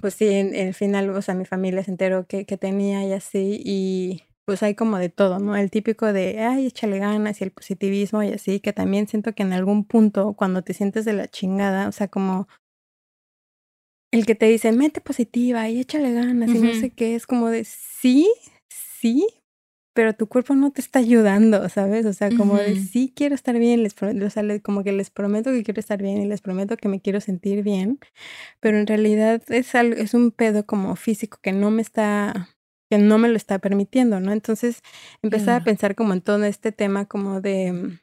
pues 0.00 0.14
sí, 0.14 0.28
en, 0.28 0.54
el 0.54 0.74
final, 0.74 1.10
o 1.10 1.20
sea, 1.22 1.34
mi 1.34 1.44
familia 1.44 1.82
se 1.82 1.90
enteró 1.90 2.24
que, 2.24 2.46
que 2.46 2.56
tenía 2.56 3.04
y 3.04 3.12
así, 3.12 3.60
y 3.64 4.22
pues 4.44 4.62
hay 4.62 4.76
como 4.76 4.96
de 4.96 5.08
todo, 5.08 5.40
¿no? 5.40 5.56
El 5.56 5.72
típico 5.72 6.12
de, 6.12 6.38
ay, 6.38 6.66
échale 6.66 7.00
ganas 7.00 7.40
y 7.40 7.44
el 7.44 7.50
positivismo 7.50 8.22
y 8.22 8.32
así, 8.32 8.60
que 8.60 8.72
también 8.72 9.08
siento 9.08 9.34
que 9.34 9.42
en 9.42 9.52
algún 9.52 9.84
punto, 9.84 10.34
cuando 10.34 10.62
te 10.62 10.72
sientes 10.72 11.04
de 11.04 11.14
la 11.14 11.26
chingada, 11.26 11.88
o 11.88 11.92
sea, 11.92 12.06
como 12.06 12.46
el 14.12 14.24
que 14.24 14.36
te 14.36 14.46
dice, 14.46 14.70
mete 14.70 15.00
positiva 15.00 15.68
y 15.68 15.80
échale 15.80 16.12
ganas 16.12 16.50
y 16.50 16.60
no 16.60 16.72
sé 16.74 16.90
qué, 16.90 17.16
es 17.16 17.26
como 17.26 17.48
de, 17.48 17.64
sí, 17.64 18.32
sí, 18.68 19.26
pero 19.92 20.14
tu 20.14 20.28
cuerpo 20.28 20.54
no 20.54 20.70
te 20.70 20.80
está 20.80 21.00
ayudando, 21.00 21.68
¿sabes? 21.68 22.06
O 22.06 22.12
sea, 22.12 22.30
como 22.36 22.56
de 22.56 22.76
sí 22.76 23.12
quiero 23.14 23.34
estar 23.34 23.58
bien, 23.58 23.82
les 23.82 23.94
o 24.00 24.30
sea, 24.30 24.60
como 24.60 24.84
que 24.84 24.92
les 24.92 25.10
prometo 25.10 25.50
que 25.50 25.64
quiero 25.64 25.80
estar 25.80 26.00
bien 26.00 26.22
y 26.22 26.26
les 26.26 26.40
prometo 26.40 26.76
que 26.76 26.88
me 26.88 27.00
quiero 27.00 27.20
sentir 27.20 27.62
bien, 27.62 27.98
pero 28.60 28.78
en 28.78 28.86
realidad 28.86 29.42
es 29.48 29.74
algo, 29.74 29.96
es 29.96 30.14
un 30.14 30.30
pedo 30.30 30.64
como 30.64 30.94
físico 30.96 31.38
que 31.42 31.52
no 31.52 31.70
me 31.70 31.82
está 31.82 32.48
que 32.90 32.98
no 32.98 33.18
me 33.18 33.28
lo 33.28 33.36
está 33.36 33.60
permitiendo, 33.60 34.18
¿no? 34.18 34.32
Entonces 34.32 34.82
empecé 35.22 35.52
a 35.52 35.62
pensar 35.62 35.94
como 35.94 36.12
en 36.12 36.22
todo 36.22 36.44
este 36.44 36.72
tema 36.72 37.06
como 37.06 37.40
de 37.40 38.00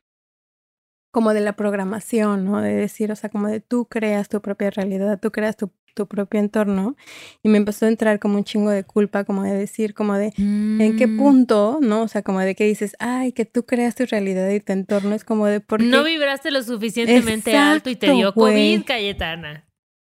como 1.11 1.33
de 1.33 1.41
la 1.41 1.55
programación, 1.55 2.45
¿no? 2.45 2.61
De 2.61 2.73
decir, 2.75 3.11
o 3.11 3.15
sea, 3.15 3.29
como 3.29 3.47
de 3.47 3.59
tú 3.59 3.85
creas 3.85 4.29
tu 4.29 4.41
propia 4.41 4.69
realidad, 4.69 5.19
tú 5.19 5.31
creas 5.31 5.57
tu 5.57 5.71
tu 5.97 6.07
propio 6.07 6.39
entorno 6.39 6.95
y 7.41 7.49
me 7.49 7.57
empezó 7.57 7.85
a 7.85 7.89
entrar 7.89 8.19
como 8.19 8.37
un 8.37 8.43
chingo 8.43 8.69
de 8.69 8.83
culpa, 8.83 9.23
como 9.23 9.43
de 9.43 9.53
decir, 9.53 9.95
como 9.95 10.15
de 10.15 10.31
en 10.37 10.95
qué 10.95 11.07
mm. 11.07 11.17
punto, 11.17 11.79
¿no? 11.81 12.03
O 12.03 12.07
sea, 12.07 12.21
como 12.21 12.39
de 12.39 12.53
que 12.53 12.65
dices, 12.65 12.95
ay, 12.99 13.31
que 13.31 13.45
tú 13.45 13.65
creas 13.65 13.95
tu 13.95 14.05
realidad 14.05 14.49
y 14.51 14.59
tu 14.59 14.73
entorno, 14.73 15.15
es 15.15 15.23
como 15.23 15.47
de 15.47 15.59
por 15.59 15.81
No 15.81 16.03
vibraste 16.03 16.51
lo 16.51 16.61
suficientemente 16.61 17.57
alto 17.57 17.89
y 17.89 17.95
te 17.95 18.11
dio 18.11 18.33
COVID, 18.33 18.85
Cayetana. 18.85 19.67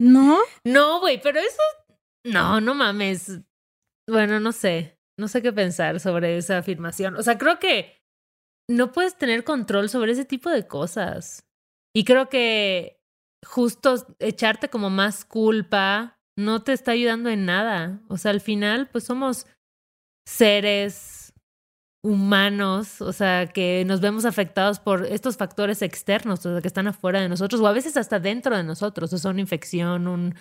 ¿No? 0.01 0.39
No, 0.65 1.01
güey, 1.01 1.21
pero 1.21 1.39
eso, 1.39 1.63
no, 2.25 2.61
no 2.61 2.75
mames. 2.75 3.41
Bueno, 4.09 4.41
no 4.41 4.53
sé, 4.53 4.99
no 5.17 5.29
sé 5.29 5.43
qué 5.43 5.53
pensar 5.53 6.01
sobre 6.01 6.37
esa 6.37 6.59
afirmación. 6.59 7.15
O 7.17 7.23
sea, 7.23 7.39
creo 7.39 7.59
que 7.61 7.97
no 8.69 8.91
puedes 8.91 9.17
tener 9.17 9.45
control 9.45 9.89
sobre 9.89 10.13
ese 10.13 10.25
tipo 10.25 10.51
de 10.51 10.67
cosas. 10.67 11.47
Y 11.95 12.05
creo 12.05 12.29
que 12.29 12.98
justo 13.47 14.07
echarte 14.19 14.69
como 14.69 14.91
más 14.91 15.25
culpa 15.25 16.19
no 16.37 16.63
te 16.63 16.73
está 16.73 16.93
ayudando 16.93 17.31
en 17.31 17.47
nada. 17.47 18.01
O 18.09 18.17
sea, 18.17 18.31
al 18.31 18.41
final, 18.41 18.89
pues 18.93 19.05
somos 19.05 19.47
seres 20.27 21.33
humanos, 22.03 23.01
o 23.01 23.13
sea, 23.13 23.47
que 23.49 23.85
nos 23.87 24.01
vemos 24.01 24.25
afectados 24.25 24.79
por 24.79 25.05
estos 25.07 25.37
factores 25.37 25.83
externos, 25.83 26.47
o 26.47 26.53
sea, 26.53 26.63
que 26.63 26.69
están 26.69 26.87
afuera 26.87 27.21
de 27.21 27.29
nosotros, 27.29 27.61
o 27.61 27.67
a 27.67 27.73
veces 27.73 27.97
hasta 27.97 28.21
dentro 28.21 28.57
de 28.57 28.63
nosotros, 28.63 29.13
o 29.13 29.19
sea, 29.19 29.33
una 29.33 29.41
infección, 29.41 30.07
un 30.07 30.35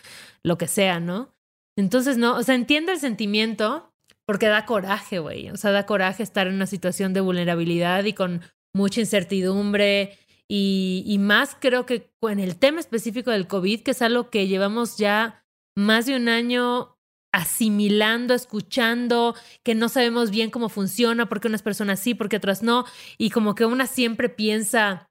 lo 0.44 0.58
que 0.58 0.68
sea, 0.68 1.00
¿no? 1.00 1.34
Entonces, 1.76 2.18
no, 2.18 2.36
o 2.36 2.44
sea, 2.44 2.56
entiendo 2.56 2.92
el 2.92 3.00
sentimiento 3.00 3.92
porque 4.28 4.48
da 4.48 4.66
coraje, 4.66 5.20
güey, 5.20 5.50
o 5.50 5.58
sea, 5.58 5.72
da 5.72 5.86
coraje 5.86 6.22
estar 6.22 6.48
en 6.48 6.56
una 6.56 6.68
situación 6.68 7.14
de 7.14 7.22
vulnerabilidad 7.22 8.04
y 8.04 8.14
con 8.14 8.42
mucha 8.76 9.00
incertidumbre 9.00 10.18
y, 10.50 11.18
más 11.20 11.58
creo 11.60 11.86
que 11.86 12.10
en 12.22 12.40
el 12.40 12.58
tema 12.58 12.80
específico 12.80 13.32
del 13.32 13.48
COVID, 13.48 13.82
que 13.82 13.92
es 13.92 14.02
algo 14.02 14.30
que 14.30 14.48
llevamos 14.48 14.98
ya 14.98 15.44
más 15.76 16.06
de 16.06 16.16
un 16.16 16.30
año 16.30 16.98
asimilando, 17.34 18.34
escuchando, 18.34 19.36
que 19.64 19.76
no 19.76 19.90
sabemos 19.90 20.32
bien 20.32 20.50
cómo 20.50 20.70
funciona, 20.70 21.28
porque 21.28 21.48
unas 21.48 21.62
personas 21.62 22.00
sí, 22.00 22.16
porque 22.16 22.38
otras 22.38 22.64
no, 22.64 22.86
y 23.18 23.30
como 23.30 23.56
que 23.56 23.66
una 23.66 23.86
siempre 23.86 24.30
piensa 24.30 25.10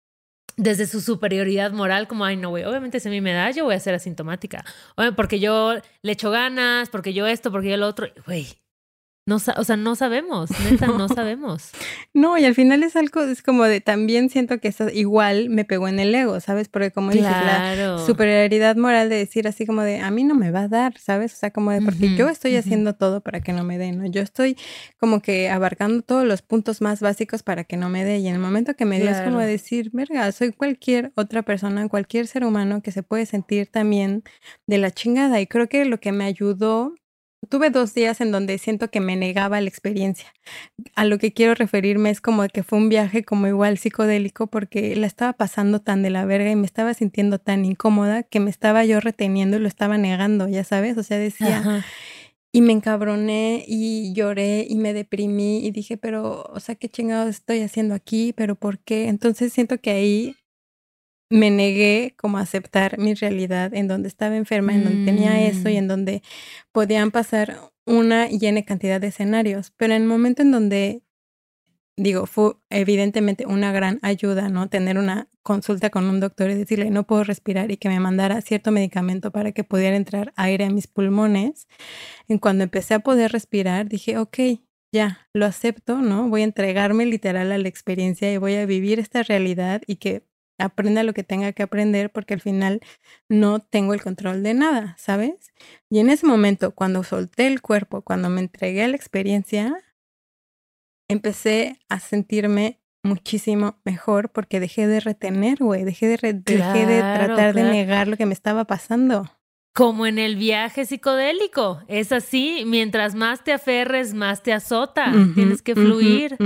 desde 0.57 0.87
su 0.87 1.03
superioridad 1.03 1.73
moral, 1.73 2.09
como, 2.09 2.25
ay, 2.25 2.37
no, 2.37 2.49
güey, 2.49 2.65
obviamente 2.65 2.99
si 2.99 3.09
a 3.09 3.11
mí 3.11 3.21
me 3.21 3.35
da, 3.35 3.51
yo 3.51 3.65
voy 3.65 3.75
a 3.75 3.81
ser 3.81 3.95
asintomática, 3.95 4.65
porque 5.15 5.39
yo 5.39 5.75
le 6.03 6.13
echo 6.13 6.31
ganas, 6.31 6.89
porque 6.89 7.13
yo 7.13 7.27
esto, 7.27 7.53
porque 7.53 7.71
yo 7.71 7.77
lo 7.77 7.87
otro, 7.87 8.09
güey, 8.25 8.47
no, 9.27 9.37
o 9.37 9.65
sea, 9.65 9.77
no 9.77 9.97
sabemos, 9.97 10.51
neta, 10.71 10.87
no. 10.87 11.09
sabemos. 11.09 11.71
No, 12.15 12.39
y 12.39 12.45
al 12.45 12.55
final 12.55 12.85
es 12.85 12.95
algo, 12.95 13.23
es 13.23 13.43
como 13.43 13.65
de, 13.65 13.81
también 13.81 14.31
siento 14.31 14.61
que 14.61 14.69
eso 14.69 14.89
igual 14.89 15.51
me 15.51 15.65
pegó 15.65 15.89
en 15.89 15.99
el 15.99 16.15
ego, 16.15 16.39
¿sabes? 16.39 16.69
Porque 16.69 16.93
como 16.93 17.11
dices, 17.11 17.27
la 17.27 17.99
superioridad 18.07 18.77
moral 18.77 19.09
de 19.09 19.17
decir 19.17 19.49
así 19.49 19.67
como 19.67 19.83
de, 19.83 19.99
a 19.99 20.13
mí 20.13 20.23
no 20.23 20.37
me 20.37 20.53
va 20.53 20.63
a 20.63 20.69
dar, 20.69 20.97
¿sabes? 20.99 21.35
O 21.35 21.37
sea, 21.37 21.51
como 21.51 21.73
de, 21.73 21.83
porque 21.83 22.15
yo 22.15 22.29
estoy 22.29 22.55
haciendo 22.55 22.95
todo 22.95 23.21
para 23.21 23.41
que 23.41 23.53
no 23.53 23.65
me 23.65 23.79
dé, 23.79 23.91
¿no? 23.91 24.07
Yo 24.07 24.23
estoy 24.23 24.57
como 25.01 25.21
que 25.21 25.51
abarcando 25.51 26.03
todos 26.03 26.25
los 26.25 26.43
puntos 26.43 26.81
más 26.81 27.01
básicos 27.01 27.43
para 27.43 27.65
que 27.65 27.77
no 27.77 27.89
me 27.89 28.05
dé. 28.05 28.19
Y 28.19 28.29
en 28.29 28.35
el 28.35 28.41
momento 28.41 28.77
que 28.77 28.85
me 28.85 29.01
dio 29.01 29.11
es 29.11 29.21
como 29.23 29.41
decir, 29.41 29.91
verga, 29.93 30.31
soy 30.31 30.53
cualquier 30.53 31.11
otra 31.17 31.43
persona, 31.43 31.89
cualquier 31.89 32.29
ser 32.29 32.45
humano 32.45 32.81
que 32.81 32.93
se 32.93 33.03
puede 33.03 33.27
sentir 33.27 33.67
también 33.67 34.23
de 34.69 34.79
la 34.79 34.93
chingada. 34.93 35.41
Y 35.41 35.49
creo 35.49 35.69
que 35.69 35.85
lo 35.85 35.99
que 35.99 36.13
me 36.13 36.25
ayudó 36.25 36.95
tuve 37.49 37.71
dos 37.71 37.95
días 37.95 38.21
en 38.21 38.33
donde 38.33 38.59
siento 38.59 38.91
que 38.91 39.01
me 39.01 39.17
negaba 39.17 39.61
la 39.61 39.69
experiencia. 39.69 40.33
A 40.95 41.05
lo 41.05 41.19
que 41.19 41.33
quiero 41.33 41.55
referirme 41.55 42.11
es 42.11 42.21
como 42.21 42.47
que 42.49 42.63
fue 42.63 42.79
un 42.79 42.89
viaje 42.89 43.25
como 43.25 43.47
igual 43.47 43.79
psicodélico 43.79 44.47
porque 44.49 44.95
la 44.97 45.07
estaba 45.07 45.33
pasando 45.33 45.81
tan 45.81 46.03
de 46.03 46.11
la 46.11 46.25
verga 46.25 46.51
y 46.51 46.57
me 46.57 46.67
estaba 46.67 46.95
sintiendo 46.95 47.39
tan 47.39 47.65
incómoda 47.65 48.23
que 48.23 48.41
me 48.41 48.51
estaba 48.51 48.85
yo 48.85 49.01
reteniendo 49.01 49.57
y 49.57 49.61
lo 49.61 49.69
estaba 49.69 49.99
negando, 49.99 50.49
ya 50.49 50.65
sabes, 50.65 50.97
o 50.99 51.03
sea, 51.03 51.19
decía... 51.19 51.85
Y 52.53 52.63
me 52.63 52.73
encabroné 52.73 53.67
y 53.69 54.15
lloré 54.15 54.67
y 54.67 54.77
me 54.77 54.95
deprimí 54.95 55.67
y 55.67 55.73
dije, 55.73 55.99
pero, 55.99 56.43
o 56.45 56.59
sea, 56.59 56.75
¿qué 56.75 56.89
chingados 56.89 57.29
estoy 57.29 57.61
haciendo 57.61 57.95
aquí? 57.95 58.33
¿Pero 58.35 58.55
por 58.55 58.79
qué? 58.79 59.09
Entonces 59.09 59.53
siento 59.53 59.79
que 59.79 59.91
ahí 59.91 60.37
me 61.31 61.51
negué 61.51 62.15
como 62.17 62.39
a 62.39 62.43
aceptar 62.43 62.99
mi 62.99 63.15
realidad 63.15 63.75
en 63.75 63.89
donde 63.89 64.09
estaba 64.09 64.37
enferma, 64.37 64.75
en 64.75 64.85
donde 64.85 65.05
tenía 65.05 65.41
eso 65.47 65.69
y 65.69 65.75
mm. 65.75 65.79
en 65.79 65.89
donde 65.89 66.23
podían 66.73 67.11
pasar 67.11 67.59
una 67.85 68.29
llena 68.29 68.63
cantidad 68.63 69.01
de 69.01 69.09
escenarios. 69.09 69.73
Pero 69.77 69.95
en 69.95 70.03
el 70.03 70.09
momento 70.09 70.43
en 70.43 70.53
donde, 70.53 71.03
digo, 71.97 72.27
fue 72.27 72.55
evidentemente 72.71 73.47
una 73.47 73.73
gran 73.73 73.99
ayuda, 74.03 74.49
¿no? 74.49 74.69
Tener 74.69 74.99
una 74.99 75.29
consulta 75.43 75.91
con 75.91 76.05
un 76.07 76.21
doctor 76.21 76.51
y 76.51 76.55
decirle, 76.55 76.91
no 76.91 77.07
puedo 77.07 77.25
respirar 77.25 77.71
y 77.71 77.77
que 77.77 77.89
me 77.89 78.01
mandara 78.01 78.41
cierto 78.41 78.73
medicamento 78.73 79.31
para 79.31 79.53
que 79.53 79.65
pudiera 79.65 79.97
entrar 79.97 80.33
aire 80.37 80.65
a 80.65 80.71
mis 80.71 80.87
pulmones. 80.87 81.69
En 82.29 82.39
cuando 82.39 82.65
empecé 82.65 82.95
a 82.95 83.01
poder 83.01 83.33
respirar, 83.33 83.89
dije, 83.89 84.19
ok, 84.19 84.39
ya, 84.93 85.29
lo 85.33 85.47
acepto, 85.47 86.01
¿no? 86.01 86.29
Voy 86.29 86.43
a 86.43 86.45
entregarme 86.45 87.07
literal 87.07 87.53
a 87.53 87.59
la 87.59 87.69
experiencia 87.69 88.33
y 88.33 88.39
voy 88.39 88.55
a 88.55 88.67
vivir 88.67 88.99
esta 88.99 89.23
realidad 89.23 89.83
y 89.87 89.97
que 89.97 90.25
aprenda 90.59 91.03
lo 91.03 91.13
que 91.13 91.23
tenga 91.23 91.53
que 91.53 91.63
aprender 91.63 92.11
porque 92.11 92.35
al 92.35 92.41
final 92.41 92.81
no 93.29 93.61
tengo 93.61 93.95
el 93.95 94.03
control 94.03 94.43
de 94.43 94.55
nada, 94.55 94.97
¿sabes? 94.99 95.53
Y 95.91 95.99
en 95.99 96.11
ese 96.11 96.27
momento, 96.27 96.73
cuando 96.73 97.05
solté 97.05 97.47
el 97.47 97.61
cuerpo, 97.61 98.03
cuando 98.03 98.29
me 98.29 98.41
entregué 98.41 98.85
a 98.85 98.89
la 98.89 98.97
experiencia, 98.97 99.77
empecé 101.09 101.79
a 101.89 102.01
sentirme 102.01 102.81
muchísimo 103.03 103.79
mejor 103.85 104.31
porque 104.31 104.61
dejé 104.61 104.87
de 104.87 105.01
retener, 105.01 105.59
güey, 105.59 105.85
dejé 105.85 106.09
de, 106.09 106.33
dejé 106.33 106.87
de 106.87 106.99
tratar 107.01 107.55
de 107.55 107.63
negar 107.63 108.09
lo 108.09 108.17
que 108.17 108.27
me 108.27 108.35
estaba 108.35 108.65
pasando. 108.65 109.31
Como 109.73 110.07
en 110.07 110.19
el 110.19 110.37
viaje 110.37 110.87
psicodélico, 110.87 111.83
es 111.87 112.11
así, 112.11 112.65
mientras 112.67 113.15
más 113.15 113.45
te 113.45 113.53
aferres, 113.53 114.15
más 114.15 114.43
te 114.43 114.55
azota, 114.55 115.13
tienes 115.35 115.61
que 115.61 115.75
fluir. 115.75 116.39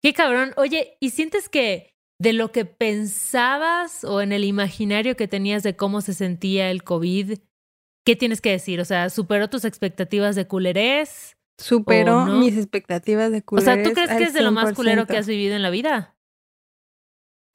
Qué 0.00 0.12
cabrón. 0.12 0.52
Oye, 0.56 0.96
¿y 1.00 1.10
sientes 1.10 1.48
que 1.48 1.91
de 2.22 2.32
lo 2.32 2.52
que 2.52 2.64
pensabas 2.64 4.04
o 4.04 4.20
en 4.20 4.30
el 4.30 4.44
imaginario 4.44 5.16
que 5.16 5.26
tenías 5.26 5.64
de 5.64 5.74
cómo 5.74 6.00
se 6.00 6.14
sentía 6.14 6.70
el 6.70 6.84
COVID, 6.84 7.38
¿qué 8.06 8.14
tienes 8.14 8.40
que 8.40 8.52
decir? 8.52 8.80
O 8.80 8.84
sea, 8.84 9.10
¿superó 9.10 9.50
tus 9.50 9.64
expectativas 9.64 10.36
de 10.36 10.46
culerés? 10.46 11.36
Superó 11.58 12.26
mis 12.26 12.56
expectativas 12.56 13.32
de 13.32 13.42
culerés. 13.42 13.68
O 13.68 13.74
sea, 13.74 13.82
¿tú 13.82 13.92
crees 13.92 14.10
que 14.10 14.22
es 14.22 14.34
de 14.34 14.42
lo 14.42 14.52
más 14.52 14.72
culero 14.72 15.06
que 15.06 15.16
has 15.16 15.26
vivido 15.26 15.56
en 15.56 15.62
la 15.62 15.70
vida? 15.70 16.14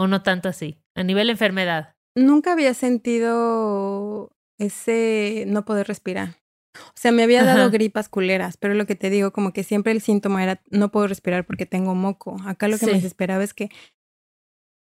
¿O 0.02 0.08
no 0.08 0.22
tanto 0.22 0.50
así? 0.50 0.78
A 0.96 1.04
nivel 1.04 1.30
enfermedad. 1.30 1.96
Nunca 2.18 2.52
había 2.52 2.74
sentido 2.74 4.32
ese 4.60 5.46
no 5.48 5.64
poder 5.64 5.88
respirar. 5.88 6.42
O 6.76 6.94
sea, 6.96 7.14
me 7.14 7.24
había 7.24 7.44
dado 7.44 7.72
gripas 7.72 8.10
culeras, 8.10 8.58
pero 8.58 8.74
lo 8.74 8.86
que 8.86 8.96
te 8.96 9.10
digo, 9.10 9.32
como 9.32 9.54
que 9.54 9.64
siempre 9.64 9.94
el 9.94 10.02
síntoma 10.02 10.44
era 10.44 10.62
no 10.70 10.92
puedo 10.92 11.08
respirar 11.08 11.46
porque 11.46 11.66
tengo 11.66 11.96
moco. 11.96 12.38
Acá 12.46 12.68
lo 12.68 12.78
que 12.78 12.86
me 12.86 12.94
desesperaba 12.94 13.44
es 13.44 13.54
que 13.54 13.70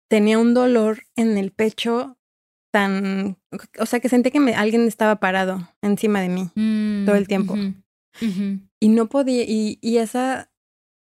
tenía 0.08 0.38
un 0.38 0.54
dolor 0.54 1.02
en 1.16 1.36
el 1.36 1.50
pecho 1.52 2.18
tan, 2.72 3.38
o 3.78 3.86
sea, 3.86 4.00
que 4.00 4.08
sentí 4.08 4.30
que 4.30 4.40
me, 4.40 4.54
alguien 4.54 4.86
estaba 4.86 5.20
parado 5.20 5.68
encima 5.80 6.20
de 6.20 6.28
mí 6.28 6.50
todo 7.06 7.16
el 7.16 7.24
mm, 7.24 7.26
tiempo. 7.26 7.56
Y 8.80 8.88
no 8.88 9.08
podía, 9.08 9.44
y, 9.44 9.78
y 9.80 9.98
esa 9.98 10.50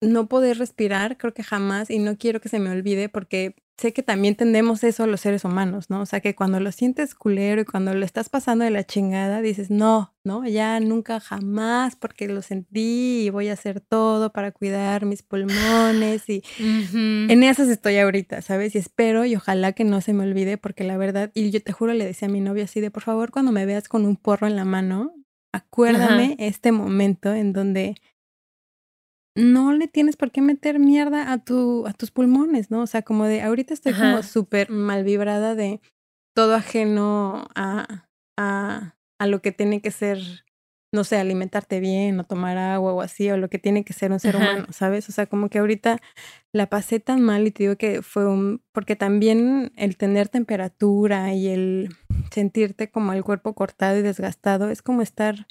no 0.01 0.27
poder 0.27 0.57
respirar, 0.57 1.17
creo 1.17 1.33
que 1.33 1.43
jamás, 1.43 1.89
y 1.89 1.99
no 1.99 2.17
quiero 2.17 2.41
que 2.41 2.49
se 2.49 2.59
me 2.59 2.69
olvide 2.71 3.09
porque 3.09 3.55
sé 3.79 3.93
que 3.93 4.03
también 4.03 4.35
tendemos 4.35 4.83
eso 4.83 5.07
los 5.07 5.21
seres 5.21 5.45
humanos, 5.45 5.89
¿no? 5.89 6.01
O 6.01 6.05
sea, 6.05 6.19
que 6.19 6.35
cuando 6.35 6.59
lo 6.59 6.71
sientes 6.71 7.15
culero 7.15 7.61
y 7.61 7.65
cuando 7.65 7.93
lo 7.93 8.03
estás 8.03 8.27
pasando 8.27 8.65
de 8.65 8.71
la 8.71 8.85
chingada, 8.85 9.41
dices, 9.41 9.69
no, 9.69 10.13
no, 10.25 10.45
ya 10.45 10.79
nunca 10.81 11.19
jamás, 11.21 11.95
porque 11.95 12.27
lo 12.27 12.41
sentí 12.41 13.23
y 13.25 13.29
voy 13.29 13.47
a 13.47 13.53
hacer 13.53 13.79
todo 13.79 14.33
para 14.33 14.51
cuidar 14.51 15.05
mis 15.05 15.23
pulmones 15.23 16.27
y 16.27 16.43
en 16.59 17.43
esas 17.43 17.69
estoy 17.69 17.97
ahorita, 17.97 18.41
¿sabes? 18.41 18.75
Y 18.75 18.79
espero 18.79 19.23
y 19.23 19.35
ojalá 19.35 19.71
que 19.71 19.85
no 19.85 20.01
se 20.01 20.13
me 20.13 20.23
olvide, 20.23 20.57
porque 20.57 20.83
la 20.83 20.97
verdad, 20.97 21.31
y 21.33 21.49
yo 21.49 21.63
te 21.63 21.71
juro, 21.71 21.93
le 21.93 22.05
decía 22.05 22.27
a 22.27 22.31
mi 22.31 22.41
novia 22.41 22.65
así 22.65 22.81
de, 22.81 22.91
por 22.91 23.03
favor, 23.03 23.31
cuando 23.31 23.53
me 23.53 23.65
veas 23.65 23.87
con 23.87 24.05
un 24.05 24.17
porro 24.17 24.47
en 24.47 24.57
la 24.57 24.65
mano, 24.65 25.13
acuérdame 25.53 26.35
este 26.39 26.71
momento 26.71 27.33
en 27.33 27.53
donde 27.53 27.95
no 29.39 29.71
le 29.73 29.87
tienes 29.87 30.17
por 30.17 30.31
qué 30.31 30.41
meter 30.41 30.79
mierda 30.79 31.31
a, 31.31 31.37
tu, 31.43 31.87
a 31.87 31.93
tus 31.93 32.11
pulmones, 32.11 32.69
¿no? 32.69 32.81
O 32.81 32.87
sea, 32.87 33.01
como 33.01 33.25
de, 33.25 33.41
ahorita 33.41 33.73
estoy 33.73 33.93
como 33.93 34.21
súper 34.21 34.69
mal 34.69 35.03
vibrada 35.03 35.55
de 35.55 35.81
todo 36.35 36.55
ajeno 36.55 37.47
a, 37.55 38.05
a, 38.37 38.95
a 39.19 39.27
lo 39.27 39.41
que 39.41 39.51
tiene 39.51 39.81
que 39.81 39.91
ser, 39.91 40.19
no 40.93 41.03
sé, 41.03 41.17
alimentarte 41.17 41.79
bien 41.79 42.19
o 42.19 42.23
tomar 42.23 42.57
agua 42.57 42.93
o 42.93 43.01
así, 43.01 43.29
o 43.31 43.37
lo 43.37 43.49
que 43.49 43.59
tiene 43.59 43.83
que 43.83 43.93
ser 43.93 44.11
un 44.11 44.19
ser 44.19 44.35
humano, 44.35 44.67
¿sabes? 44.71 45.07
O 45.09 45.11
sea, 45.11 45.25
como 45.25 45.49
que 45.49 45.59
ahorita 45.59 46.01
la 46.53 46.67
pasé 46.67 46.99
tan 46.99 47.21
mal 47.21 47.47
y 47.47 47.51
te 47.51 47.63
digo 47.63 47.75
que 47.77 48.01
fue 48.01 48.27
un, 48.27 48.61
porque 48.73 48.95
también 48.95 49.71
el 49.77 49.97
tener 49.97 50.27
temperatura 50.27 51.33
y 51.33 51.47
el 51.47 51.95
sentirte 52.31 52.89
como 52.89 53.13
el 53.13 53.23
cuerpo 53.23 53.53
cortado 53.53 53.97
y 53.97 54.01
desgastado 54.01 54.69
es 54.69 54.81
como 54.81 55.01
estar 55.01 55.47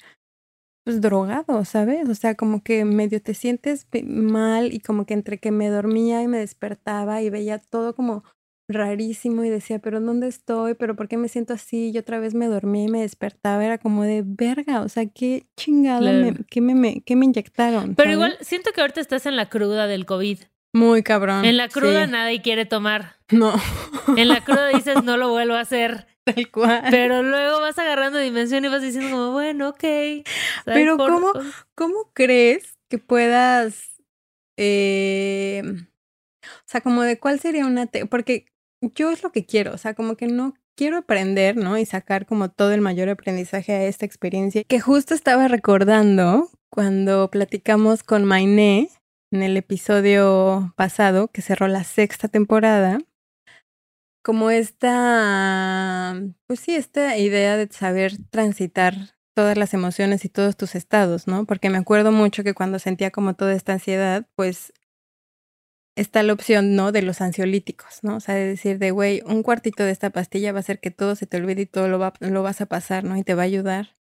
pues 0.89 1.01
drogado, 1.01 1.65
¿sabes? 1.65 2.09
O 2.09 2.15
sea, 2.15 2.33
como 2.33 2.63
que 2.63 2.83
medio 2.83 3.21
te 3.21 3.35
sientes 3.35 3.87
mal 4.03 4.73
y 4.73 4.79
como 4.79 5.05
que 5.05 5.13
entre 5.13 5.37
que 5.37 5.51
me 5.51 5.69
dormía 5.69 6.23
y 6.23 6.27
me 6.27 6.39
despertaba 6.39 7.21
y 7.21 7.29
veía 7.29 7.59
todo 7.59 7.93
como 7.93 8.23
rarísimo 8.67 9.43
y 9.43 9.49
decía, 9.49 9.77
pero 9.77 9.99
¿dónde 10.01 10.27
estoy? 10.27 10.73
¿Pero 10.73 10.95
por 10.95 11.07
qué 11.07 11.17
me 11.17 11.27
siento 11.27 11.53
así? 11.53 11.91
Y 11.91 11.97
otra 11.99 12.19
vez 12.19 12.33
me 12.33 12.47
dormí 12.47 12.85
y 12.85 12.87
me 12.87 13.01
despertaba, 13.01 13.63
era 13.63 13.77
como 13.77 14.03
de 14.03 14.23
verga, 14.25 14.81
o 14.81 14.89
sea, 14.89 15.05
qué 15.05 15.45
chingado, 15.55 16.11
me, 16.11 16.35
qué, 16.49 16.59
me, 16.59 16.73
me, 16.73 17.03
me 17.07 17.25
inyectaron. 17.25 17.93
Pero 17.93 18.11
igual, 18.11 18.37
siento 18.41 18.71
que 18.71 18.81
ahorita 18.81 18.99
estás 18.99 19.27
en 19.27 19.35
la 19.35 19.47
cruda 19.47 19.85
del 19.85 20.07
COVID. 20.07 20.39
Muy 20.73 21.03
cabrón. 21.03 21.45
En 21.45 21.57
la 21.57 21.67
cruda 21.67 22.07
nadie 22.07 22.41
quiere 22.41 22.65
tomar. 22.65 23.17
No. 23.31 23.53
En 24.17 24.27
la 24.27 24.43
cruda 24.43 24.67
dices, 24.73 25.03
no 25.03 25.17
lo 25.17 25.29
vuelvo 25.29 25.53
a 25.53 25.61
hacer. 25.61 26.07
Tal 26.35 26.51
cual. 26.51 26.83
Pero 26.89 27.23
luego 27.23 27.61
vas 27.61 27.77
agarrando 27.77 28.19
dimensión 28.19 28.65
y 28.65 28.67
vas 28.67 28.81
diciendo 28.81 29.09
como, 29.11 29.31
bueno, 29.31 29.69
ok. 29.69 29.83
Pero 30.65 30.97
¿cómo, 30.97 31.31
¿cómo 31.75 32.11
crees 32.13 32.77
que 32.89 32.97
puedas... 32.97 34.01
Eh, 34.57 35.63
o 35.65 36.65
sea, 36.65 36.81
como 36.81 37.03
de 37.03 37.19
cuál 37.19 37.39
sería 37.39 37.65
una... 37.65 37.87
Porque 38.09 38.45
yo 38.81 39.11
es 39.11 39.23
lo 39.23 39.31
que 39.31 39.45
quiero, 39.45 39.73
o 39.73 39.77
sea, 39.77 39.93
como 39.93 40.15
que 40.15 40.27
no 40.27 40.53
quiero 40.75 40.97
aprender, 40.97 41.57
¿no? 41.57 41.77
Y 41.77 41.85
sacar 41.85 42.25
como 42.25 42.49
todo 42.49 42.71
el 42.71 42.81
mayor 42.81 43.09
aprendizaje 43.09 43.73
a 43.73 43.83
esta 43.83 44.05
experiencia. 44.05 44.63
Que 44.63 44.79
justo 44.79 45.13
estaba 45.13 45.47
recordando 45.47 46.49
cuando 46.69 47.29
platicamos 47.29 48.03
con 48.03 48.23
Mainé 48.23 48.89
en 49.31 49.43
el 49.43 49.57
episodio 49.57 50.73
pasado, 50.77 51.27
que 51.27 51.41
cerró 51.41 51.67
la 51.67 51.83
sexta 51.83 52.27
temporada, 52.27 52.99
como 54.21 54.51
esta, 54.51 56.15
pues 56.47 56.59
sí, 56.59 56.75
esta 56.75 57.17
idea 57.17 57.57
de 57.57 57.67
saber 57.71 58.13
transitar 58.29 58.95
todas 59.33 59.57
las 59.57 59.73
emociones 59.73 60.25
y 60.25 60.29
todos 60.29 60.57
tus 60.57 60.75
estados, 60.75 61.27
¿no? 61.27 61.45
Porque 61.45 61.69
me 61.69 61.77
acuerdo 61.77 62.11
mucho 62.11 62.43
que 62.43 62.53
cuando 62.53 62.79
sentía 62.79 63.11
como 63.11 63.35
toda 63.35 63.53
esta 63.53 63.73
ansiedad, 63.73 64.27
pues 64.35 64.73
está 65.95 66.23
la 66.23 66.33
opción, 66.33 66.75
¿no? 66.75 66.91
De 66.91 67.01
los 67.01 67.21
ansiolíticos, 67.21 67.99
¿no? 68.03 68.17
O 68.17 68.19
sea, 68.19 68.35
de 68.35 68.45
decir 68.45 68.79
de, 68.79 68.91
güey, 68.91 69.21
un 69.25 69.43
cuartito 69.43 69.83
de 69.83 69.91
esta 69.91 70.09
pastilla 70.09 70.51
va 70.51 70.59
a 70.59 70.61
hacer 70.61 70.79
que 70.79 70.91
todo 70.91 71.15
se 71.15 71.25
te 71.27 71.37
olvide 71.37 71.63
y 71.63 71.65
todo 71.65 71.87
lo, 71.87 71.99
va, 71.99 72.13
lo 72.19 72.43
vas 72.43 72.61
a 72.61 72.65
pasar, 72.65 73.03
¿no? 73.03 73.17
Y 73.17 73.23
te 73.23 73.35
va 73.35 73.43
a 73.43 73.45
ayudar 73.45 73.98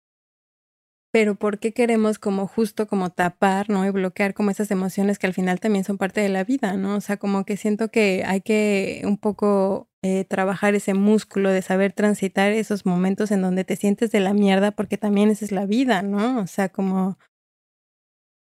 pero 1.12 1.36
¿por 1.36 1.60
qué 1.60 1.74
queremos 1.74 2.20
como 2.20 2.48
justo 2.48 2.88
como 2.88 3.10
tapar, 3.10 3.70
¿no? 3.70 3.86
Y 3.86 3.90
bloquear 3.92 4.34
como 4.34 4.50
esas 4.50 4.72
emociones 4.72 5.20
que 5.20 5.28
al 5.28 5.34
final 5.34 5.60
también 5.60 5.84
son 5.84 5.98
parte 5.98 6.22
de 6.22 6.30
la 6.30 6.44
vida, 6.46 6.78
¿no? 6.78 6.96
O 6.96 7.02
sea, 7.02 7.18
como 7.18 7.44
que 7.44 7.58
siento 7.58 7.90
que 7.92 8.24
hay 8.26 8.42
que 8.42 9.02
un 9.06 9.18
poco 9.18 9.90
eh, 10.04 10.24
trabajar 10.26 10.74
ese 10.74 10.94
músculo 10.94 11.50
de 11.52 11.62
saber 11.62 11.92
transitar 11.94 12.54
esos 12.54 12.86
momentos 12.86 13.30
en 13.32 13.42
donde 13.42 13.66
te 13.66 13.76
sientes 13.76 14.12
de 14.12 14.22
la 14.22 14.34
mierda, 14.34 14.72
porque 14.72 14.98
también 14.98 15.30
esa 15.30 15.46
es 15.46 15.52
la 15.52 15.66
vida, 15.66 16.02
¿no? 16.02 16.40
O 16.42 16.48
sea, 16.48 16.70
como... 16.70 17.18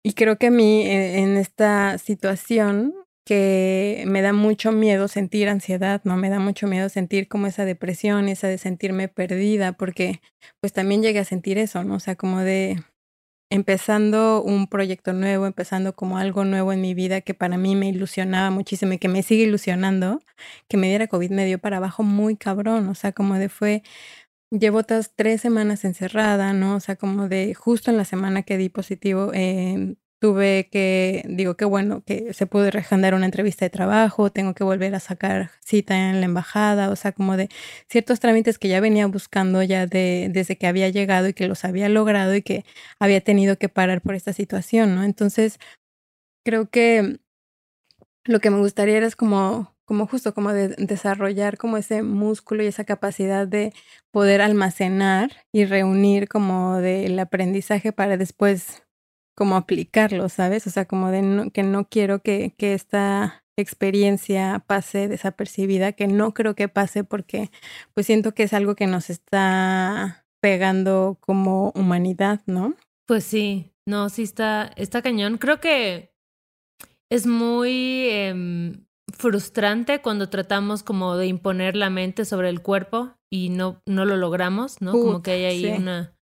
Y 0.05 0.13
creo 0.13 0.37
que 0.37 0.47
a 0.47 0.51
mí 0.51 0.83
eh, 0.85 1.19
en 1.19 1.37
esta 1.37 1.97
situación 1.97 2.93
que 3.25 4.03
me 4.07 4.21
da 4.21 4.33
mucho 4.33 4.71
miedo 4.71 5.07
sentir 5.07 5.49
ansiedad, 5.49 6.01
¿no? 6.03 6.17
Me 6.17 6.29
da 6.29 6.39
mucho 6.39 6.67
miedo 6.67 6.89
sentir 6.89 7.27
como 7.27 7.47
esa 7.47 7.65
depresión, 7.65 8.29
esa 8.29 8.47
de 8.47 8.57
sentirme 8.57 9.07
perdida, 9.07 9.73
porque 9.73 10.21
pues 10.61 10.73
también 10.73 11.01
llegué 11.01 11.19
a 11.19 11.25
sentir 11.25 11.57
eso, 11.57 11.83
¿no? 11.83 11.95
O 11.95 11.99
sea, 11.99 12.15
como 12.15 12.39
de 12.41 12.83
empezando 13.53 14.41
un 14.43 14.67
proyecto 14.67 15.13
nuevo, 15.13 15.45
empezando 15.45 15.95
como 15.95 16.17
algo 16.17 16.43
nuevo 16.43 16.73
en 16.73 16.81
mi 16.81 16.95
vida 16.95 17.21
que 17.21 17.35
para 17.35 17.57
mí 17.57 17.75
me 17.75 17.87
ilusionaba 17.89 18.49
muchísimo 18.49 18.93
y 18.93 18.97
que 18.97 19.09
me 19.09 19.23
sigue 19.23 19.43
ilusionando, 19.43 20.21
que 20.67 20.77
me 20.77 20.87
diera 20.87 21.07
COVID 21.07 21.29
me 21.31 21.45
dio 21.45 21.59
para 21.59 21.77
abajo 21.77 22.03
muy 22.03 22.35
cabrón, 22.35 22.89
o 22.89 22.95
sea, 22.95 23.11
como 23.11 23.35
de 23.35 23.49
fue, 23.49 23.83
llevo 24.51 24.79
otras 24.79 25.13
tres 25.15 25.41
semanas 25.41 25.85
encerrada, 25.85 26.53
¿no? 26.53 26.75
O 26.75 26.79
sea, 26.79 26.95
como 26.95 27.29
de 27.29 27.53
justo 27.53 27.91
en 27.91 27.97
la 27.97 28.05
semana 28.05 28.43
que 28.43 28.57
di 28.57 28.69
positivo, 28.69 29.31
eh, 29.33 29.95
tuve 30.23 30.69
que, 30.71 31.25
digo, 31.27 31.55
qué 31.55 31.65
bueno 31.65 32.01
que 32.05 32.33
se 32.33 32.45
pudo 32.45 32.71
reagendar 32.71 33.13
una 33.13 33.25
entrevista 33.25 33.65
de 33.65 33.69
trabajo, 33.69 34.31
tengo 34.31 34.53
que 34.53 34.63
volver 34.63 34.95
a 34.95 35.01
sacar 35.01 35.51
cita 35.59 36.11
en 36.11 36.21
la 36.21 36.25
embajada, 36.27 36.91
o 36.91 36.95
sea, 36.95 37.11
como 37.11 37.35
de 37.35 37.49
ciertos 37.89 38.21
trámites 38.21 38.57
que 38.57 38.69
ya 38.69 38.79
venía 38.79 39.05
buscando 39.07 39.61
ya 39.63 39.85
de, 39.85 40.29
desde 40.31 40.57
que 40.57 40.65
había 40.65 40.87
llegado 40.87 41.27
y 41.27 41.33
que 41.33 41.49
los 41.49 41.65
había 41.65 41.89
logrado 41.89 42.33
y 42.35 42.41
que 42.41 42.63
había 42.99 43.19
tenido 43.19 43.57
que 43.57 43.67
parar 43.67 43.99
por 43.99 44.15
esta 44.15 44.31
situación, 44.31 44.95
¿no? 44.95 45.03
Entonces, 45.03 45.59
creo 46.45 46.69
que 46.69 47.19
lo 48.23 48.39
que 48.39 48.49
me 48.49 48.59
gustaría 48.59 48.95
era 48.95 49.11
como, 49.11 49.75
como 49.83 50.07
justo, 50.07 50.33
como 50.33 50.53
de 50.53 50.69
desarrollar 50.69 51.57
como 51.57 51.75
ese 51.75 52.01
músculo 52.01 52.63
y 52.63 52.67
esa 52.67 52.85
capacidad 52.85 53.45
de 53.45 53.73
poder 54.09 54.39
almacenar 54.39 55.31
y 55.51 55.65
reunir 55.65 56.29
como 56.29 56.77
del 56.77 57.19
aprendizaje 57.19 57.91
para 57.91 58.15
después 58.15 58.82
como 59.35 59.55
aplicarlo, 59.55 60.29
¿sabes? 60.29 60.67
O 60.67 60.69
sea, 60.69 60.85
como 60.85 61.09
de 61.09 61.51
que 61.51 61.63
no 61.63 61.87
quiero 61.87 62.19
que, 62.19 62.53
que 62.57 62.73
esta 62.73 63.43
experiencia 63.57 64.63
pase 64.65 65.07
desapercibida, 65.07 65.91
que 65.93 66.07
no 66.07 66.33
creo 66.33 66.55
que 66.55 66.67
pase 66.67 67.03
porque 67.03 67.51
pues 67.93 68.07
siento 68.07 68.33
que 68.33 68.43
es 68.43 68.53
algo 68.53 68.75
que 68.75 68.87
nos 68.87 69.09
está 69.09 70.25
pegando 70.41 71.17
como 71.21 71.71
humanidad, 71.75 72.41
¿no? 72.45 72.75
Pues 73.07 73.23
sí, 73.23 73.71
no, 73.87 74.09
sí 74.09 74.23
está, 74.23 74.71
está 74.75 75.01
cañón. 75.01 75.37
Creo 75.37 75.59
que 75.59 76.13
es 77.11 77.27
muy 77.27 78.07
em, 78.09 78.85
frustrante 79.13 80.01
cuando 80.01 80.29
tratamos 80.29 80.83
como 80.83 81.15
de 81.15 81.27
imponer 81.27 81.75
la 81.75 81.89
mente 81.89 82.25
sobre 82.25 82.49
el 82.49 82.61
cuerpo 82.61 83.13
y 83.31 83.49
no, 83.49 83.81
no 83.87 84.05
lo 84.05 84.17
logramos, 84.17 84.81
¿no? 84.81 84.91
como 84.91 85.21
que 85.21 85.31
hay 85.31 85.45
ahí 85.45 85.65
una... 85.77 86.15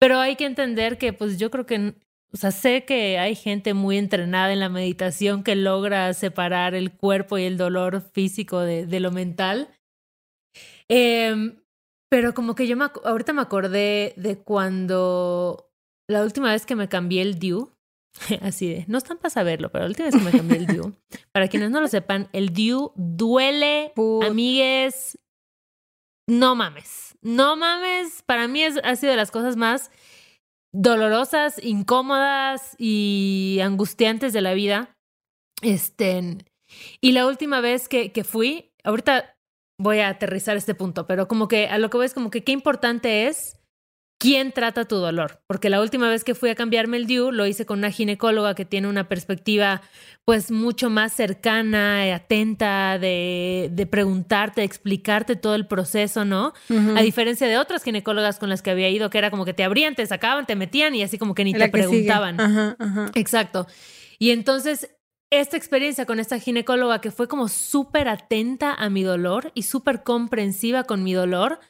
Pero 0.00 0.18
hay 0.20 0.36
que 0.36 0.46
entender 0.46 0.96
que 0.96 1.12
pues 1.12 1.38
yo 1.38 1.50
creo 1.50 1.66
que 1.66 1.94
o 2.32 2.36
sea, 2.36 2.50
sé 2.50 2.84
que 2.84 3.18
hay 3.18 3.34
gente 3.34 3.74
muy 3.74 3.96
entrenada 3.96 4.52
en 4.52 4.60
la 4.60 4.68
meditación 4.68 5.42
que 5.42 5.56
logra 5.56 6.12
separar 6.14 6.74
el 6.74 6.92
cuerpo 6.92 7.38
y 7.38 7.44
el 7.44 7.56
dolor 7.56 8.02
físico 8.12 8.60
de, 8.60 8.86
de 8.86 9.00
lo 9.00 9.10
mental. 9.10 9.68
Em, 10.88 11.60
pero 12.10 12.34
como 12.34 12.54
que 12.54 12.66
yo 12.66 12.76
me, 12.76 12.86
ahorita 13.04 13.32
me 13.32 13.42
acordé 13.42 14.14
de 14.16 14.38
cuando 14.38 15.70
la 16.06 16.22
última 16.22 16.52
vez 16.52 16.66
que 16.66 16.76
me 16.76 16.88
cambié 16.88 17.22
el 17.22 17.38
DIU, 17.38 17.70
Así 18.42 18.68
de, 18.68 18.84
no 18.88 18.98
están 18.98 19.18
para 19.18 19.30
saberlo, 19.30 19.70
pero 19.70 19.84
la 19.84 19.88
última 19.88 20.06
vez 20.06 20.16
que 20.16 20.24
me 20.24 20.32
cambié 20.32 20.58
el 20.58 20.66
DIU, 20.66 20.94
para 21.32 21.48
quienes 21.48 21.70
no 21.70 21.80
lo 21.80 21.88
sepan, 21.88 22.28
el 22.32 22.50
DIU 22.50 22.92
duele, 22.96 23.92
amigues, 24.26 25.18
no 26.26 26.54
mames, 26.54 27.16
no 27.22 27.56
mames, 27.56 28.22
para 28.22 28.48
mí 28.48 28.62
es, 28.62 28.78
ha 28.82 28.96
sido 28.96 29.12
de 29.12 29.16
las 29.16 29.30
cosas 29.30 29.56
más 29.56 29.90
dolorosas, 30.72 31.62
incómodas 31.62 32.74
y 32.78 33.58
angustiantes 33.62 34.32
de 34.32 34.40
la 34.40 34.54
vida. 34.54 34.96
Este, 35.62 36.44
y 37.00 37.12
la 37.12 37.26
última 37.26 37.60
vez 37.60 37.88
que, 37.88 38.12
que 38.12 38.24
fui, 38.24 38.72
ahorita 38.84 39.36
voy 39.80 40.00
a 40.00 40.08
aterrizar 40.08 40.56
este 40.56 40.74
punto, 40.74 41.06
pero 41.06 41.28
como 41.28 41.48
que 41.48 41.68
a 41.68 41.78
lo 41.78 41.90
que 41.90 41.96
voy 41.96 42.06
es 42.06 42.14
como 42.14 42.30
que 42.30 42.44
qué 42.44 42.52
importante 42.52 43.26
es 43.26 43.57
quién 44.18 44.52
trata 44.52 44.84
tu 44.84 44.96
dolor. 44.96 45.40
Porque 45.46 45.70
la 45.70 45.80
última 45.80 46.08
vez 46.08 46.24
que 46.24 46.34
fui 46.34 46.50
a 46.50 46.54
cambiarme 46.54 46.96
el 46.96 47.06
DIU 47.06 47.32
lo 47.32 47.46
hice 47.46 47.64
con 47.64 47.78
una 47.78 47.90
ginecóloga 47.90 48.54
que 48.54 48.64
tiene 48.64 48.88
una 48.88 49.08
perspectiva 49.08 49.80
pues 50.24 50.50
mucho 50.50 50.90
más 50.90 51.14
cercana, 51.14 52.06
y 52.06 52.10
atenta 52.10 52.98
de, 52.98 53.70
de 53.72 53.86
preguntarte, 53.86 54.60
de 54.60 54.66
explicarte 54.66 55.36
todo 55.36 55.54
el 55.54 55.66
proceso, 55.66 56.26
¿no? 56.26 56.52
A 56.96 57.00
diferencia 57.00 57.48
de 57.48 57.56
otras 57.56 57.82
ginecólogas 57.82 58.38
con 58.38 58.50
las 58.50 58.60
que 58.60 58.70
había 58.70 58.90
ido, 58.90 59.08
que 59.08 59.16
era 59.16 59.30
como 59.30 59.46
que 59.46 59.54
te 59.54 59.64
abrían, 59.64 59.94
te 59.94 60.04
sacaban, 60.06 60.44
te 60.44 60.54
metían 60.54 60.94
y 60.94 61.02
así 61.02 61.16
como 61.16 61.34
que 61.34 61.44
ni 61.44 61.54
te 61.54 61.70
preguntaban. 61.70 62.36
Exacto. 63.14 63.66
Y 64.18 64.32
entonces 64.32 64.90
esta 65.30 65.56
experiencia 65.56 66.06
con 66.06 66.20
esta 66.20 66.38
ginecóloga 66.38 67.00
que 67.00 67.10
fue 67.10 67.28
como 67.28 67.48
súper 67.48 68.08
atenta 68.08 68.72
a 68.72 68.88
mi 68.88 69.02
dolor 69.02 69.52
y 69.54 69.62
súper 69.62 70.02
comprensiva 70.02 70.84
con 70.84 71.04
mi 71.04 71.12
dolor, 71.12 71.60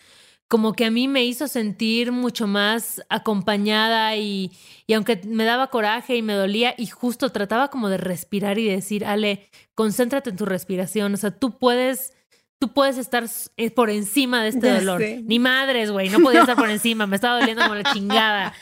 como 0.49 0.73
que 0.73 0.87
a 0.87 0.91
mí 0.91 1.09
me 1.09 1.25
hizo 1.25 1.47
sentir 1.47 2.11
mucho 2.11 2.47
más 2.47 3.03
acompañada 3.11 4.17
y, 4.17 4.51
y, 4.87 4.95
aunque 4.95 5.21
me 5.27 5.45
daba 5.45 5.69
coraje 5.69 6.17
y 6.17 6.23
me 6.23 6.33
dolía 6.33 6.75
y 6.77 6.87
justo 6.87 7.31
trataba 7.31 7.69
como 7.69 7.91
de 7.91 7.99
respirar 7.99 8.59
y 8.59 8.67
decir, 8.67 9.05
Ale, 9.05 9.47
concéntrate 9.75 10.31
en 10.31 10.37
tu 10.37 10.47
respiración, 10.47 11.13
o 11.13 11.17
sea, 11.19 11.33
tú 11.33 11.59
puedes, 11.59 12.15
tú 12.59 12.73
puedes 12.73 12.97
estar 12.97 13.27
eh, 13.59 13.71
por 13.71 13.91
encima 13.91 14.43
de 14.43 14.49
este 14.49 14.71
dolor. 14.73 15.03
Ni 15.23 15.39
madres, 15.39 15.91
güey, 15.91 16.09
no 16.09 16.21
podía 16.21 16.41
estar 16.49 16.57
por 16.57 16.71
encima, 16.71 17.07
me 17.07 17.17
estaba 17.17 17.41
doliendo 17.41 17.65
como 17.65 17.75
la 17.75 17.93
chingada. 17.93 18.55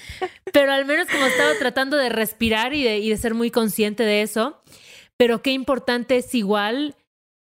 Pero 0.53 0.73
al 0.73 0.87
menos 0.87 1.07
como 1.09 1.25
estaba 1.25 1.53
tratando 1.61 1.97
de 1.97 2.09
respirar 2.09 2.75
y 2.75 2.83
de, 2.83 2.99
y 2.99 3.11
de 3.11 3.17
ser 3.17 3.35
muy 3.35 3.53
consciente 3.53 4.03
de 4.03 4.23
eso, 4.23 4.61
pero 5.17 5.41
qué 5.41 5.53
importante 5.53 6.17
es 6.17 6.35
igual 6.35 6.97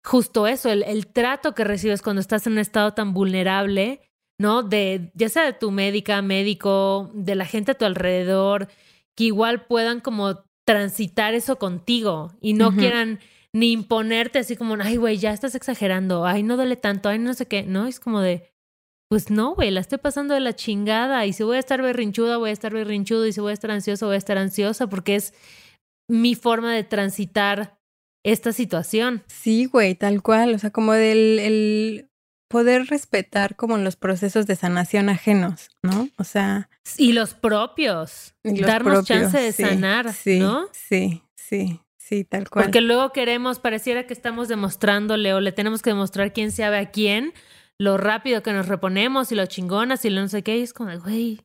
justo 0.03 0.47
eso, 0.47 0.71
el, 0.71 0.83
el 0.85 1.07
trato 1.07 1.55
que 1.55 1.65
recibes 1.65 2.01
cuando 2.01 2.21
estás 2.21 2.47
en 2.47 2.55
un 2.55 2.59
estado 2.61 2.93
tan 2.95 3.13
vulnerable 3.13 4.01
¿no? 4.43 4.65
De, 4.65 5.13
ya 5.15 5.29
sea 5.29 5.45
de 5.45 5.53
tu 5.53 5.71
médica, 5.71 6.21
médico, 6.21 7.13
de 7.15 7.37
la 7.37 7.47
gente 7.47 7.71
a 7.71 7.75
tu 7.75 7.85
alrededor, 7.85 8.69
que 9.15 9.25
igual 9.25 9.67
puedan 9.67 10.01
como 10.01 10.45
transitar 10.67 11.35
eso 11.35 11.59
contigo 11.59 12.33
y 12.41 12.53
no 12.55 12.75
quieran 12.77 13.21
ni 13.53 13.71
imponerte 13.71 14.41
así 14.41 14.57
como, 14.57 14.75
ay, 14.81 14.97
güey, 14.97 15.17
ya 15.19 15.33
estás 15.33 15.55
exagerando, 15.55 16.27
ay, 16.27 16.43
no 16.43 16.57
duele 16.57 16.75
tanto, 16.77 17.09
ay, 17.09 17.21
no 17.21 17.35
sé 17.35 17.47
qué, 17.47 17.63
¿no? 17.63 17.87
Es 17.87 18.01
como 18.01 18.21
de, 18.21 18.51
pues 19.09 19.31
no, 19.31 19.55
güey, 19.55 19.71
la 19.71 19.81
estoy 19.81 19.99
pasando 19.99 20.35
de 20.35 20.41
la 20.41 20.57
chingada 20.57 21.25
y 21.25 21.33
si 21.33 21.45
voy 21.45 21.57
a 21.57 21.61
estar 21.61 21.81
berrinchuda, 21.81 22.39
voy 22.39 22.51
a 22.51 22.53
estar 22.53 22.73
berrinchudo 22.73 23.27
y 23.27 23.33
si 23.33 23.41
voy 23.41 23.53
a 23.53 23.55
estar 23.55 23.71
ansiosa, 23.71 24.07
voy 24.07 24.17
a 24.17 24.19
estar 24.19 24.39
ansiosa 24.39 24.89
porque 24.89 25.15
es 25.15 25.35
mi 26.09 26.35
forma 26.35 26.75
de 26.75 26.83
transitar 26.83 27.79
esta 28.25 28.53
situación. 28.53 29.23
Sí, 29.29 29.67
güey, 29.67 29.95
tal 29.95 30.21
cual, 30.21 30.55
o 30.55 30.59
sea, 30.59 30.71
como 30.71 30.95
del 30.95 31.39
el 31.39 32.12
poder 32.53 32.87
respetar 32.87 33.57
como 33.57 33.79
los 33.79 33.97
procesos 33.97 34.47
de 34.47 34.55
sanación 34.55 35.09
ajenos, 35.09 35.71
¿no? 35.83 36.09
O 36.19 36.25
sea... 36.25 36.69
Y 36.99 37.13
los 37.13 37.33
propios. 37.33 38.35
darnos 38.45 39.07
chance 39.07 39.39
de 39.39 39.53
sanar, 39.53 40.13
sí, 40.13 40.39
¿no? 40.39 40.67
Sí, 40.73 41.23
sí, 41.35 41.81
sí, 41.97 42.25
tal 42.25 42.51
cual. 42.51 42.67
Porque 42.67 42.83
luego 42.83 43.11
queremos, 43.13 43.59
pareciera 43.59 44.07
que 44.07 44.13
estamos 44.13 44.49
demostrándole 44.49 45.33
o 45.33 45.41
le 45.41 45.53
tenemos 45.53 45.81
que 45.81 45.91
demostrar 45.91 46.35
quién 46.35 46.53
sabe 46.53 46.77
a 46.79 46.91
quién, 46.91 47.33
lo 47.79 47.97
rápido 47.97 48.43
que 48.43 48.53
nos 48.53 48.69
reponemos 48.69 49.33
y 49.33 49.35
lo 49.35 49.47
chingonas 49.47 50.05
y 50.05 50.11
lo 50.11 50.21
no 50.21 50.29
sé 50.29 50.43
qué. 50.43 50.59
Y 50.59 50.63
es 50.63 50.75
como, 50.75 50.97
güey, 51.01 51.41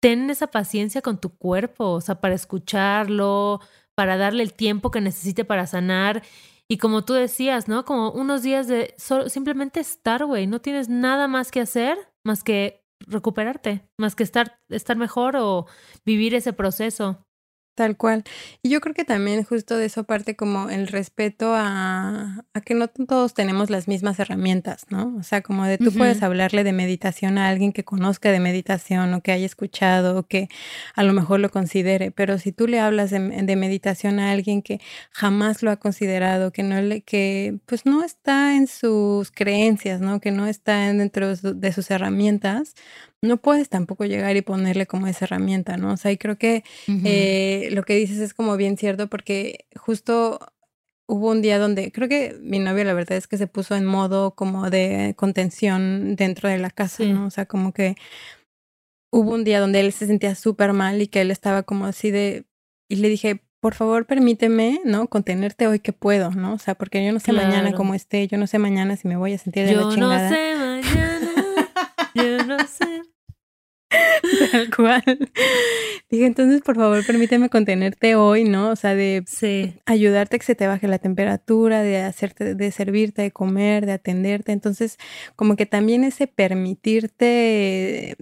ten 0.00 0.30
esa 0.30 0.46
paciencia 0.46 1.02
con 1.02 1.20
tu 1.20 1.36
cuerpo, 1.36 1.90
o 1.90 2.00
sea, 2.00 2.22
para 2.22 2.34
escucharlo, 2.34 3.60
para 3.94 4.16
darle 4.16 4.42
el 4.42 4.54
tiempo 4.54 4.90
que 4.90 5.02
necesite 5.02 5.44
para 5.44 5.66
sanar 5.66 6.22
y 6.72 6.78
como 6.78 7.04
tú 7.04 7.12
decías, 7.12 7.68
¿no? 7.68 7.84
Como 7.84 8.12
unos 8.12 8.42
días 8.42 8.66
de 8.66 8.94
simplemente 9.26 9.78
estar, 9.78 10.24
güey. 10.24 10.46
No 10.46 10.62
tienes 10.62 10.88
nada 10.88 11.28
más 11.28 11.50
que 11.50 11.60
hacer 11.60 11.98
más 12.24 12.42
que 12.42 12.82
recuperarte, 13.00 13.86
más 13.98 14.16
que 14.16 14.22
estar, 14.22 14.58
estar 14.70 14.96
mejor 14.96 15.36
o 15.36 15.66
vivir 16.06 16.34
ese 16.34 16.54
proceso. 16.54 17.26
Tal 17.74 17.96
cual. 17.96 18.22
Y 18.62 18.68
yo 18.68 18.82
creo 18.82 18.94
que 18.94 19.06
también 19.06 19.44
justo 19.44 19.78
de 19.78 19.86
eso 19.86 20.04
parte 20.04 20.36
como 20.36 20.68
el 20.68 20.88
respeto 20.88 21.54
a, 21.54 22.44
a, 22.52 22.60
que 22.60 22.74
no 22.74 22.88
todos 22.88 23.32
tenemos 23.32 23.70
las 23.70 23.88
mismas 23.88 24.18
herramientas, 24.18 24.84
¿no? 24.90 25.16
O 25.18 25.22
sea, 25.22 25.40
como 25.40 25.64
de 25.64 25.78
tú 25.78 25.90
puedes 25.90 26.22
hablarle 26.22 26.64
de 26.64 26.74
meditación 26.74 27.38
a 27.38 27.48
alguien 27.48 27.72
que 27.72 27.82
conozca 27.82 28.30
de 28.30 28.40
meditación 28.40 29.14
o 29.14 29.22
que 29.22 29.32
haya 29.32 29.46
escuchado 29.46 30.18
o 30.18 30.24
que 30.24 30.48
a 30.94 31.02
lo 31.02 31.14
mejor 31.14 31.40
lo 31.40 31.50
considere, 31.50 32.10
pero 32.10 32.38
si 32.38 32.52
tú 32.52 32.66
le 32.66 32.78
hablas 32.78 33.08
de, 33.10 33.20
de 33.20 33.56
meditación 33.56 34.20
a 34.20 34.32
alguien 34.32 34.60
que 34.60 34.78
jamás 35.10 35.62
lo 35.62 35.70
ha 35.70 35.76
considerado, 35.76 36.52
que 36.52 36.62
no 36.62 36.78
le, 36.82 37.00
que 37.00 37.58
pues 37.64 37.86
no 37.86 38.04
está 38.04 38.54
en 38.54 38.66
sus 38.66 39.30
creencias, 39.30 40.02
¿no? 40.02 40.20
Que 40.20 40.30
no 40.30 40.46
está 40.46 40.92
dentro 40.92 41.34
de 41.34 41.72
sus 41.72 41.90
herramientas, 41.90 42.74
no 43.22 43.36
puedes 43.36 43.68
tampoco 43.68 44.04
llegar 44.04 44.36
y 44.36 44.42
ponerle 44.42 44.86
como 44.86 45.06
esa 45.06 45.24
herramienta, 45.24 45.76
¿no? 45.76 45.92
O 45.92 45.96
sea, 45.96 46.10
y 46.10 46.18
creo 46.18 46.36
que 46.36 46.64
eh, 47.04 47.68
lo 47.72 47.84
que 47.84 47.94
dices 47.94 48.18
es 48.18 48.34
como 48.34 48.56
bien 48.56 48.76
cierto 48.76 49.06
porque 49.06 49.66
justo 49.76 50.40
hubo 51.06 51.30
un 51.30 51.40
día 51.40 51.58
donde 51.58 51.92
creo 51.92 52.08
que 52.08 52.36
mi 52.40 52.58
novio 52.58 52.84
la 52.84 52.94
verdad 52.94 53.16
es 53.16 53.28
que 53.28 53.36
se 53.36 53.46
puso 53.46 53.76
en 53.76 53.84
modo 53.84 54.34
como 54.34 54.70
de 54.70 55.14
contención 55.16 56.16
dentro 56.16 56.48
de 56.48 56.58
la 56.58 56.70
casa, 56.70 57.04
¿no? 57.04 57.26
O 57.26 57.30
sea, 57.30 57.46
como 57.46 57.72
que 57.72 57.96
hubo 59.12 59.32
un 59.32 59.44
día 59.44 59.60
donde 59.60 59.80
él 59.80 59.92
se 59.92 60.06
sentía 60.06 60.34
súper 60.34 60.72
mal 60.72 61.00
y 61.00 61.06
que 61.06 61.20
él 61.20 61.30
estaba 61.30 61.62
como 61.62 61.86
así 61.86 62.10
de... 62.10 62.44
Y 62.88 62.96
le 62.96 63.08
dije, 63.08 63.42
por 63.60 63.74
favor, 63.74 64.06
permíteme, 64.06 64.80
¿no? 64.84 65.06
Contenerte 65.06 65.68
hoy 65.68 65.78
que 65.78 65.92
puedo, 65.92 66.30
¿no? 66.32 66.54
O 66.54 66.58
sea, 66.58 66.74
porque 66.74 67.04
yo 67.04 67.12
no 67.12 67.20
sé 67.20 67.32
mañana 67.32 67.72
cómo 67.72 67.94
esté, 67.94 68.26
yo 68.26 68.36
no 68.36 68.48
sé 68.48 68.58
mañana 68.58 68.96
si 68.96 69.06
me 69.06 69.16
voy 69.16 69.34
a 69.34 69.38
sentir 69.38 69.66
de 69.66 69.76
la 69.76 69.88
chingada. 69.88 70.30
Yo 70.30 70.30
no 70.30 70.36
sé 70.36 70.54
mañana, 70.58 71.11
sé. 72.66 73.02
Tal 74.52 74.70
cual. 74.74 75.02
Dije, 76.10 76.26
entonces, 76.26 76.62
por 76.62 76.76
favor, 76.76 77.04
permíteme 77.06 77.48
contenerte 77.48 78.16
hoy, 78.16 78.44
¿no? 78.44 78.70
O 78.70 78.76
sea, 78.76 78.94
de 78.94 79.24
ayudarte 79.86 80.36
a 80.36 80.38
que 80.38 80.44
se 80.44 80.54
te 80.54 80.66
baje 80.66 80.88
la 80.88 80.98
temperatura, 80.98 81.82
de 81.82 81.98
hacerte, 81.98 82.54
de 82.54 82.70
servirte, 82.72 83.22
de 83.22 83.30
comer, 83.32 83.86
de 83.86 83.92
atenderte. 83.92 84.52
Entonces, 84.52 84.98
como 85.36 85.56
que 85.56 85.66
también 85.66 86.04
ese 86.04 86.26
permitirte 86.26 88.16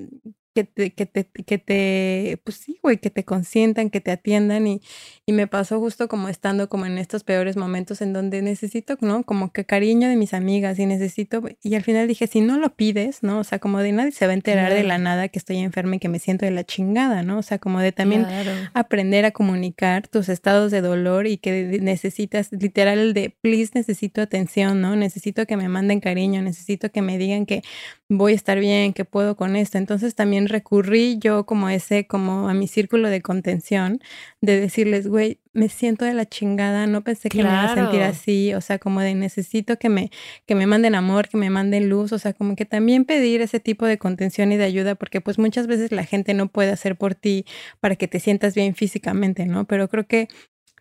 que 0.54 0.64
te, 0.64 0.90
que 0.90 1.06
te, 1.06 1.24
que 1.24 1.58
te, 1.58 2.40
pues 2.44 2.56
sí, 2.56 2.78
güey, 2.82 2.98
que 2.98 3.10
te 3.10 3.24
consientan, 3.24 3.90
que 3.90 4.00
te 4.00 4.10
atiendan 4.10 4.66
y, 4.66 4.80
y 5.26 5.32
me 5.32 5.46
pasó 5.46 5.78
justo 5.78 6.08
como 6.08 6.28
estando 6.28 6.68
como 6.68 6.86
en 6.86 6.98
estos 6.98 7.24
peores 7.24 7.56
momentos 7.56 8.00
en 8.00 8.12
donde 8.12 8.42
necesito, 8.42 8.96
¿no? 9.00 9.22
Como 9.24 9.52
que 9.52 9.64
cariño 9.64 10.08
de 10.08 10.16
mis 10.16 10.34
amigas 10.34 10.78
y 10.78 10.86
necesito, 10.86 11.42
y 11.62 11.74
al 11.74 11.82
final 11.82 12.08
dije, 12.08 12.26
si 12.26 12.40
no 12.40 12.58
lo 12.58 12.74
pides, 12.74 13.22
¿no? 13.22 13.38
O 13.40 13.44
sea, 13.44 13.58
como 13.58 13.78
de 13.78 13.92
nadie 13.92 14.12
se 14.12 14.26
va 14.26 14.32
a 14.32 14.34
enterar 14.34 14.72
de 14.74 14.82
la 14.82 14.98
nada 14.98 15.28
que 15.28 15.38
estoy 15.38 15.58
enferma 15.58 15.96
y 15.96 15.98
que 15.98 16.08
me 16.08 16.18
siento 16.18 16.44
de 16.44 16.50
la 16.50 16.64
chingada, 16.64 17.22
¿no? 17.22 17.38
O 17.38 17.42
sea, 17.42 17.58
como 17.58 17.80
de 17.80 17.92
también 17.92 18.26
aprender 18.74 19.24
a 19.24 19.30
comunicar 19.30 20.08
tus 20.08 20.28
estados 20.28 20.70
de 20.70 20.80
dolor 20.80 21.26
y 21.26 21.36
que 21.36 21.78
necesitas, 21.80 22.50
literal, 22.52 22.98
el 22.98 23.14
de, 23.14 23.36
please, 23.40 23.72
necesito 23.74 24.20
atención, 24.20 24.80
¿no? 24.80 24.96
Necesito 24.96 25.46
que 25.46 25.56
me 25.56 25.68
manden 25.68 26.00
cariño, 26.00 26.42
necesito 26.42 26.90
que 26.90 27.02
me 27.02 27.18
digan 27.18 27.46
que 27.46 27.62
voy 28.11 28.33
a 28.33 28.35
estar 28.35 28.59
bien, 28.59 28.92
que 28.92 29.05
puedo 29.05 29.37
con 29.37 29.55
esto. 29.55 29.79
Entonces 29.79 30.16
también 30.16 30.49
recurrí 30.49 31.18
yo 31.20 31.46
como 31.46 31.68
ese, 31.68 32.07
como 32.09 32.49
a 32.49 32.55
mi 32.55 32.66
círculo 32.66 33.09
de 33.09 33.23
contención, 33.23 34.01
de 34.40 34.61
decirles, 34.61 35.07
güey, 35.07 35.38
me 35.53 35.68
siento 35.68 36.05
de 36.05 36.12
la 36.14 36.27
chingada, 36.27 36.88
no 36.88 37.03
pensé 37.03 37.29
que 37.29 37.38
me 37.38 37.44
iba 37.44 37.73
a 37.73 37.75
sentir 37.75 38.03
así, 38.03 38.53
o 38.55 38.61
sea, 38.61 38.79
como 38.81 39.01
de 39.01 39.14
necesito 39.14 39.79
que 39.79 39.88
me, 39.88 40.11
que 40.44 40.57
me 40.57 40.66
manden 40.66 40.96
amor, 40.96 41.29
que 41.29 41.37
me 41.37 41.51
manden 41.51 41.88
luz, 41.88 42.12
o 42.12 42.18
sea, 42.18 42.33
como 42.33 42.57
que 42.57 42.64
también 42.66 43.05
pedir 43.05 43.42
ese 43.42 43.61
tipo 43.61 43.87
de 43.87 43.96
contención 43.96 44.51
y 44.51 44.57
de 44.57 44.64
ayuda, 44.64 44.96
porque 44.96 45.20
pues 45.20 45.38
muchas 45.38 45.68
veces 45.68 45.92
la 45.92 46.05
gente 46.05 46.35
no 46.35 46.49
puede 46.49 46.73
hacer 46.73 46.96
por 46.96 47.14
ti 47.14 47.46
para 47.79 47.94
que 47.94 48.09
te 48.09 48.18
sientas 48.18 48.55
bien 48.57 48.75
físicamente, 48.75 49.46
¿no? 49.46 49.66
Pero 49.66 49.88
creo 49.88 50.07
que 50.07 50.29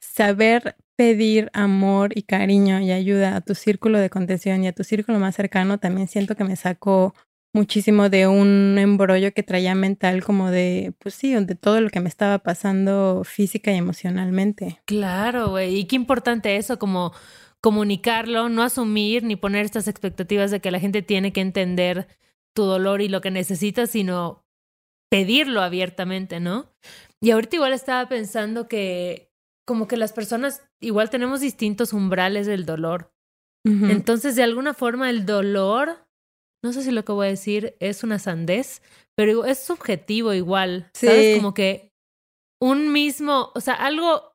saber 0.01 0.75
pedir 0.99 1.49
amor 1.53 2.11
y 2.13 2.23
cariño 2.23 2.81
y 2.81 2.91
ayuda 2.91 3.37
a 3.37 3.39
tu 3.39 3.55
círculo 3.55 3.99
de 3.99 4.09
contención 4.09 4.65
y 4.65 4.67
a 4.67 4.73
tu 4.73 4.83
círculo 4.83 5.17
más 5.17 5.33
cercano, 5.33 5.77
también 5.77 6.09
siento 6.09 6.35
que 6.35 6.43
me 6.43 6.57
sacó 6.57 7.15
muchísimo 7.53 8.09
de 8.09 8.27
un 8.27 8.75
embrollo 8.77 9.33
que 9.33 9.41
traía 9.41 9.75
mental 9.75 10.25
como 10.25 10.51
de, 10.51 10.93
pues 10.99 11.15
sí, 11.15 11.33
de 11.33 11.55
todo 11.55 11.79
lo 11.79 11.89
que 11.89 12.01
me 12.01 12.09
estaba 12.09 12.39
pasando 12.39 13.21
física 13.23 13.71
y 13.71 13.77
emocionalmente. 13.77 14.81
Claro, 14.83 15.51
güey, 15.51 15.77
y 15.77 15.85
qué 15.85 15.95
importante 15.95 16.57
eso, 16.57 16.77
como 16.79 17.13
comunicarlo, 17.61 18.49
no 18.49 18.61
asumir 18.61 19.23
ni 19.23 19.37
poner 19.37 19.63
estas 19.63 19.87
expectativas 19.87 20.51
de 20.51 20.59
que 20.59 20.69
la 20.69 20.81
gente 20.81 21.01
tiene 21.01 21.31
que 21.31 21.39
entender 21.39 22.09
tu 22.53 22.63
dolor 22.63 23.01
y 23.01 23.07
lo 23.07 23.21
que 23.21 23.31
necesitas, 23.31 23.91
sino 23.91 24.43
pedirlo 25.09 25.61
abiertamente, 25.61 26.41
¿no? 26.41 26.73
Y 27.21 27.31
ahorita 27.31 27.55
igual 27.55 27.71
estaba 27.71 28.09
pensando 28.09 28.67
que 28.67 29.28
como 29.69 29.87
que 29.87 29.97
las 29.97 30.13
personas 30.13 30.63
igual 30.81 31.11
tenemos 31.11 31.41
distintos 31.41 31.93
umbrales 31.93 32.47
del 32.47 32.65
dolor. 32.65 33.13
Entonces, 33.63 34.35
de 34.35 34.41
alguna 34.41 34.73
forma, 34.73 35.11
el 35.11 35.27
dolor, 35.27 36.07
no 36.63 36.73
sé 36.73 36.81
si 36.81 36.89
lo 36.89 37.05
que 37.05 37.11
voy 37.11 37.27
a 37.27 37.29
decir 37.29 37.75
es 37.79 38.03
una 38.03 38.17
sandez, 38.17 38.81
pero 39.15 39.45
es 39.45 39.59
subjetivo 39.63 40.33
igual. 40.33 40.89
¿Sabes? 40.95 41.37
Como 41.37 41.53
que 41.53 41.93
un 42.59 42.91
mismo, 42.91 43.51
o 43.53 43.61
sea, 43.61 43.75
algo 43.75 44.33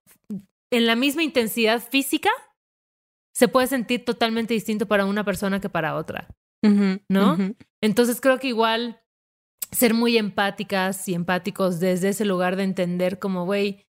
en 0.72 0.86
la 0.86 0.94
misma 0.94 1.24
intensidad 1.24 1.82
física 1.82 2.30
se 3.34 3.48
puede 3.48 3.66
sentir 3.66 4.04
totalmente 4.04 4.54
distinto 4.54 4.86
para 4.86 5.04
una 5.04 5.24
persona 5.24 5.60
que 5.60 5.68
para 5.68 5.96
otra. 5.96 6.28
¿No? 7.10 7.36
Entonces 7.82 8.20
creo 8.20 8.38
que 8.38 8.46
igual 8.46 9.02
ser 9.72 9.94
muy 9.94 10.16
empáticas 10.16 11.08
y 11.08 11.14
empáticos 11.14 11.80
desde 11.80 12.10
ese 12.10 12.24
lugar 12.24 12.54
de 12.54 12.62
entender 12.62 13.18
como, 13.18 13.46
güey, 13.46 13.83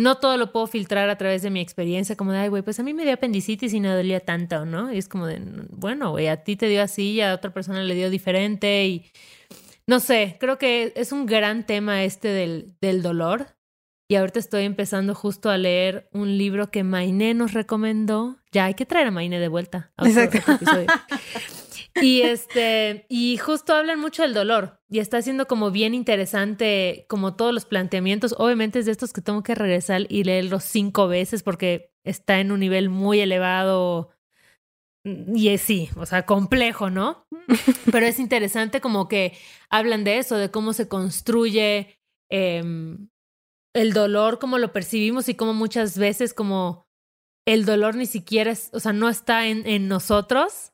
no 0.00 0.16
todo 0.16 0.36
lo 0.36 0.50
puedo 0.50 0.66
filtrar 0.66 1.10
a 1.10 1.18
través 1.18 1.42
de 1.42 1.50
mi 1.50 1.60
experiencia, 1.60 2.16
como 2.16 2.32
de, 2.32 2.38
ay, 2.38 2.48
güey, 2.48 2.62
pues 2.62 2.80
a 2.80 2.82
mí 2.82 2.94
me 2.94 3.04
dio 3.04 3.12
apendicitis 3.12 3.72
y 3.74 3.80
no 3.80 3.94
dolía 3.94 4.20
tanto, 4.20 4.64
¿no? 4.64 4.92
Y 4.92 4.98
es 4.98 5.08
como 5.08 5.26
de, 5.26 5.40
bueno, 5.70 6.10
güey, 6.10 6.28
a 6.28 6.42
ti 6.42 6.56
te 6.56 6.68
dio 6.68 6.82
así 6.82 7.12
y 7.12 7.20
a 7.20 7.34
otra 7.34 7.52
persona 7.52 7.82
le 7.82 7.94
dio 7.94 8.08
diferente 8.10 8.86
y 8.86 9.12
no 9.86 10.00
sé, 10.00 10.36
creo 10.40 10.56
que 10.58 10.92
es 10.96 11.12
un 11.12 11.26
gran 11.26 11.66
tema 11.66 12.04
este 12.04 12.28
del, 12.28 12.74
del 12.80 13.02
dolor. 13.02 13.56
Y 14.08 14.16
ahorita 14.16 14.40
estoy 14.40 14.64
empezando 14.64 15.14
justo 15.14 15.50
a 15.50 15.58
leer 15.58 16.08
un 16.12 16.36
libro 16.36 16.70
que 16.70 16.82
Mainé 16.82 17.34
nos 17.34 17.52
recomendó. 17.52 18.38
Ya 18.50 18.64
hay 18.64 18.74
que 18.74 18.86
traer 18.86 19.06
a 19.06 19.10
Mainé 19.12 19.38
de 19.38 19.48
vuelta. 19.48 19.92
A 19.96 20.08
Exacto. 20.08 20.40
Y 21.96 22.22
este, 22.22 23.06
y 23.08 23.36
justo 23.38 23.74
hablan 23.74 24.00
mucho 24.00 24.22
del 24.22 24.34
dolor 24.34 24.80
y 24.88 25.00
está 25.00 25.18
haciendo 25.18 25.46
como 25.46 25.70
bien 25.70 25.94
interesante 25.94 27.06
como 27.08 27.34
todos 27.34 27.52
los 27.52 27.64
planteamientos. 27.64 28.34
Obviamente 28.38 28.78
es 28.78 28.86
de 28.86 28.92
estos 28.92 29.12
que 29.12 29.20
tengo 29.20 29.42
que 29.42 29.54
regresar 29.54 30.06
y 30.08 30.24
leerlos 30.24 30.64
cinco 30.64 31.08
veces 31.08 31.42
porque 31.42 31.92
está 32.04 32.40
en 32.40 32.52
un 32.52 32.60
nivel 32.60 32.90
muy 32.90 33.20
elevado 33.20 34.10
y 35.04 35.48
es 35.48 35.62
sí, 35.62 35.88
o 35.96 36.04
sea, 36.04 36.26
complejo, 36.26 36.90
¿no? 36.90 37.26
Pero 37.92 38.06
es 38.06 38.18
interesante 38.18 38.80
como 38.80 39.08
que 39.08 39.36
hablan 39.70 40.04
de 40.04 40.18
eso, 40.18 40.36
de 40.36 40.50
cómo 40.50 40.72
se 40.74 40.88
construye 40.88 41.98
em, 42.30 43.08
el 43.74 43.92
dolor, 43.94 44.38
cómo 44.38 44.58
lo 44.58 44.72
percibimos 44.72 45.28
y 45.28 45.34
cómo 45.34 45.54
muchas 45.54 45.96
veces 45.96 46.34
como 46.34 46.86
el 47.46 47.64
dolor 47.64 47.96
ni 47.96 48.06
siquiera 48.06 48.50
es, 48.50 48.68
o 48.74 48.80
sea, 48.80 48.92
no 48.92 49.08
está 49.08 49.46
en, 49.46 49.66
en 49.66 49.88
nosotros, 49.88 50.72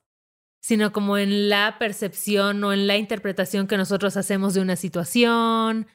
sino 0.67 0.93
como 0.93 1.17
en 1.17 1.49
la 1.49 1.77
percepción 1.79 2.65
o 2.65 2.73
en 2.73 2.89
la 2.89 2.97
interpretación 2.97 3.69
que 3.69 3.77
nosotros 3.77 4.17
hacemos 4.17 4.53
de 4.53 4.61
una 4.63 4.75
situación, 4.75 5.87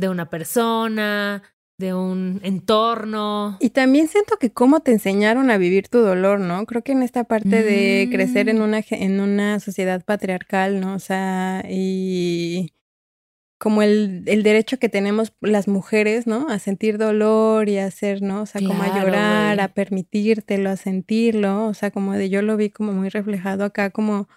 de 0.00 0.08
una 0.08 0.28
persona, 0.30 1.44
de 1.78 1.94
un 1.94 2.40
entorno. 2.42 3.56
Y 3.60 3.70
también 3.70 4.08
siento 4.08 4.36
que 4.36 4.50
cómo 4.52 4.80
te 4.80 4.90
enseñaron 4.90 5.48
a 5.48 5.58
vivir 5.58 5.86
tu 5.86 6.00
dolor, 6.00 6.40
¿no? 6.40 6.66
Creo 6.66 6.82
que 6.82 6.90
en 6.90 7.04
esta 7.04 7.22
parte 7.22 7.62
de 7.62 8.08
crecer 8.10 8.48
en 8.48 8.58
mm. 8.58 8.62
una, 8.62 8.80
en 8.90 9.20
una 9.20 9.60
sociedad 9.60 10.04
patriarcal, 10.04 10.80
¿no? 10.80 10.96
O 10.96 10.98
sea, 10.98 11.62
y 11.70 12.72
como 13.58 13.82
el, 13.82 14.22
el, 14.26 14.42
derecho 14.42 14.78
que 14.78 14.88
tenemos 14.88 15.32
las 15.40 15.66
mujeres, 15.66 16.26
¿no? 16.26 16.48
A 16.48 16.58
sentir 16.58 16.98
dolor 16.98 17.68
y 17.68 17.78
a 17.78 17.86
hacer, 17.86 18.20
¿no? 18.22 18.42
O 18.42 18.46
sea, 18.46 18.60
como 18.60 18.82
a 18.82 19.00
llorar, 19.00 19.60
a 19.60 19.68
permitírtelo, 19.68 20.70
a 20.70 20.76
sentirlo. 20.76 21.66
O 21.66 21.74
sea, 21.74 21.90
como 21.90 22.12
de 22.12 22.28
yo 22.28 22.42
lo 22.42 22.56
vi 22.56 22.70
como 22.70 22.92
muy 22.92 23.08
reflejado 23.08 23.64
acá, 23.64 23.90
como 23.90 24.28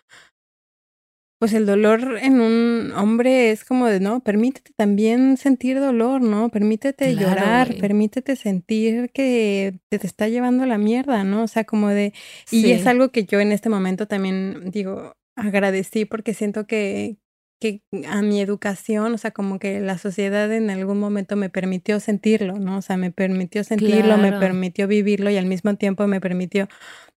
pues 1.39 1.53
el 1.53 1.65
dolor 1.65 2.17
en 2.21 2.41
un 2.41 2.91
hombre 2.91 3.51
es 3.51 3.63
como 3.63 3.87
de, 3.87 4.01
no, 4.01 4.19
permítete 4.19 4.73
también 4.75 5.37
sentir 5.37 5.79
dolor, 5.79 6.21
¿no? 6.21 6.49
Permítete 6.49 7.15
llorar, 7.15 7.75
permítete 7.79 8.35
sentir 8.35 9.09
que 9.11 9.79
te, 9.87 9.99
te 9.99 10.07
está 10.07 10.27
llevando 10.27 10.65
la 10.65 10.77
mierda, 10.77 11.23
¿no? 11.23 11.43
O 11.43 11.47
sea, 11.47 11.63
como 11.63 11.87
de, 11.87 12.13
y 12.51 12.71
es 12.71 12.85
algo 12.85 13.09
que 13.09 13.23
yo 13.23 13.39
en 13.39 13.53
este 13.53 13.69
momento 13.69 14.05
también 14.05 14.69
digo, 14.69 15.13
agradecí 15.37 16.03
porque 16.03 16.33
siento 16.33 16.67
que, 16.67 17.15
que 17.59 17.81
a 18.07 18.21
mi 18.21 18.41
educación, 18.41 19.13
o 19.13 19.17
sea, 19.17 19.31
como 19.31 19.59
que 19.59 19.79
la 19.79 19.97
sociedad 19.97 20.51
en 20.51 20.69
algún 20.69 20.99
momento 20.99 21.35
me 21.35 21.49
permitió 21.49 21.99
sentirlo, 21.99 22.57
¿no? 22.57 22.77
O 22.77 22.81
sea, 22.81 22.97
me 22.97 23.11
permitió 23.11 23.63
sentirlo, 23.63 24.17
me 24.17 24.31
permitió 24.31 24.87
vivirlo 24.87 25.29
y 25.29 25.37
al 25.37 25.45
mismo 25.45 25.75
tiempo 25.75 26.07
me 26.07 26.21
permitió 26.21 26.67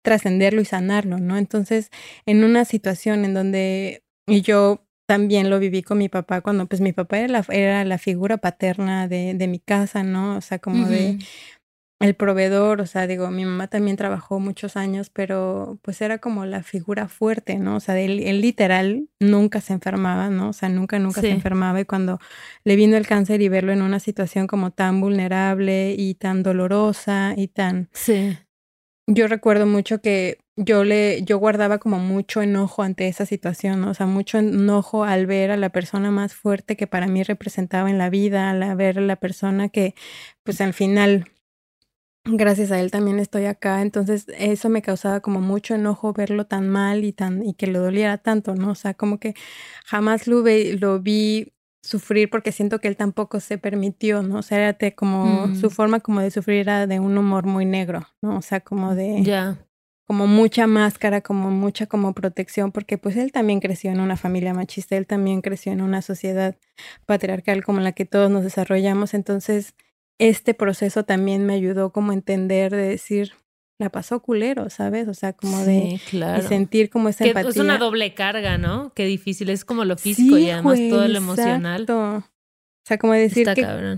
trascenderlo 0.02 0.62
y 0.62 0.66
sanarlo, 0.66 1.20
¿no? 1.20 1.38
Entonces, 1.38 1.92
en 2.26 2.44
una 2.44 2.66
situación 2.66 3.26
en 3.26 3.34
donde 3.34 4.04
y 4.28 4.42
yo 4.42 4.86
también 5.08 5.50
lo 5.50 5.60
viví 5.60 5.82
con 5.82 5.98
mi 5.98 6.08
papá 6.08 6.42
cuando 6.42 6.68
pues 6.68 6.82
mi 6.82 6.94
papá 6.94 7.18
era 7.18 7.28
la, 7.28 7.46
era 7.50 7.84
la 7.84 7.98
figura 7.98 8.38
paterna 8.38 9.08
de, 9.08 9.34
de 9.34 9.48
mi 9.48 9.60
casa, 9.60 10.04
¿no? 10.04 10.38
O 10.38 10.42
sea, 10.42 10.60
como 10.60 10.88
de 10.88 11.18
el 12.00 12.16
proveedor, 12.16 12.80
o 12.80 12.86
sea, 12.86 13.08
digo, 13.08 13.30
mi 13.30 13.44
mamá 13.44 13.68
también 13.68 13.98
trabajó 13.98 14.40
muchos 14.40 14.78
años, 14.78 15.10
pero 15.10 15.80
pues 15.82 16.02
era 16.02 16.20
como 16.20 16.46
la 16.46 16.64
figura 16.64 17.10
fuerte, 17.10 17.60
¿no? 17.60 17.76
O 17.76 17.80
sea, 17.82 18.00
él, 18.00 18.42
literal 18.42 19.10
nunca 19.20 19.60
se 19.60 19.74
enfermaba, 19.74 20.30
¿no? 20.30 20.50
O 20.50 20.54
sea, 20.54 20.70
nunca, 20.70 20.98
nunca 20.98 21.20
se 21.20 21.30
enfermaba 21.30 21.82
y 21.82 21.86
cuando 21.86 22.20
le 22.64 22.78
vino 22.78 22.96
el 22.96 23.06
cáncer 23.06 23.42
y 23.42 23.50
verlo 23.50 23.74
en 23.74 23.82
una 23.82 24.00
situación 24.00 24.48
como 24.48 24.72
tan 24.72 25.02
vulnerable 25.02 25.94
y 25.98 26.16
tan 26.16 26.42
dolorosa 26.42 27.34
y 27.36 27.50
tan... 27.50 27.90
Sí. 27.92 28.38
Yo 29.06 29.28
recuerdo 29.28 29.66
mucho 29.66 30.02
que 30.02 30.38
yo 30.56 30.84
le, 30.84 31.24
yo 31.24 31.38
guardaba 31.38 31.80
como 31.80 32.00
mucho 32.00 32.42
enojo 32.42 32.84
ante 32.84 33.08
esa 33.08 33.26
situación, 33.26 33.82
¿no? 33.82 33.90
o 33.90 33.94
sea, 33.94 34.06
mucho 34.06 34.38
enojo 34.38 35.04
al 35.04 35.26
ver 35.26 35.52
a 35.52 35.58
la 35.58 35.70
persona 35.70 36.12
más 36.12 36.34
fuerte 36.34 36.78
que 36.78 36.86
para 36.86 37.08
mí 37.08 37.24
representaba 37.24 37.90
en 37.90 37.98
la 37.98 38.10
vida, 38.10 38.52
al 38.52 38.76
ver 38.76 39.00
a 39.00 39.02
la 39.02 39.16
persona 39.16 39.70
que, 39.70 39.96
pues 40.44 40.62
al 40.62 40.74
final 40.74 41.26
gracias 42.26 42.72
a 42.72 42.80
él 42.80 42.92
también 42.92 43.20
estoy 43.20 43.46
acá, 43.46 43.82
entonces 43.82 44.26
eso 44.38 44.70
me 44.70 44.82
causaba 44.82 45.20
como 45.20 45.42
mucho 45.42 45.76
enojo 45.76 46.14
verlo 46.14 46.46
tan 46.46 46.70
mal 46.70 47.04
y 47.04 47.14
tan 47.14 47.46
y 47.46 47.54
que 47.54 47.68
le 47.68 47.80
doliera 47.80 48.18
tanto, 48.18 48.56
¿no? 48.56 48.72
O 48.72 48.76
sea, 48.76 48.94
como 48.94 49.20
que 49.20 49.36
jamás 49.86 50.28
lo, 50.28 50.44
lo 50.80 51.00
vi 51.00 51.54
sufrir 51.82 52.30
porque 52.30 52.52
siento 52.52 52.80
que 52.80 52.88
él 52.88 52.98
tampoco 52.98 53.40
se 53.40 53.58
permitió, 53.58 54.22
¿no? 54.22 54.40
O 54.40 54.42
sea, 54.42 54.58
era 54.58 54.92
como 54.92 55.48
su 55.56 55.68
mm. 55.68 55.72
forma 55.72 56.00
como 56.02 56.20
de 56.20 56.32
sufrir 56.32 56.60
era 56.60 56.88
de 56.88 57.00
un 57.00 57.18
humor 57.18 57.46
muy 57.46 57.66
negro, 57.66 58.08
¿no? 58.22 58.38
O 58.38 58.42
sea, 58.42 58.60
como 58.60 58.96
de 58.96 59.24
Ya. 59.24 59.58
como 60.06 60.28
mucha 60.28 60.68
máscara, 60.68 61.22
como 61.22 61.52
mucha 61.52 61.86
como 61.86 62.14
protección, 62.14 62.72
porque 62.72 62.98
pues 62.98 63.16
él 63.16 63.32
también 63.32 63.60
creció 63.60 63.92
en 63.92 64.02
una 64.02 64.18
familia 64.18 64.54
machista, 64.54 64.98
él 64.98 65.08
también 65.08 65.42
creció 65.42 65.72
en 65.72 65.82
una 65.82 66.02
sociedad 66.02 66.58
patriarcal 67.06 67.64
como 67.64 67.80
la 67.80 67.94
que 67.94 68.06
todos 68.06 68.30
nos 68.30 68.44
desarrollamos, 68.44 69.14
entonces 69.14 69.74
este 70.20 70.54
proceso 70.54 71.04
también 71.06 71.46
me 71.46 71.54
ayudó 71.54 71.92
como 71.92 72.12
a 72.12 72.14
entender 72.14 72.72
de 72.72 72.90
decir, 72.90 73.34
la 73.80 73.90
pasó 73.90 74.22
culero, 74.22 74.70
¿sabes? 74.70 75.08
O 75.08 75.14
sea, 75.14 75.34
como 75.34 75.58
de, 75.64 76.00
sentir 76.48 76.90
como 76.90 77.10
esa 77.10 77.26
empatía. 77.26 77.50
Es 77.50 77.58
una 77.58 77.78
doble 77.78 78.14
carga, 78.14 78.58
¿no? 78.58 78.92
Qué 78.94 79.06
difícil, 79.06 79.50
es 79.50 79.64
como 79.64 79.86
lo 79.86 79.98
físico 79.98 80.38
y 80.38 80.50
además 80.50 80.80
todo 80.90 81.08
lo 81.08 81.18
emocional. 81.18 81.86
O 81.90 82.90
sea, 82.90 82.98
como 82.98 83.14
decir, 83.14 83.48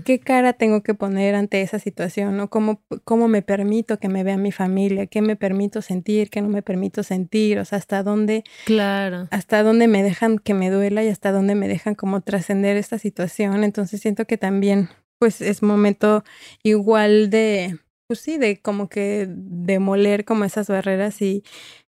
¿qué, 0.04 0.20
cara 0.20 0.52
tengo 0.52 0.82
que 0.82 0.92
poner 0.92 1.34
ante 1.34 1.62
esa 1.62 1.78
situación? 1.78 2.36
¿no? 2.36 2.50
¿Cómo, 2.50 2.82
¿Cómo 3.04 3.26
me 3.26 3.40
permito 3.40 3.98
que 3.98 4.08
me 4.08 4.22
vea 4.22 4.36
mi 4.36 4.52
familia? 4.52 5.06
¿Qué 5.06 5.22
me 5.22 5.34
permito 5.34 5.80
sentir? 5.80 6.28
¿Qué 6.28 6.42
no 6.42 6.48
me 6.48 6.60
permito 6.62 7.02
sentir? 7.02 7.58
O 7.58 7.64
sea, 7.64 7.78
¿hasta 7.78 8.02
dónde? 8.02 8.44
Claro. 8.66 9.28
¿Hasta 9.30 9.62
dónde 9.62 9.88
me 9.88 10.02
dejan 10.02 10.38
que 10.38 10.52
me 10.52 10.68
duela 10.68 11.02
y 11.02 11.08
hasta 11.08 11.32
dónde 11.32 11.54
me 11.54 11.68
dejan 11.68 11.94
como 11.94 12.20
trascender 12.20 12.76
esta 12.76 12.98
situación? 12.98 13.64
Entonces 13.64 14.02
siento 14.02 14.26
que 14.26 14.36
también 14.36 14.90
pues 15.22 15.40
es 15.40 15.62
momento 15.62 16.24
igual 16.64 17.30
de, 17.30 17.78
pues 18.08 18.18
sí, 18.18 18.38
de 18.38 18.60
como 18.60 18.88
que 18.88 19.28
demoler 19.30 20.24
como 20.24 20.42
esas 20.42 20.66
barreras 20.66 21.22
y, 21.22 21.44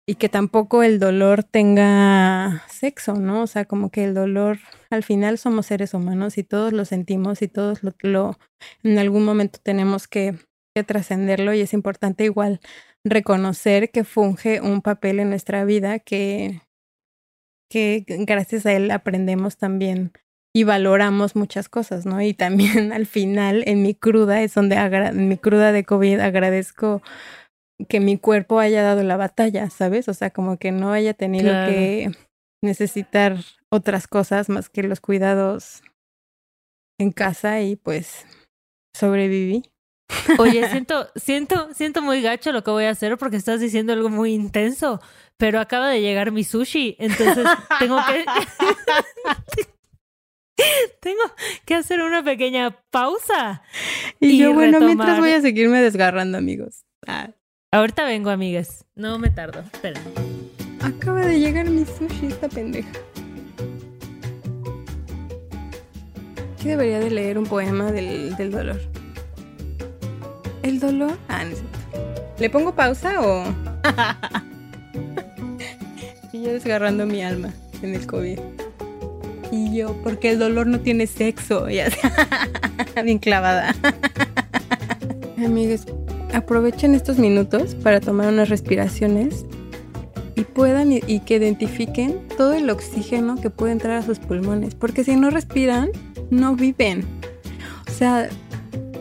y 0.08 0.16
que 0.16 0.30
tampoco 0.30 0.82
el 0.82 0.98
dolor 0.98 1.44
tenga 1.44 2.64
sexo, 2.70 3.16
¿no? 3.16 3.42
O 3.42 3.48
sea, 3.48 3.66
como 3.66 3.92
que 3.92 4.06
el 4.06 4.14
dolor, 4.14 4.60
al 4.92 5.04
final 5.04 5.38
somos 5.38 5.66
seres 5.66 5.94
humanos 5.94 6.38
y 6.38 6.46
todos 6.46 6.72
lo 6.72 6.86
sentimos 6.86 7.42
y 7.42 7.50
todos 7.50 7.82
lo, 7.84 8.38
en 8.84 8.98
algún 8.98 9.26
momento 9.26 9.60
tenemos 9.62 10.08
que, 10.08 10.34
que 10.74 10.86
trascenderlo 10.86 11.54
y 11.54 11.60
es 11.60 11.74
importante 11.74 12.24
igual 12.24 12.62
reconocer 13.04 13.92
que 13.92 14.06
funge 14.06 14.62
un 14.62 14.82
papel 14.82 15.20
en 15.20 15.32
nuestra 15.32 15.66
vida 15.66 16.00
que, 16.00 16.62
que 17.70 18.06
gracias 18.08 18.66
a 18.66 18.72
él 18.72 18.90
aprendemos 18.90 19.58
también 19.58 20.14
y 20.58 20.64
valoramos 20.64 21.36
muchas 21.36 21.70
cosas, 21.70 22.08
¿no? 22.08 22.20
Y 22.20 22.34
también 22.34 22.92
al 22.92 23.06
final, 23.06 23.64
en 23.68 23.84
mi 23.84 23.94
cruda, 23.94 24.42
es 24.42 24.56
donde 24.56 24.76
en 24.76 25.28
mi 25.28 25.38
cruda 25.38 25.72
de 25.72 25.84
COVID 25.84 26.20
agradezco 26.20 27.04
que 27.88 28.00
mi 28.00 28.18
cuerpo 28.18 28.58
haya 28.58 28.82
dado 28.82 29.04
la 29.04 29.18
batalla, 29.18 29.70
¿sabes? 29.70 30.10
O 30.10 30.16
sea, 30.16 30.32
como 30.32 30.58
que 30.58 30.72
no 30.72 30.94
haya 30.94 31.14
tenido 31.14 31.52
que 31.68 32.10
necesitar 32.64 33.38
otras 33.72 34.08
cosas 34.08 34.50
más 34.50 34.68
que 34.68 34.82
los 34.82 35.00
cuidados 35.00 35.84
en 37.00 37.12
casa 37.12 37.62
y 37.62 37.76
pues 37.76 38.26
sobreviví. 38.96 39.62
Oye, 40.40 40.68
siento, 40.72 41.08
siento, 41.16 41.72
siento 41.76 42.02
muy 42.02 42.24
gacho 42.24 42.52
lo 42.52 42.64
que 42.64 42.72
voy 42.72 42.86
a 42.86 42.90
hacer 42.90 43.20
porque 43.20 43.38
estás 43.38 43.60
diciendo 43.60 43.94
algo 43.94 44.10
muy 44.10 44.34
intenso, 44.34 45.02
pero 45.38 45.60
acaba 45.60 45.88
de 45.90 46.02
llegar 46.02 46.32
mi 46.32 46.44
sushi, 46.44 46.96
entonces 46.98 47.46
tengo 47.78 48.00
que 48.08 48.26
Tengo 51.02 51.22
que 51.66 51.76
hacer 51.76 52.02
una 52.02 52.24
pequeña 52.24 52.72
pausa. 52.92 53.62
Y, 54.20 54.38
yo, 54.38 54.54
bueno, 54.54 54.80
mientras 54.80 55.20
voy 55.20 55.32
a 55.32 55.42
seguirme 55.42 55.82
desgarrando, 55.82 56.38
amigos. 56.38 56.86
Ah. 57.06 57.30
Ahorita 57.72 58.06
vengo, 58.06 58.30
amigas. 58.30 58.86
No 58.96 59.20
me 59.20 59.30
tardo. 59.30 59.60
Espera. 59.60 60.00
Acaba 60.82 61.26
de 61.26 61.40
llegar 61.40 61.70
mi 61.70 61.86
sushi, 61.86 62.28
esta 62.28 62.48
pendeja. 62.48 62.90
¿Qué 66.62 66.70
debería 66.70 67.00
de 67.00 67.12
leer 67.12 67.38
un 67.38 67.46
poema 67.46 67.92
del, 67.92 68.36
del 68.36 68.52
dolor? 68.52 68.82
¿El 70.64 70.80
dolor? 70.80 71.18
Ah, 71.28 71.44
no 71.44 71.56
¿Le 72.40 72.50
pongo 72.50 72.76
pausa 72.76 73.22
o...? 73.22 73.44
y 76.34 76.44
yo 76.44 76.54
desgarrando 76.54 77.06
mi 77.06 77.24
alma 77.24 77.54
en 77.82 77.96
el 77.96 78.06
COVID. 78.06 78.40
Y 79.52 79.76
yo, 79.76 79.96
porque 80.04 80.32
el 80.32 80.40
dolor 80.40 80.68
no 80.68 80.80
tiene 80.80 81.08
sexo. 81.08 81.70
Ya 81.70 81.88
Bien 83.04 83.20
clavada. 83.20 83.76
Amigos, 85.38 85.86
aprovechen 86.34 86.96
estos 86.96 87.18
minutos 87.18 87.76
para 87.76 88.00
tomar 88.00 88.34
unas 88.34 88.50
respiraciones 88.50 89.46
y 90.36 90.44
puedan 90.44 90.92
y, 90.92 91.20
que 91.22 91.36
identifiquen 91.36 92.20
todo 92.38 92.54
el 92.54 92.70
oxígeno 92.70 93.36
que 93.42 93.50
puede 93.50 93.72
entrar 93.72 93.98
a 93.98 94.02
sus 94.04 94.20
pulmones. 94.20 94.76
Porque 94.76 95.04
si 95.04 95.16
no 95.16 95.30
respiran, 95.30 95.90
no 96.30 96.56
viven. 96.56 97.06
O 97.88 97.92
sea, 97.92 98.30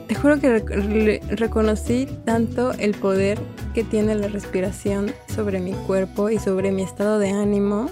te 0.07 0.15
juro 0.15 0.41
que 0.41 1.21
reconocí 1.31 2.09
tanto 2.25 2.73
el 2.73 2.95
poder 2.95 3.39
que 3.75 3.85
tiene 3.85 4.15
la 4.15 4.29
respiración 4.29 5.13
sobre 5.35 5.61
mi 5.61 5.73
cuerpo 5.73 6.31
y 6.31 6.39
sobre 6.39 6.71
mi 6.73 6.83
estado 6.83 7.19
de 7.19 7.31
ánimo 7.31 7.91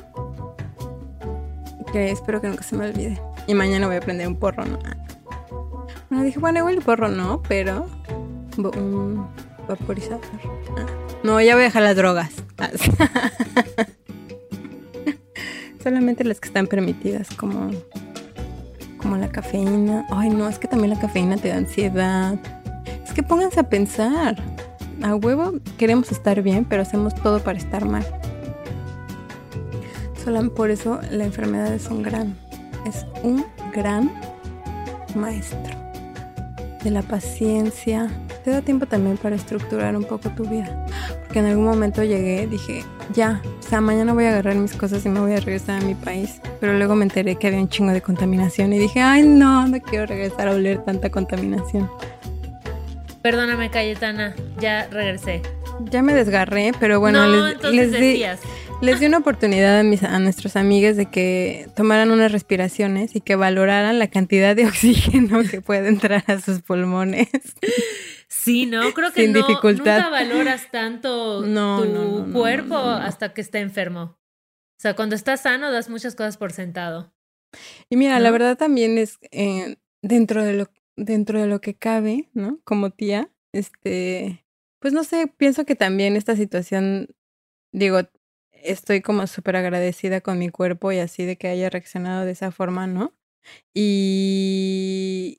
espero 1.98 2.40
que 2.40 2.48
nunca 2.48 2.62
se 2.62 2.76
me 2.76 2.86
olvide. 2.86 3.20
Y 3.46 3.54
mañana 3.54 3.86
voy 3.86 3.96
a 3.96 4.00
prender 4.00 4.26
un 4.26 4.36
porro, 4.36 4.64
¿no? 4.64 4.78
Bueno, 6.10 6.24
dije, 6.24 6.38
bueno, 6.38 6.60
igual 6.60 6.76
el 6.76 6.82
porro 6.82 7.08
no, 7.08 7.42
pero 7.48 7.86
un 8.56 9.26
vaporizador. 9.68 10.20
Ah. 10.76 10.86
No, 11.22 11.40
ya 11.40 11.54
voy 11.54 11.62
a 11.62 11.66
dejar 11.66 11.82
las 11.82 11.96
drogas. 11.96 12.32
Solamente 15.82 16.24
las 16.24 16.40
que 16.40 16.48
están 16.48 16.66
permitidas, 16.66 17.28
como, 17.34 17.70
como 18.98 19.16
la 19.16 19.28
cafeína. 19.28 20.06
Ay, 20.10 20.30
no, 20.30 20.48
es 20.48 20.58
que 20.58 20.68
también 20.68 20.90
la 20.90 21.00
cafeína 21.00 21.36
te 21.36 21.48
da 21.48 21.56
ansiedad. 21.56 22.38
Es 23.04 23.12
que 23.12 23.22
pónganse 23.22 23.60
a 23.60 23.68
pensar. 23.68 24.36
A 25.02 25.16
huevo 25.16 25.54
queremos 25.76 26.12
estar 26.12 26.40
bien, 26.42 26.64
pero 26.64 26.82
hacemos 26.82 27.14
todo 27.14 27.42
para 27.42 27.58
estar 27.58 27.84
mal. 27.84 28.06
Solo 30.24 30.54
por 30.54 30.70
eso 30.70 31.00
la 31.10 31.24
enfermedad 31.24 31.74
es 31.74 31.88
un 31.88 32.02
gran, 32.02 32.34
es 32.86 33.04
un 33.22 33.44
gran 33.74 34.10
maestro 35.14 35.76
de 36.82 36.90
la 36.90 37.02
paciencia. 37.02 38.08
Te 38.42 38.50
da 38.50 38.62
tiempo 38.62 38.86
también 38.86 39.18
para 39.18 39.36
estructurar 39.36 39.94
un 39.94 40.04
poco 40.04 40.30
tu 40.30 40.44
vida. 40.44 40.86
Porque 41.24 41.40
en 41.40 41.46
algún 41.46 41.66
momento 41.66 42.02
llegué, 42.02 42.46
dije, 42.46 42.84
ya, 43.12 43.42
o 43.58 43.62
sea, 43.62 43.82
mañana 43.82 44.14
voy 44.14 44.24
a 44.24 44.30
agarrar 44.30 44.54
mis 44.54 44.72
cosas 44.72 45.04
y 45.04 45.10
me 45.10 45.20
voy 45.20 45.32
a 45.32 45.40
regresar 45.40 45.82
a 45.82 45.84
mi 45.84 45.94
país. 45.94 46.40
Pero 46.58 46.72
luego 46.72 46.94
me 46.94 47.04
enteré 47.04 47.36
que 47.36 47.48
había 47.48 47.58
un 47.58 47.68
chingo 47.68 47.92
de 47.92 48.00
contaminación 48.00 48.72
y 48.72 48.78
dije, 48.78 49.02
ay, 49.02 49.24
no, 49.24 49.66
no 49.68 49.78
quiero 49.80 50.06
regresar 50.06 50.48
a 50.48 50.52
oler 50.52 50.82
tanta 50.84 51.10
contaminación. 51.10 51.90
Perdóname, 53.20 53.70
Cayetana, 53.70 54.34
ya 54.58 54.86
regresé. 54.90 55.42
Ya 55.90 56.02
me 56.02 56.14
desgarré, 56.14 56.72
pero 56.78 57.00
bueno, 57.00 57.26
les, 57.26 57.62
les 57.62 57.92
di, 57.92 58.24
les 58.80 59.00
di 59.00 59.06
una 59.06 59.18
oportunidad 59.18 59.78
a, 59.80 59.82
mis, 59.82 60.02
a 60.02 60.18
nuestros 60.18 60.56
amigos 60.56 60.96
de 60.96 61.06
que 61.06 61.68
tomaran 61.74 62.10
unas 62.10 62.32
respiraciones 62.32 63.16
y 63.16 63.20
que 63.20 63.36
valoraran 63.36 63.98
la 63.98 64.08
cantidad 64.08 64.54
de 64.54 64.66
oxígeno 64.68 65.42
que 65.50 65.60
puede 65.60 65.88
entrar 65.88 66.24
a 66.26 66.40
sus 66.40 66.62
pulmones. 66.62 67.28
Sí, 68.28 68.66
no, 68.66 68.92
creo 68.92 69.12
que 69.12 69.28
no, 69.28 69.46
nunca 69.48 70.10
valoras 70.10 70.70
tanto 70.70 71.42
tu 72.24 72.32
cuerpo 72.32 72.76
hasta 72.76 73.32
que 73.32 73.40
está 73.40 73.60
enfermo. 73.60 74.18
O 74.76 74.80
sea, 74.80 74.94
cuando 74.94 75.14
estás 75.14 75.42
sano 75.42 75.70
das 75.70 75.88
muchas 75.88 76.14
cosas 76.14 76.36
por 76.36 76.52
sentado. 76.52 77.14
Y 77.88 77.96
mira, 77.96 78.18
la 78.18 78.30
verdad 78.30 78.58
también 78.58 78.98
es 78.98 79.18
eh, 79.30 79.76
dentro 80.02 80.42
de 80.42 80.54
lo 80.54 80.68
dentro 80.96 81.40
de 81.40 81.46
lo 81.46 81.60
que 81.60 81.74
cabe, 81.74 82.28
¿no? 82.34 82.60
Como 82.64 82.90
tía, 82.90 83.30
este, 83.52 84.44
pues 84.80 84.92
no 84.92 85.04
sé, 85.04 85.26
pienso 85.26 85.64
que 85.64 85.74
también 85.74 86.16
esta 86.16 86.36
situación, 86.36 87.08
digo, 87.72 88.00
estoy 88.64 89.02
como 89.02 89.26
súper 89.28 89.56
agradecida 89.56 90.20
con 90.20 90.38
mi 90.38 90.50
cuerpo 90.50 90.92
y 90.92 90.98
así 91.00 91.24
de 91.24 91.36
que 91.38 91.48
haya 91.48 91.70
reaccionado 91.70 92.24
de 92.26 92.32
esa 92.32 92.52
forma, 92.52 92.86
¿no? 92.86 93.14
Y, 93.74 95.38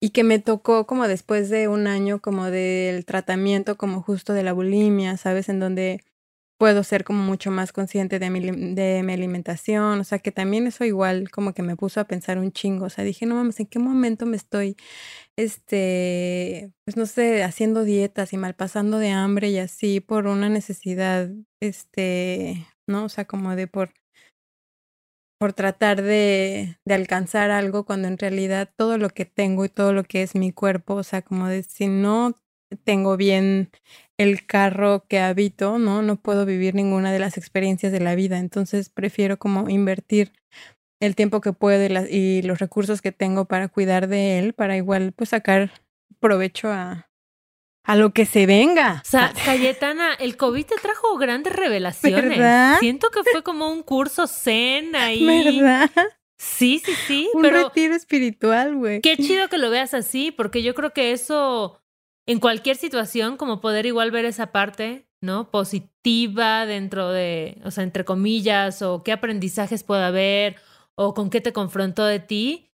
y 0.00 0.10
que 0.10 0.24
me 0.24 0.38
tocó 0.38 0.86
como 0.86 1.06
después 1.08 1.48
de 1.48 1.68
un 1.68 1.86
año 1.86 2.20
como 2.20 2.46
del 2.50 3.04
tratamiento 3.04 3.76
como 3.76 4.02
justo 4.02 4.32
de 4.32 4.42
la 4.42 4.52
bulimia, 4.52 5.16
¿sabes? 5.16 5.48
En 5.48 5.60
donde 5.60 6.02
puedo 6.62 6.84
ser 6.84 7.02
como 7.02 7.24
mucho 7.24 7.50
más 7.50 7.72
consciente 7.72 8.20
de 8.20 8.30
mi, 8.30 8.38
de 8.40 9.02
mi 9.02 9.12
alimentación, 9.12 9.98
o 9.98 10.04
sea 10.04 10.20
que 10.20 10.30
también 10.30 10.68
eso 10.68 10.84
igual 10.84 11.28
como 11.28 11.54
que 11.54 11.62
me 11.64 11.74
puso 11.74 11.98
a 11.98 12.04
pensar 12.04 12.38
un 12.38 12.52
chingo, 12.52 12.84
o 12.86 12.88
sea, 12.88 13.02
dije, 13.02 13.26
no 13.26 13.34
mames, 13.34 13.58
¿en 13.58 13.66
qué 13.66 13.80
momento 13.80 14.26
me 14.26 14.36
estoy, 14.36 14.76
este, 15.36 16.70
pues 16.84 16.96
no 16.96 17.06
sé, 17.06 17.42
haciendo 17.42 17.82
dietas 17.82 18.32
y 18.32 18.36
mal 18.36 18.54
pasando 18.54 18.98
de 18.98 19.10
hambre 19.10 19.50
y 19.50 19.58
así 19.58 19.98
por 19.98 20.28
una 20.28 20.48
necesidad, 20.48 21.30
este, 21.60 22.64
¿no? 22.86 23.06
O 23.06 23.08
sea, 23.08 23.24
como 23.24 23.56
de 23.56 23.66
por 23.66 23.90
por 25.40 25.52
tratar 25.52 26.00
de, 26.00 26.78
de 26.84 26.94
alcanzar 26.94 27.50
algo 27.50 27.84
cuando 27.84 28.06
en 28.06 28.18
realidad 28.18 28.70
todo 28.76 28.98
lo 28.98 29.10
que 29.10 29.24
tengo 29.24 29.64
y 29.64 29.68
todo 29.68 29.92
lo 29.92 30.04
que 30.04 30.22
es 30.22 30.36
mi 30.36 30.52
cuerpo, 30.52 30.94
o 30.94 31.02
sea, 31.02 31.22
como 31.22 31.48
de 31.48 31.64
si 31.64 31.88
no 31.88 32.36
tengo 32.84 33.16
bien 33.16 33.70
el 34.18 34.46
carro 34.46 35.04
que 35.08 35.18
habito, 35.18 35.78
¿no? 35.78 36.02
No 36.02 36.16
puedo 36.16 36.46
vivir 36.46 36.74
ninguna 36.74 37.12
de 37.12 37.18
las 37.18 37.36
experiencias 37.36 37.92
de 37.92 38.00
la 38.00 38.14
vida. 38.14 38.38
Entonces 38.38 38.88
prefiero 38.88 39.38
como 39.38 39.68
invertir 39.68 40.32
el 41.00 41.16
tiempo 41.16 41.40
que 41.40 41.52
puedo 41.52 42.06
y, 42.08 42.42
los 42.42 42.58
recursos 42.58 43.02
que 43.02 43.12
tengo 43.12 43.46
para 43.46 43.68
cuidar 43.68 44.08
de 44.08 44.38
él, 44.38 44.52
para 44.52 44.76
igual 44.76 45.12
pues 45.12 45.30
sacar 45.30 45.72
provecho 46.20 46.70
a, 46.70 47.10
a 47.84 47.96
lo 47.96 48.12
que 48.12 48.24
se 48.24 48.46
venga. 48.46 49.02
O 49.04 49.08
sea, 49.08 49.32
Cayetana, 49.44 50.14
el 50.14 50.36
COVID 50.36 50.64
te 50.64 50.76
trajo 50.76 51.16
grandes 51.18 51.54
revelaciones. 51.54 52.38
¿Verdad? 52.38 52.78
Siento 52.78 53.10
que 53.10 53.22
fue 53.24 53.42
como 53.42 53.70
un 53.70 53.82
curso 53.82 54.28
zen 54.28 54.94
ahí. 54.94 55.26
¿Verdad? 55.26 55.90
Sí, 56.38 56.82
sí, 56.84 56.92
sí. 57.06 57.30
Un 57.34 57.44
retiro 57.44 57.94
espiritual, 57.94 58.74
güey. 58.74 59.00
Qué 59.00 59.16
chido 59.16 59.48
que 59.48 59.58
lo 59.58 59.70
veas 59.70 59.94
así, 59.94 60.32
porque 60.32 60.62
yo 60.62 60.74
creo 60.74 60.92
que 60.92 61.12
eso 61.12 61.81
en 62.26 62.40
cualquier 62.40 62.76
situación, 62.76 63.36
como 63.36 63.60
poder 63.60 63.86
igual 63.86 64.10
ver 64.10 64.24
esa 64.24 64.52
parte, 64.52 65.06
¿no? 65.20 65.50
Positiva 65.50 66.66
dentro 66.66 67.10
de, 67.10 67.60
o 67.64 67.70
sea, 67.70 67.84
entre 67.84 68.04
comillas, 68.04 68.82
o 68.82 69.02
qué 69.02 69.12
aprendizajes 69.12 69.82
puede 69.84 70.04
haber, 70.04 70.56
o 70.94 71.14
con 71.14 71.30
qué 71.30 71.40
te 71.40 71.52
confrontó 71.52 72.04
de 72.04 72.20
ti, 72.20 72.68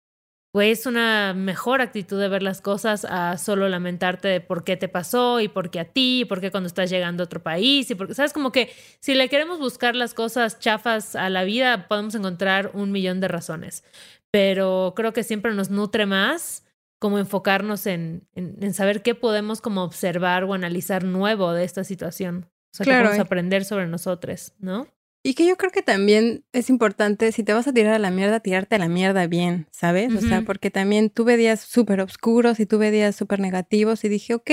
pues 0.51 0.79
es 0.79 0.85
una 0.85 1.33
mejor 1.33 1.81
actitud 1.81 2.19
de 2.19 2.29
ver 2.29 2.41
las 2.41 2.61
cosas 2.61 3.05
a 3.05 3.37
solo 3.37 3.69
lamentarte 3.69 4.27
de 4.27 4.41
por 4.41 4.63
qué 4.63 4.75
te 4.77 4.87
pasó 4.87 5.39
y 5.39 5.49
por 5.49 5.69
qué 5.69 5.81
a 5.81 5.85
ti, 5.85 6.21
y 6.21 6.25
por 6.25 6.41
qué 6.41 6.51
cuando 6.51 6.67
estás 6.67 6.89
llegando 6.89 7.23
a 7.23 7.25
otro 7.25 7.43
país, 7.43 7.91
y 7.91 7.95
porque, 7.95 8.15
¿sabes? 8.15 8.33
Como 8.33 8.51
que 8.51 8.73
si 8.99 9.13
le 9.13 9.29
queremos 9.29 9.59
buscar 9.59 9.95
las 9.95 10.13
cosas 10.13 10.59
chafas 10.59 11.15
a 11.15 11.29
la 11.29 11.43
vida, 11.43 11.87
podemos 11.87 12.15
encontrar 12.15 12.71
un 12.73 12.91
millón 12.91 13.19
de 13.19 13.27
razones, 13.27 13.83
pero 14.31 14.93
creo 14.95 15.13
que 15.13 15.23
siempre 15.23 15.53
nos 15.53 15.69
nutre 15.69 16.05
más 16.05 16.63
como 16.99 17.19
enfocarnos 17.19 17.85
en, 17.85 18.27
en, 18.35 18.73
saber 18.73 19.01
qué 19.01 19.15
podemos 19.15 19.61
como 19.61 19.83
observar 19.83 20.43
o 20.43 20.53
analizar 20.53 21.03
nuevo 21.03 21.53
de 21.53 21.63
esta 21.63 21.83
situación. 21.83 22.49
O 22.73 22.77
sea, 22.77 22.83
claro, 22.83 23.05
podemos 23.05 23.25
aprender 23.25 23.65
sobre 23.65 23.87
nosotros, 23.87 24.53
¿no? 24.59 24.87
Y 25.27 25.33
que 25.33 25.45
yo 25.45 25.57
creo 25.57 25.71
que 25.71 25.81
también 25.81 26.45
es 26.53 26.69
importante, 26.69 27.33
si 27.33 27.43
te 27.43 27.51
vas 27.51 27.67
a 27.67 27.73
tirar 27.73 27.93
a 27.93 27.99
la 27.99 28.11
mierda, 28.11 28.39
tirarte 28.39 28.75
a 28.75 28.79
la 28.79 28.87
mierda 28.87 29.27
bien, 29.27 29.67
¿sabes? 29.71 30.13
O 30.15 30.21
sea, 30.21 30.43
porque 30.43 30.71
también 30.71 31.09
tuve 31.09 31.35
días 31.35 31.59
súper 31.59 31.99
oscuros 31.99 32.61
y 32.61 32.65
tuve 32.65 32.91
días 32.91 33.13
súper 33.13 33.41
negativos 33.41 34.05
y 34.05 34.09
dije, 34.09 34.35
ok, 34.35 34.49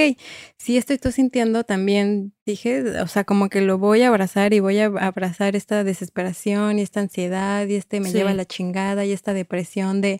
si 0.57 0.77
esto 0.77 0.93
estoy 0.93 1.13
sintiendo, 1.13 1.63
también 1.63 2.35
dije, 2.45 2.99
o 2.99 3.07
sea, 3.07 3.23
como 3.23 3.51
que 3.51 3.61
lo 3.61 3.79
voy 3.79 4.03
a 4.03 4.09
abrazar 4.09 4.53
y 4.53 4.59
voy 4.59 4.81
a 4.81 4.87
abrazar 4.87 5.55
esta 5.55 5.85
desesperación 5.85 6.81
y 6.81 6.83
esta 6.83 6.99
ansiedad 6.99 7.69
y 7.69 7.77
este 7.77 8.01
me 8.01 8.11
lleva 8.11 8.31
a 8.31 8.35
la 8.35 8.45
chingada 8.45 9.05
y 9.05 9.13
esta 9.13 9.33
depresión 9.33 10.01
de 10.01 10.19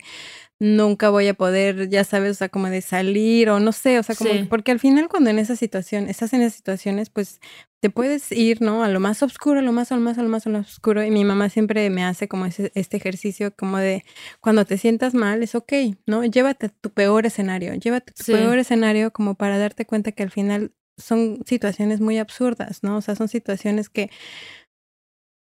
nunca 0.59 1.09
voy 1.09 1.27
a 1.27 1.33
poder, 1.33 1.89
ya 1.89 2.03
sabes, 2.03 2.31
o 2.31 2.33
sea, 2.35 2.49
como 2.49 2.69
de 2.69 2.81
salir 2.81 3.49
o 3.49 3.59
no 3.59 3.71
sé, 3.71 3.99
o 3.99 4.03
sea, 4.03 4.15
como, 4.15 4.31
porque 4.47 4.71
al 4.71 4.79
final 4.79 5.09
cuando 5.09 5.29
en 5.29 5.39
esa 5.39 5.55
situación, 5.55 6.07
estás 6.07 6.33
en 6.33 6.41
esas 6.41 6.55
situaciones, 6.55 7.09
pues 7.09 7.39
te 7.81 7.89
puedes 7.89 8.31
ir, 8.31 8.61
¿no? 8.61 8.83
A 8.83 8.87
lo 8.87 8.99
más 8.99 9.21
oscuro, 9.21 9.59
a 9.59 9.61
lo 9.61 9.71
más, 9.71 9.91
a 9.91 9.95
lo 9.95 10.01
más, 10.01 10.17
a 10.17 10.23
lo 10.23 10.29
más, 10.29 10.47
a 10.47 10.49
lo 10.49 10.57
más 10.59 10.71
oscuro. 10.71 11.03
Y 11.03 11.11
mi 11.11 11.23
mamá 11.23 11.49
siempre 11.49 11.89
me 11.89 12.03
hace 12.03 12.27
como 12.27 12.45
ese, 12.45 12.71
este 12.73 12.97
ejercicio 12.97 13.53
como 13.55 13.77
de 13.77 14.03
cuando 14.41 14.65
te 14.65 14.77
sientas 14.77 15.13
mal, 15.13 15.43
es 15.43 15.55
ok, 15.55 15.73
¿no? 16.07 16.23
Llévate 16.23 16.69
tu 16.69 16.89
peor 16.89 17.25
escenario, 17.25 17.73
llévate 17.75 18.13
tu 18.13 18.23
peor 18.23 18.57
escenario 18.57 19.11
como 19.11 19.35
para 19.35 19.57
darte 19.57 19.85
cuenta 19.85 20.13
que 20.13 20.23
al 20.23 20.31
final 20.31 20.71
son 20.97 21.43
situaciones 21.45 21.99
muy 21.99 22.17
absurdas, 22.17 22.81
¿no? 22.81 22.97
O 22.97 23.01
sea, 23.01 23.15
son 23.15 23.27
situaciones 23.27 23.89
que 23.89 24.09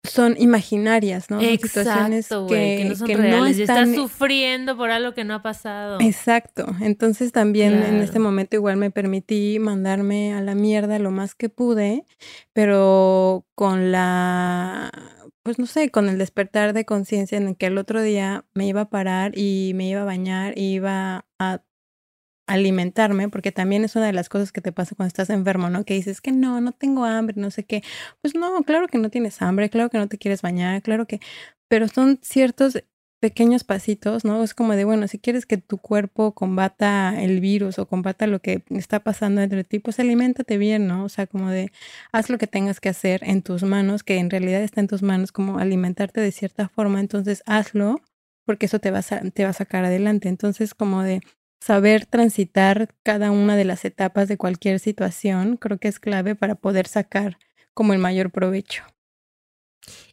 son 0.09 0.35
imaginarias, 0.37 1.29
¿no? 1.29 1.39
Situaciones 1.39 2.27
que, 2.27 2.85
no 2.89 2.95
son 2.95 3.07
reales. 3.07 3.59
están... 3.59 3.89
estás 3.89 3.95
sufriendo 3.95 4.77
por 4.77 4.89
algo 4.89 5.13
que 5.13 5.23
no 5.23 5.33
ha 5.33 5.41
pasado. 5.41 5.99
Exacto. 6.01 6.65
Entonces 6.81 7.31
también 7.31 7.83
en 7.83 7.95
este 7.97 8.19
momento 8.19 8.55
igual 8.55 8.77
me 8.77 8.91
permití 8.91 9.59
mandarme 9.59 10.33
a 10.33 10.41
la 10.41 10.55
mierda 10.55 10.99
lo 10.99 11.11
más 11.11 11.35
que 11.35 11.49
pude, 11.49 12.05
pero 12.53 13.45
con 13.55 13.91
la, 13.91 14.91
pues 15.43 15.59
no 15.59 15.65
sé, 15.65 15.91
con 15.91 16.09
el 16.09 16.17
despertar 16.17 16.73
de 16.73 16.85
conciencia 16.85 17.37
en 17.37 17.47
el 17.47 17.57
que 17.57 17.67
el 17.67 17.77
otro 17.77 18.01
día 18.01 18.45
me 18.53 18.67
iba 18.67 18.81
a 18.81 18.89
parar 18.89 19.37
y 19.37 19.71
me 19.75 19.87
iba 19.87 20.01
a 20.01 20.05
bañar 20.05 20.57
y 20.57 20.73
iba 20.73 21.25
a 21.39 21.61
alimentarme, 22.47 23.29
porque 23.29 23.51
también 23.51 23.83
es 23.83 23.95
una 23.95 24.07
de 24.07 24.13
las 24.13 24.29
cosas 24.29 24.51
que 24.51 24.61
te 24.61 24.71
pasa 24.71 24.95
cuando 24.95 25.09
estás 25.09 25.29
enfermo, 25.29 25.69
¿no? 25.69 25.83
Que 25.85 25.93
dices 25.95 26.21
que 26.21 26.31
no, 26.31 26.61
no 26.61 26.71
tengo 26.71 27.05
hambre, 27.05 27.35
no 27.37 27.51
sé 27.51 27.65
qué. 27.65 27.83
Pues 28.21 28.35
no, 28.35 28.63
claro 28.63 28.87
que 28.87 28.97
no 28.97 29.09
tienes 29.09 29.41
hambre, 29.41 29.69
claro 29.69 29.89
que 29.89 29.97
no 29.97 30.07
te 30.07 30.17
quieres 30.17 30.41
bañar, 30.41 30.81
claro 30.81 31.05
que, 31.05 31.19
pero 31.67 31.87
son 31.87 32.19
ciertos 32.21 32.83
pequeños 33.19 33.63
pasitos, 33.63 34.25
¿no? 34.25 34.43
Es 34.43 34.53
como 34.53 34.73
de, 34.75 34.85
bueno, 34.85 35.07
si 35.07 35.17
quieres 35.19 35.45
que 35.45 35.57
tu 35.57 35.77
cuerpo 35.79 36.33
combata 36.33 37.21
el 37.21 37.39
virus 37.41 37.79
o 37.79 37.87
combata 37.87 38.27
lo 38.27 38.39
que 38.39 38.63
está 38.69 38.99
pasando 38.99 39.41
entre 39.41 39.63
ti, 39.63 39.79
pues 39.79 39.99
aliméntate 39.99 40.57
bien, 40.57 40.87
¿no? 40.87 41.03
O 41.05 41.09
sea, 41.09 41.25
como 41.27 41.49
de, 41.49 41.71
haz 42.11 42.29
lo 42.29 42.37
que 42.37 42.47
tengas 42.47 42.79
que 42.79 42.89
hacer 42.89 43.21
en 43.23 43.41
tus 43.41 43.63
manos, 43.63 44.03
que 44.03 44.17
en 44.17 44.29
realidad 44.29 44.61
está 44.61 44.81
en 44.81 44.87
tus 44.87 45.01
manos, 45.01 45.31
como 45.31 45.57
alimentarte 45.57 46.21
de 46.21 46.31
cierta 46.31 46.69
forma, 46.69 46.99
entonces 46.99 47.43
hazlo, 47.45 48.01
porque 48.45 48.67
eso 48.67 48.79
te 48.79 48.91
va 48.91 48.99
a, 48.99 49.31
te 49.31 49.43
va 49.43 49.49
a 49.49 49.53
sacar 49.53 49.83
adelante. 49.85 50.29
Entonces, 50.29 50.73
como 50.75 51.01
de, 51.01 51.21
saber 51.59 52.05
transitar 52.05 52.93
cada 53.03 53.31
una 53.31 53.55
de 53.55 53.65
las 53.65 53.85
etapas 53.85 54.27
de 54.27 54.37
cualquier 54.37 54.79
situación 54.79 55.57
creo 55.57 55.79
que 55.79 55.87
es 55.87 55.99
clave 55.99 56.35
para 56.35 56.55
poder 56.55 56.87
sacar 56.87 57.37
como 57.73 57.93
el 57.93 57.99
mayor 57.99 58.31
provecho. 58.31 58.83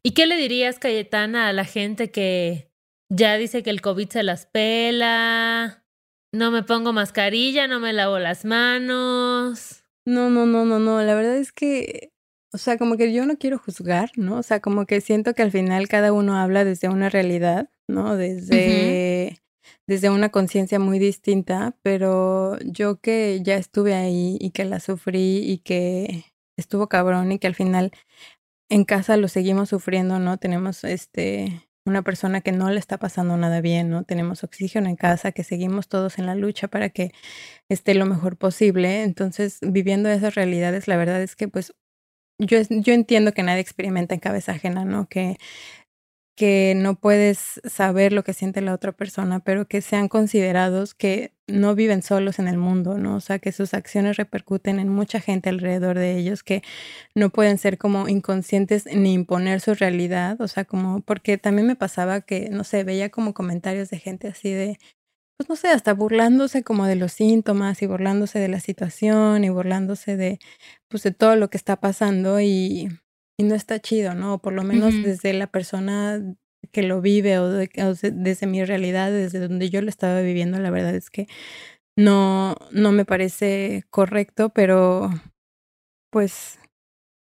¿Y 0.03 0.13
qué 0.13 0.27
le 0.27 0.37
dirías, 0.37 0.79
Cayetana, 0.79 1.49
a 1.49 1.53
la 1.53 1.65
gente 1.65 2.11
que 2.11 2.71
ya 3.09 3.37
dice 3.37 3.63
que 3.63 3.71
el 3.71 3.81
COVID 3.81 4.09
se 4.09 4.23
las 4.23 4.47
pela? 4.47 5.85
No 6.33 6.51
me 6.51 6.63
pongo 6.63 6.93
mascarilla, 6.93 7.67
no 7.67 7.81
me 7.81 7.93
lavo 7.93 8.19
las 8.19 8.45
manos. 8.45 9.85
No, 10.05 10.31
no, 10.31 10.47
no, 10.47 10.65
no, 10.65 10.79
no. 10.79 11.03
La 11.03 11.15
verdad 11.15 11.37
es 11.37 11.53
que, 11.53 12.13
o 12.53 12.59
sea, 12.59 12.77
como 12.77 12.97
que 12.97 13.13
yo 13.13 13.25
no 13.25 13.39
quiero 13.39 13.59
juzgar, 13.59 14.11
¿no? 14.17 14.39
O 14.39 14.43
sea, 14.43 14.61
como 14.61 14.85
que 14.85 15.01
siento 15.01 15.35
que 15.35 15.43
al 15.43 15.51
final 15.51 15.89
cada 15.89 16.13
uno 16.13 16.37
habla 16.37 16.65
desde 16.65 16.89
una 16.89 17.09
realidad, 17.09 17.71
¿no? 17.89 18.17
Desde 18.17 19.44
desde 19.87 20.11
una 20.11 20.31
conciencia 20.31 20.79
muy 20.79 20.99
distinta, 20.99 21.77
pero 21.83 22.59
yo 22.61 23.01
que 23.01 23.41
ya 23.43 23.57
estuve 23.57 23.95
ahí 23.95 24.39
y 24.41 24.51
que 24.51 24.65
la 24.65 24.81
sufrí 24.81 25.39
y 25.51 25.59
que 25.59 26.25
estuvo 26.57 26.89
cabrón 26.89 27.33
y 27.33 27.39
que 27.39 27.47
al 27.47 27.55
final 27.55 27.93
en 28.71 28.85
casa 28.85 29.17
lo 29.17 29.29
seguimos 29.29 29.71
sufriendo, 29.71 30.19
¿no? 30.19 30.39
Tenemos 30.39 30.85
este 30.85 31.69
una 31.87 32.03
persona 32.03 32.41
que 32.41 32.53
no 32.53 32.71
le 32.71 32.79
está 32.81 32.99
pasando 32.99 33.37
nada 33.37 33.61
bien, 33.61 33.91
¿no? 33.91 34.05
Tenemos 34.05 34.43
oxígeno 34.43 34.89
en 34.89 34.97
casa, 34.97 35.33
que 35.33 35.45
seguimos 35.45 35.89
todos 35.89 36.19
en 36.19 36.27
la 36.27 36.35
lucha 36.35 36.69
para 36.69 36.89
que 36.91 37.13
esté 37.69 37.95
lo 37.95 38.07
mejor 38.07 38.39
posible. 38.39 39.03
Entonces, 39.03 39.59
viviendo 39.63 40.09
esas 40.11 40.35
realidades, 40.35 40.89
la 40.89 40.97
verdad 40.97 41.23
es 41.23 41.37
que 41.37 41.49
pues 41.49 41.75
yo, 42.39 42.59
yo 42.71 42.95
entiendo 42.95 43.33
que 43.33 43.43
nadie 43.43 43.61
experimenta 43.61 44.15
en 44.15 44.21
cabeza 44.21 44.53
ajena, 44.53 44.85
¿no? 44.85 45.09
Que 45.09 45.39
que 46.37 46.75
no 46.77 46.97
puedes 46.97 47.61
saber 47.65 48.13
lo 48.13 48.25
que 48.25 48.33
siente 48.35 48.61
la 48.61 48.75
otra 48.75 48.93
persona, 48.93 49.41
pero 49.41 49.67
que 49.69 49.81
sean 49.83 50.09
considerados 50.09 50.95
que 50.95 51.33
no 51.47 51.75
viven 51.75 52.03
solos 52.03 52.39
en 52.39 52.49
el 52.49 52.57
mundo, 52.59 52.99
¿no? 52.99 53.17
O 53.17 53.21
sea, 53.21 53.39
que 53.39 53.53
sus 53.53 53.75
acciones 53.75 54.17
repercuten 54.17 54.79
en 54.81 54.89
mucha 54.89 55.21
gente 55.21 55.49
alrededor 55.51 55.99
de 55.99 56.17
ellos, 56.19 56.43
que 56.43 56.63
no 57.15 57.31
pueden 57.31 57.59
ser 57.59 57.79
como 57.79 58.09
inconscientes 58.09 58.87
ni 58.87 59.13
imponer 59.15 59.61
su 59.61 59.75
realidad, 59.75 60.41
o 60.41 60.49
sea, 60.49 60.65
como, 60.65 61.01
porque 61.03 61.39
también 61.39 61.67
me 61.69 61.77
pasaba 61.77 62.21
que, 62.23 62.49
no 62.51 62.65
sé, 62.65 62.85
veía 62.85 63.11
como 63.11 63.35
comentarios 63.35 63.91
de 63.91 63.99
gente 63.99 64.29
así 64.29 64.51
de, 64.53 64.79
pues 65.37 65.49
no 65.49 65.57
sé, 65.57 65.69
hasta 65.69 65.95
burlándose 65.95 66.63
como 66.65 66.87
de 66.87 66.97
los 66.97 67.13
síntomas 67.13 67.83
y 67.83 67.87
burlándose 67.87 68.39
de 68.39 68.49
la 68.49 68.61
situación 68.61 69.45
y 69.45 69.49
burlándose 69.51 70.17
de, 70.17 70.39
pues 70.89 71.03
de 71.03 71.13
todo 71.13 71.37
lo 71.37 71.51
que 71.51 71.57
está 71.59 71.77
pasando 71.81 72.41
y 72.41 72.89
y 73.39 73.45
no 73.45 73.55
está 73.55 73.81
chido, 73.81 74.15
¿no? 74.15 74.39
por 74.39 74.53
lo 74.53 74.63
menos 74.63 74.95
desde 75.03 75.33
la 75.33 75.47
persona 75.47 76.37
que 76.73 76.83
lo 76.83 77.01
vive 77.01 77.39
o, 77.39 77.49
desde 77.51 78.47
mi 78.47 78.65
realidad, 78.65 79.11
desde 79.11 79.41
donde 79.41 79.71
yo 79.71 79.83
lo 79.83 79.89
estaba 79.89 80.21
viviendo, 80.21 80.59
la 80.59 80.71
verdad 80.71 80.95
es 80.95 81.11
que 81.11 81.27
no, 81.97 82.57
no 82.73 82.93
me 82.93 83.05
parece 83.05 83.85
correcto, 83.91 84.51
pero 84.51 85.11
pues 86.11 86.59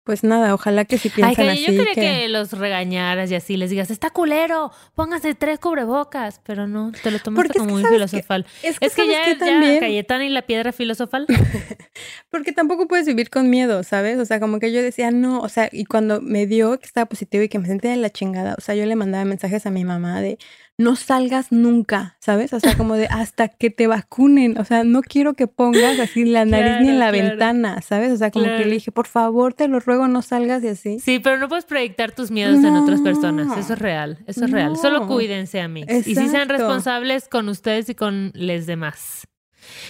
pues 0.04 0.24
nada, 0.24 0.52
ojalá 0.52 0.84
que 0.84 0.98
si 0.98 1.08
piensan 1.10 1.48
Ay, 1.48 1.64
que 1.64 1.72
Yo 1.72 1.84
quería 1.84 2.22
que... 2.22 2.28
los 2.28 2.52
regañaras 2.52 3.30
y 3.30 3.36
así 3.36 3.56
les 3.56 3.70
digas, 3.70 3.90
está 3.90 4.10
culero, 4.10 4.72
póngase 4.94 5.34
tres 5.34 5.60
cubrebocas, 5.60 6.40
pero 6.44 6.66
no, 6.66 6.90
te 7.02 7.10
lo 7.12 7.20
tomaste 7.20 7.58
como 7.58 7.72
muy 7.72 7.84
filosofal. 7.84 8.44
es 8.62 8.78
que, 8.78 9.06
ya, 9.06 9.28
ya 9.28 9.80
Cayetana 9.80 10.24
y 10.24 10.28
la 10.28 10.42
piedra 10.42 10.72
filosofal. 10.72 11.26
Porque 12.30 12.52
tampoco 12.52 12.88
puedes 12.88 13.06
vivir 13.06 13.30
con 13.30 13.48
miedo, 13.48 13.84
¿sabes? 13.84 14.18
O 14.18 14.24
sea, 14.24 14.40
como 14.40 14.58
que 14.58 14.72
yo 14.72 14.82
decía, 14.82 15.12
no, 15.12 15.40
o 15.40 15.48
sea, 15.48 15.68
y 15.70 15.84
cuando 15.84 16.20
me 16.20 16.46
dio 16.46 16.78
que 16.80 16.86
estaba 16.86 17.06
positivo 17.06 17.44
y 17.44 17.48
que 17.48 17.60
me 17.60 17.68
sentía 17.68 17.92
de 17.92 17.96
la 17.96 18.10
chingada, 18.10 18.56
o 18.58 18.60
sea, 18.60 18.74
yo 18.74 18.86
le 18.86 18.96
mandaba 18.96 19.24
mensajes 19.24 19.66
a 19.66 19.70
mi 19.70 19.84
mamá 19.84 20.20
de, 20.20 20.38
no 20.82 20.96
salgas 20.96 21.52
nunca, 21.52 22.16
¿sabes? 22.18 22.52
O 22.52 22.60
sea, 22.60 22.76
como 22.76 22.94
de 22.94 23.06
hasta 23.06 23.48
que 23.48 23.70
te 23.70 23.86
vacunen, 23.86 24.58
o 24.58 24.64
sea, 24.64 24.84
no 24.84 25.02
quiero 25.02 25.34
que 25.34 25.46
pongas 25.46 25.98
así 25.98 26.24
la 26.24 26.44
nariz 26.44 26.80
ni 26.80 26.88
en 26.88 26.98
la 26.98 27.10
ventana, 27.10 27.80
¿sabes? 27.82 28.12
O 28.12 28.16
sea, 28.16 28.30
como 28.30 28.46
que 28.46 28.64
le 28.64 28.74
dije, 28.74 28.92
por 28.92 29.06
favor, 29.06 29.54
te 29.54 29.68
lo 29.68 29.80
ruego, 29.80 30.08
no 30.08 30.22
salgas 30.22 30.62
y 30.64 30.68
así. 30.68 30.98
Sí, 30.98 31.18
pero 31.18 31.38
no 31.38 31.48
puedes 31.48 31.64
proyectar 31.64 32.12
tus 32.12 32.30
miedos 32.30 32.62
en 32.62 32.74
otras 32.74 33.00
personas, 33.00 33.56
eso 33.56 33.72
es 33.74 33.78
real, 33.78 34.18
eso 34.26 34.44
es 34.44 34.50
real. 34.50 34.76
Solo 34.76 35.06
cuídense, 35.06 35.60
amigos. 35.60 36.06
Y 36.06 36.14
si 36.14 36.28
sean 36.28 36.48
responsables 36.48 37.28
con 37.28 37.48
ustedes 37.48 37.88
y 37.88 37.94
con 37.94 38.32
los 38.34 38.66
demás. 38.66 39.26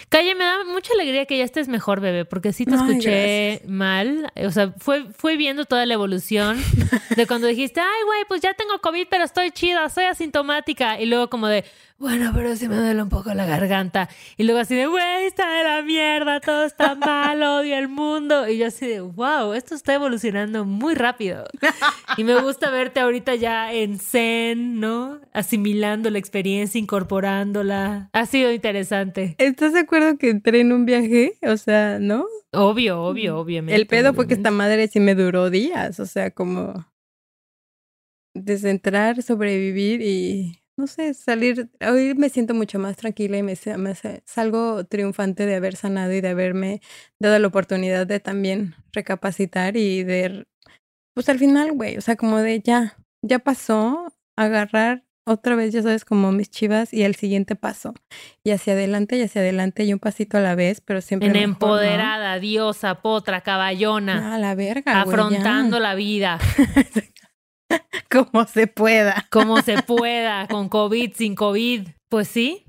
Calle, 0.09 0.35
me 0.35 0.45
da 0.45 0.65
mucha 0.65 0.93
alegría 0.95 1.27
que 1.27 1.39
ya 1.39 1.45
estés 1.45 1.69
mejor, 1.69 2.01
bebé, 2.01 2.25
porque 2.25 2.53
sí 2.53 2.65
te 2.65 2.75
escuché 2.75 3.63
mal. 3.67 4.33
O 4.37 4.51
sea, 4.51 4.73
fue, 4.79 5.07
fue 5.13 5.37
viendo 5.37 5.65
toda 5.65 5.87
la 5.87 5.95
evolución 5.95 6.63
de 7.17 7.27
cuando 7.27 7.47
dijiste, 7.47 7.81
ay, 7.81 8.05
güey, 8.07 8.25
pues 8.29 8.41
ya 8.41 8.55
tengo 8.55 8.79
COVID, 8.81 9.07
pero 9.11 9.25
estoy 9.25 9.51
chida, 9.51 9.89
soy 9.89 10.05
asintomática. 10.05 11.01
Y 11.01 11.07
luego 11.07 11.29
como 11.31 11.49
de, 11.49 11.65
bueno, 12.03 12.33
pero 12.35 12.57
sí 12.57 12.67
me 12.67 12.75
duele 12.75 13.01
un 13.01 13.09
poco 13.09 13.33
la 13.33 13.47
garganta. 13.47 14.09
Y 14.37 14.43
luego 14.43 14.59
así 14.59 14.75
de, 14.75 14.87
güey, 14.87 15.25
está 15.25 15.49
de 15.57 15.63
la 15.63 15.83
mierda, 15.83 16.41
todo 16.41 16.65
está 16.65 16.95
mal, 16.97 17.41
odio 17.41 17.79
el 17.79 17.87
mundo. 17.87 18.49
Y 18.49 18.59
yo 18.59 18.67
así 18.67 18.89
de, 18.89 19.01
wow, 19.01 19.53
esto 19.53 19.77
está 19.77 19.95
evolucionando 19.95 20.65
muy 20.65 20.95
rápido. 20.95 21.45
Y 22.19 22.25
me 22.25 22.39
gusta 22.43 22.71
verte 22.71 23.01
ahorita 23.01 23.37
ya 23.37 23.73
en 23.73 23.99
Zen, 23.99 24.81
¿no? 24.81 25.21
Asimilando 25.33 26.11
la 26.11 26.19
experiencia, 26.19 26.79
incorporándola. 26.79 28.11
Ha 28.13 28.27
sido 28.27 28.53
interesante. 28.53 29.35
¿Estás 29.39 29.73
de 29.73 29.81
acuerdo 29.81 30.19
que 30.19 30.29
entré 30.29 30.61
en 30.61 30.73
un 30.73 30.85
viaje? 30.85 31.39
O 31.43 31.57
sea, 31.57 31.99
¿no? 31.99 32.27
Obvio, 32.53 33.03
obvio, 33.03 33.39
obviamente. 33.39 33.81
El 33.81 33.87
pedo 33.87 34.13
fue 34.13 34.27
que 34.27 34.35
esta 34.35 34.51
madre 34.51 34.89
sí 34.89 35.01
me 35.01 35.15
duró 35.15 35.49
días, 35.49 36.01
o 36.01 36.07
sea, 36.07 36.31
como 36.33 36.85
desde 38.35 38.71
entrar, 38.71 39.23
sobrevivir 39.23 40.03
y 40.03 40.62
no 40.77 40.87
sé, 40.87 41.15
salir, 41.15 41.71
hoy 41.87 42.15
me 42.15 42.29
siento 42.29 42.55
mucho 42.55 42.79
más 42.79 42.97
tranquila 42.97 43.39
y 43.39 43.43
me, 43.43 43.55
me, 43.77 43.95
salgo 44.25 44.85
triunfante 44.85 45.47
de 45.47 45.55
haber 45.55 45.77
sanado 45.77 46.13
y 46.13 46.21
de 46.21 46.29
haberme 46.29 46.81
dado 47.19 47.39
la 47.39 47.47
oportunidad 47.49 48.07
de 48.07 48.21
también 48.21 48.75
recapacitar 48.93 49.77
y 49.77 50.03
de, 50.03 50.47
pues 51.15 51.29
al 51.29 51.39
final, 51.39 51.73
güey, 51.73 51.99
o 51.99 52.01
sea, 52.01 52.17
como 52.17 52.39
de 52.39 52.61
ya, 52.61 52.97
ya 53.23 53.39
pasó, 53.39 54.13
agarrar 54.37 55.05
otra 55.25 55.55
vez, 55.55 55.73
ya 55.73 55.83
sabes, 55.83 56.05
como 56.05 56.33
mis 56.33 56.51
chivas 56.51 56.93
y 56.93 57.05
el 57.05 57.15
siguiente 57.15 57.55
paso. 57.55 57.95
Y 58.43 58.51
hacia 58.51 58.73
adelante 58.73 59.17
y 59.17 59.23
hacia 59.23 59.41
adelante 59.41 59.85
y 59.85 59.93
un 59.93 60.01
pasito 60.01 60.39
a 60.39 60.41
la 60.41 60.55
vez, 60.55 60.81
pero 60.81 61.01
siempre. 61.01 61.29
En 61.29 61.37
empoderada, 61.37 62.39
diosa, 62.41 62.97
potra, 62.97 63.43
caballona. 63.43 64.35
A 64.35 64.39
la 64.39 64.55
verga. 64.55 65.01
Afrontando 65.01 65.79
la 65.79 65.95
vida. 65.95 66.41
Como 68.11 68.47
se 68.47 68.67
pueda. 68.67 69.27
Como 69.31 69.61
se 69.63 69.83
pueda, 69.83 70.47
con 70.49 70.69
COVID, 70.69 71.13
sin 71.15 71.35
COVID. 71.35 71.89
Pues 72.09 72.29
sí, 72.29 72.65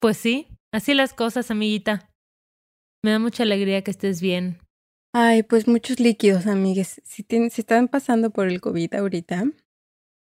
pues 0.00 0.16
sí. 0.16 0.48
Así 0.72 0.94
las 0.94 1.14
cosas, 1.14 1.50
amiguita. 1.50 2.08
Me 3.04 3.10
da 3.10 3.18
mucha 3.18 3.42
alegría 3.42 3.82
que 3.82 3.90
estés 3.90 4.20
bien. 4.20 4.58
Ay, 5.14 5.42
pues 5.42 5.68
muchos 5.68 6.00
líquidos, 6.00 6.46
amigues. 6.46 7.02
Si, 7.04 7.24
si 7.28 7.60
están 7.60 7.88
pasando 7.88 8.30
por 8.30 8.48
el 8.48 8.60
COVID 8.60 8.94
ahorita. 8.94 9.44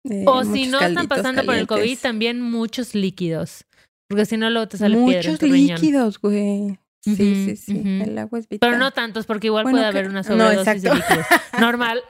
Eh, 0.05 0.25
o 0.27 0.45
si 0.45 0.67
no 0.67 0.81
están 0.81 1.07
pasando 1.07 1.45
por 1.45 1.55
el 1.55 1.67
COVID, 1.67 1.99
también 1.99 2.41
muchos 2.41 2.95
líquidos. 2.95 3.65
Porque 4.09 4.27
si 4.27 4.37
no, 4.37 4.51
luego 4.51 4.67
te 4.67 4.79
sale 4.79 4.97
Muchos 4.97 5.41
líquidos, 5.43 6.21
güey. 6.21 6.79
Sí, 7.03 7.17
sí, 7.17 7.57
sí. 7.57 7.83
El 8.03 8.19
agua 8.19 8.39
es 8.39 8.49
vital. 8.49 8.71
Pero 8.71 8.79
no 8.79 8.91
tantos, 8.91 9.27
porque 9.27 9.47
igual 9.47 9.65
puede 9.65 9.85
haber 9.85 10.09
una 10.09 10.23
sobredosis 10.25 10.83
de 10.83 10.95
líquidos. 10.95 11.27
Normal. 11.59 12.03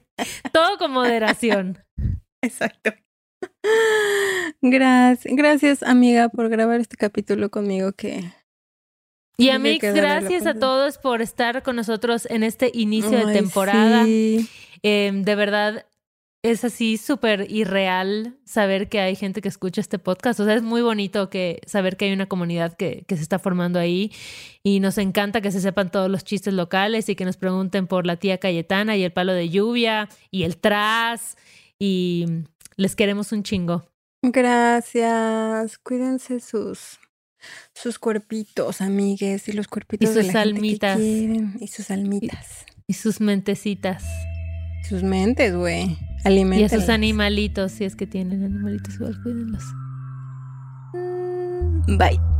Todo 0.52 0.78
con 0.78 0.90
moderación. 0.92 1.78
Exacto. 2.42 2.92
Gracias, 4.60 5.34
gracias 5.36 5.82
amiga 5.82 6.28
por 6.28 6.48
grabar 6.48 6.80
este 6.80 6.96
capítulo 6.96 7.50
conmigo 7.50 7.92
que... 7.92 8.32
Y 9.36 9.50
amigos, 9.50 9.94
gracias 9.94 10.46
a 10.46 10.54
todos 10.54 10.98
por 10.98 11.22
estar 11.22 11.62
con 11.62 11.76
nosotros 11.76 12.26
en 12.28 12.42
este 12.42 12.72
inicio 12.74 13.24
de 13.24 13.32
temporada. 13.32 14.04
Em, 14.82 15.22
de 15.22 15.34
verdad, 15.36 15.86
es 16.42 16.64
así 16.64 16.96
súper 16.98 17.50
irreal 17.50 18.36
saber 18.44 18.88
que 18.88 19.00
hay 19.00 19.16
gente 19.16 19.40
que 19.40 19.48
escucha 19.48 19.80
este 19.80 19.98
podcast. 19.98 20.38
O 20.40 20.44
sea, 20.44 20.54
es 20.54 20.62
muy 20.62 20.82
bonito 20.82 21.30
que 21.30 21.60
saber 21.66 21.96
que 21.96 22.06
hay 22.06 22.12
una 22.12 22.26
comunidad 22.26 22.76
que, 22.76 23.04
que, 23.08 23.16
se 23.16 23.22
está 23.22 23.38
formando 23.38 23.78
ahí 23.78 24.12
y 24.62 24.80
nos 24.80 24.98
encanta 24.98 25.40
que 25.40 25.50
se 25.50 25.60
sepan 25.60 25.90
todos 25.90 26.10
los 26.10 26.24
chistes 26.24 26.54
locales 26.54 27.08
y 27.08 27.16
que 27.16 27.24
nos 27.24 27.36
pregunten 27.36 27.86
por 27.86 28.06
la 28.06 28.16
tía 28.16 28.38
Cayetana 28.38 28.96
y 28.96 29.02
el 29.02 29.12
palo 29.12 29.32
de 29.32 29.48
lluvia 29.48 30.08
y 30.30 30.44
el 30.44 30.58
tras 30.58 31.36
y 31.78 32.26
les 32.76 32.94
queremos 32.94 33.32
un 33.32 33.42
chingo. 33.42 33.84
Gracias. 34.22 35.78
Cuídense 35.78 36.40
sus 36.40 36.98
sus 37.72 37.98
cuerpitos, 37.98 38.80
amigues, 38.80 39.48
y 39.48 39.52
los 39.52 39.68
cuerpitos 39.68 40.10
y 40.10 40.12
sus 40.12 40.26
de 40.26 40.32
la 40.32 40.40
almitas. 40.40 40.98
Gente 40.98 41.20
que 41.20 41.26
quieren, 41.26 41.56
y 41.60 41.66
sus 41.68 41.90
almitas. 41.90 42.66
Y, 42.86 42.92
y 42.92 42.94
sus 42.94 43.20
mentecitas. 43.20 44.04
Sus 44.88 45.02
mentes, 45.02 45.54
güey. 45.54 45.96
Y 46.24 46.64
a 46.64 46.68
sus 46.68 46.88
animalitos, 46.88 47.72
si 47.72 47.84
es 47.84 47.96
que 47.96 48.06
tienen 48.06 48.44
animalitos, 48.44 48.94
igual 48.96 49.20
cuídenlos. 49.22 49.64
Bye. 51.98 52.37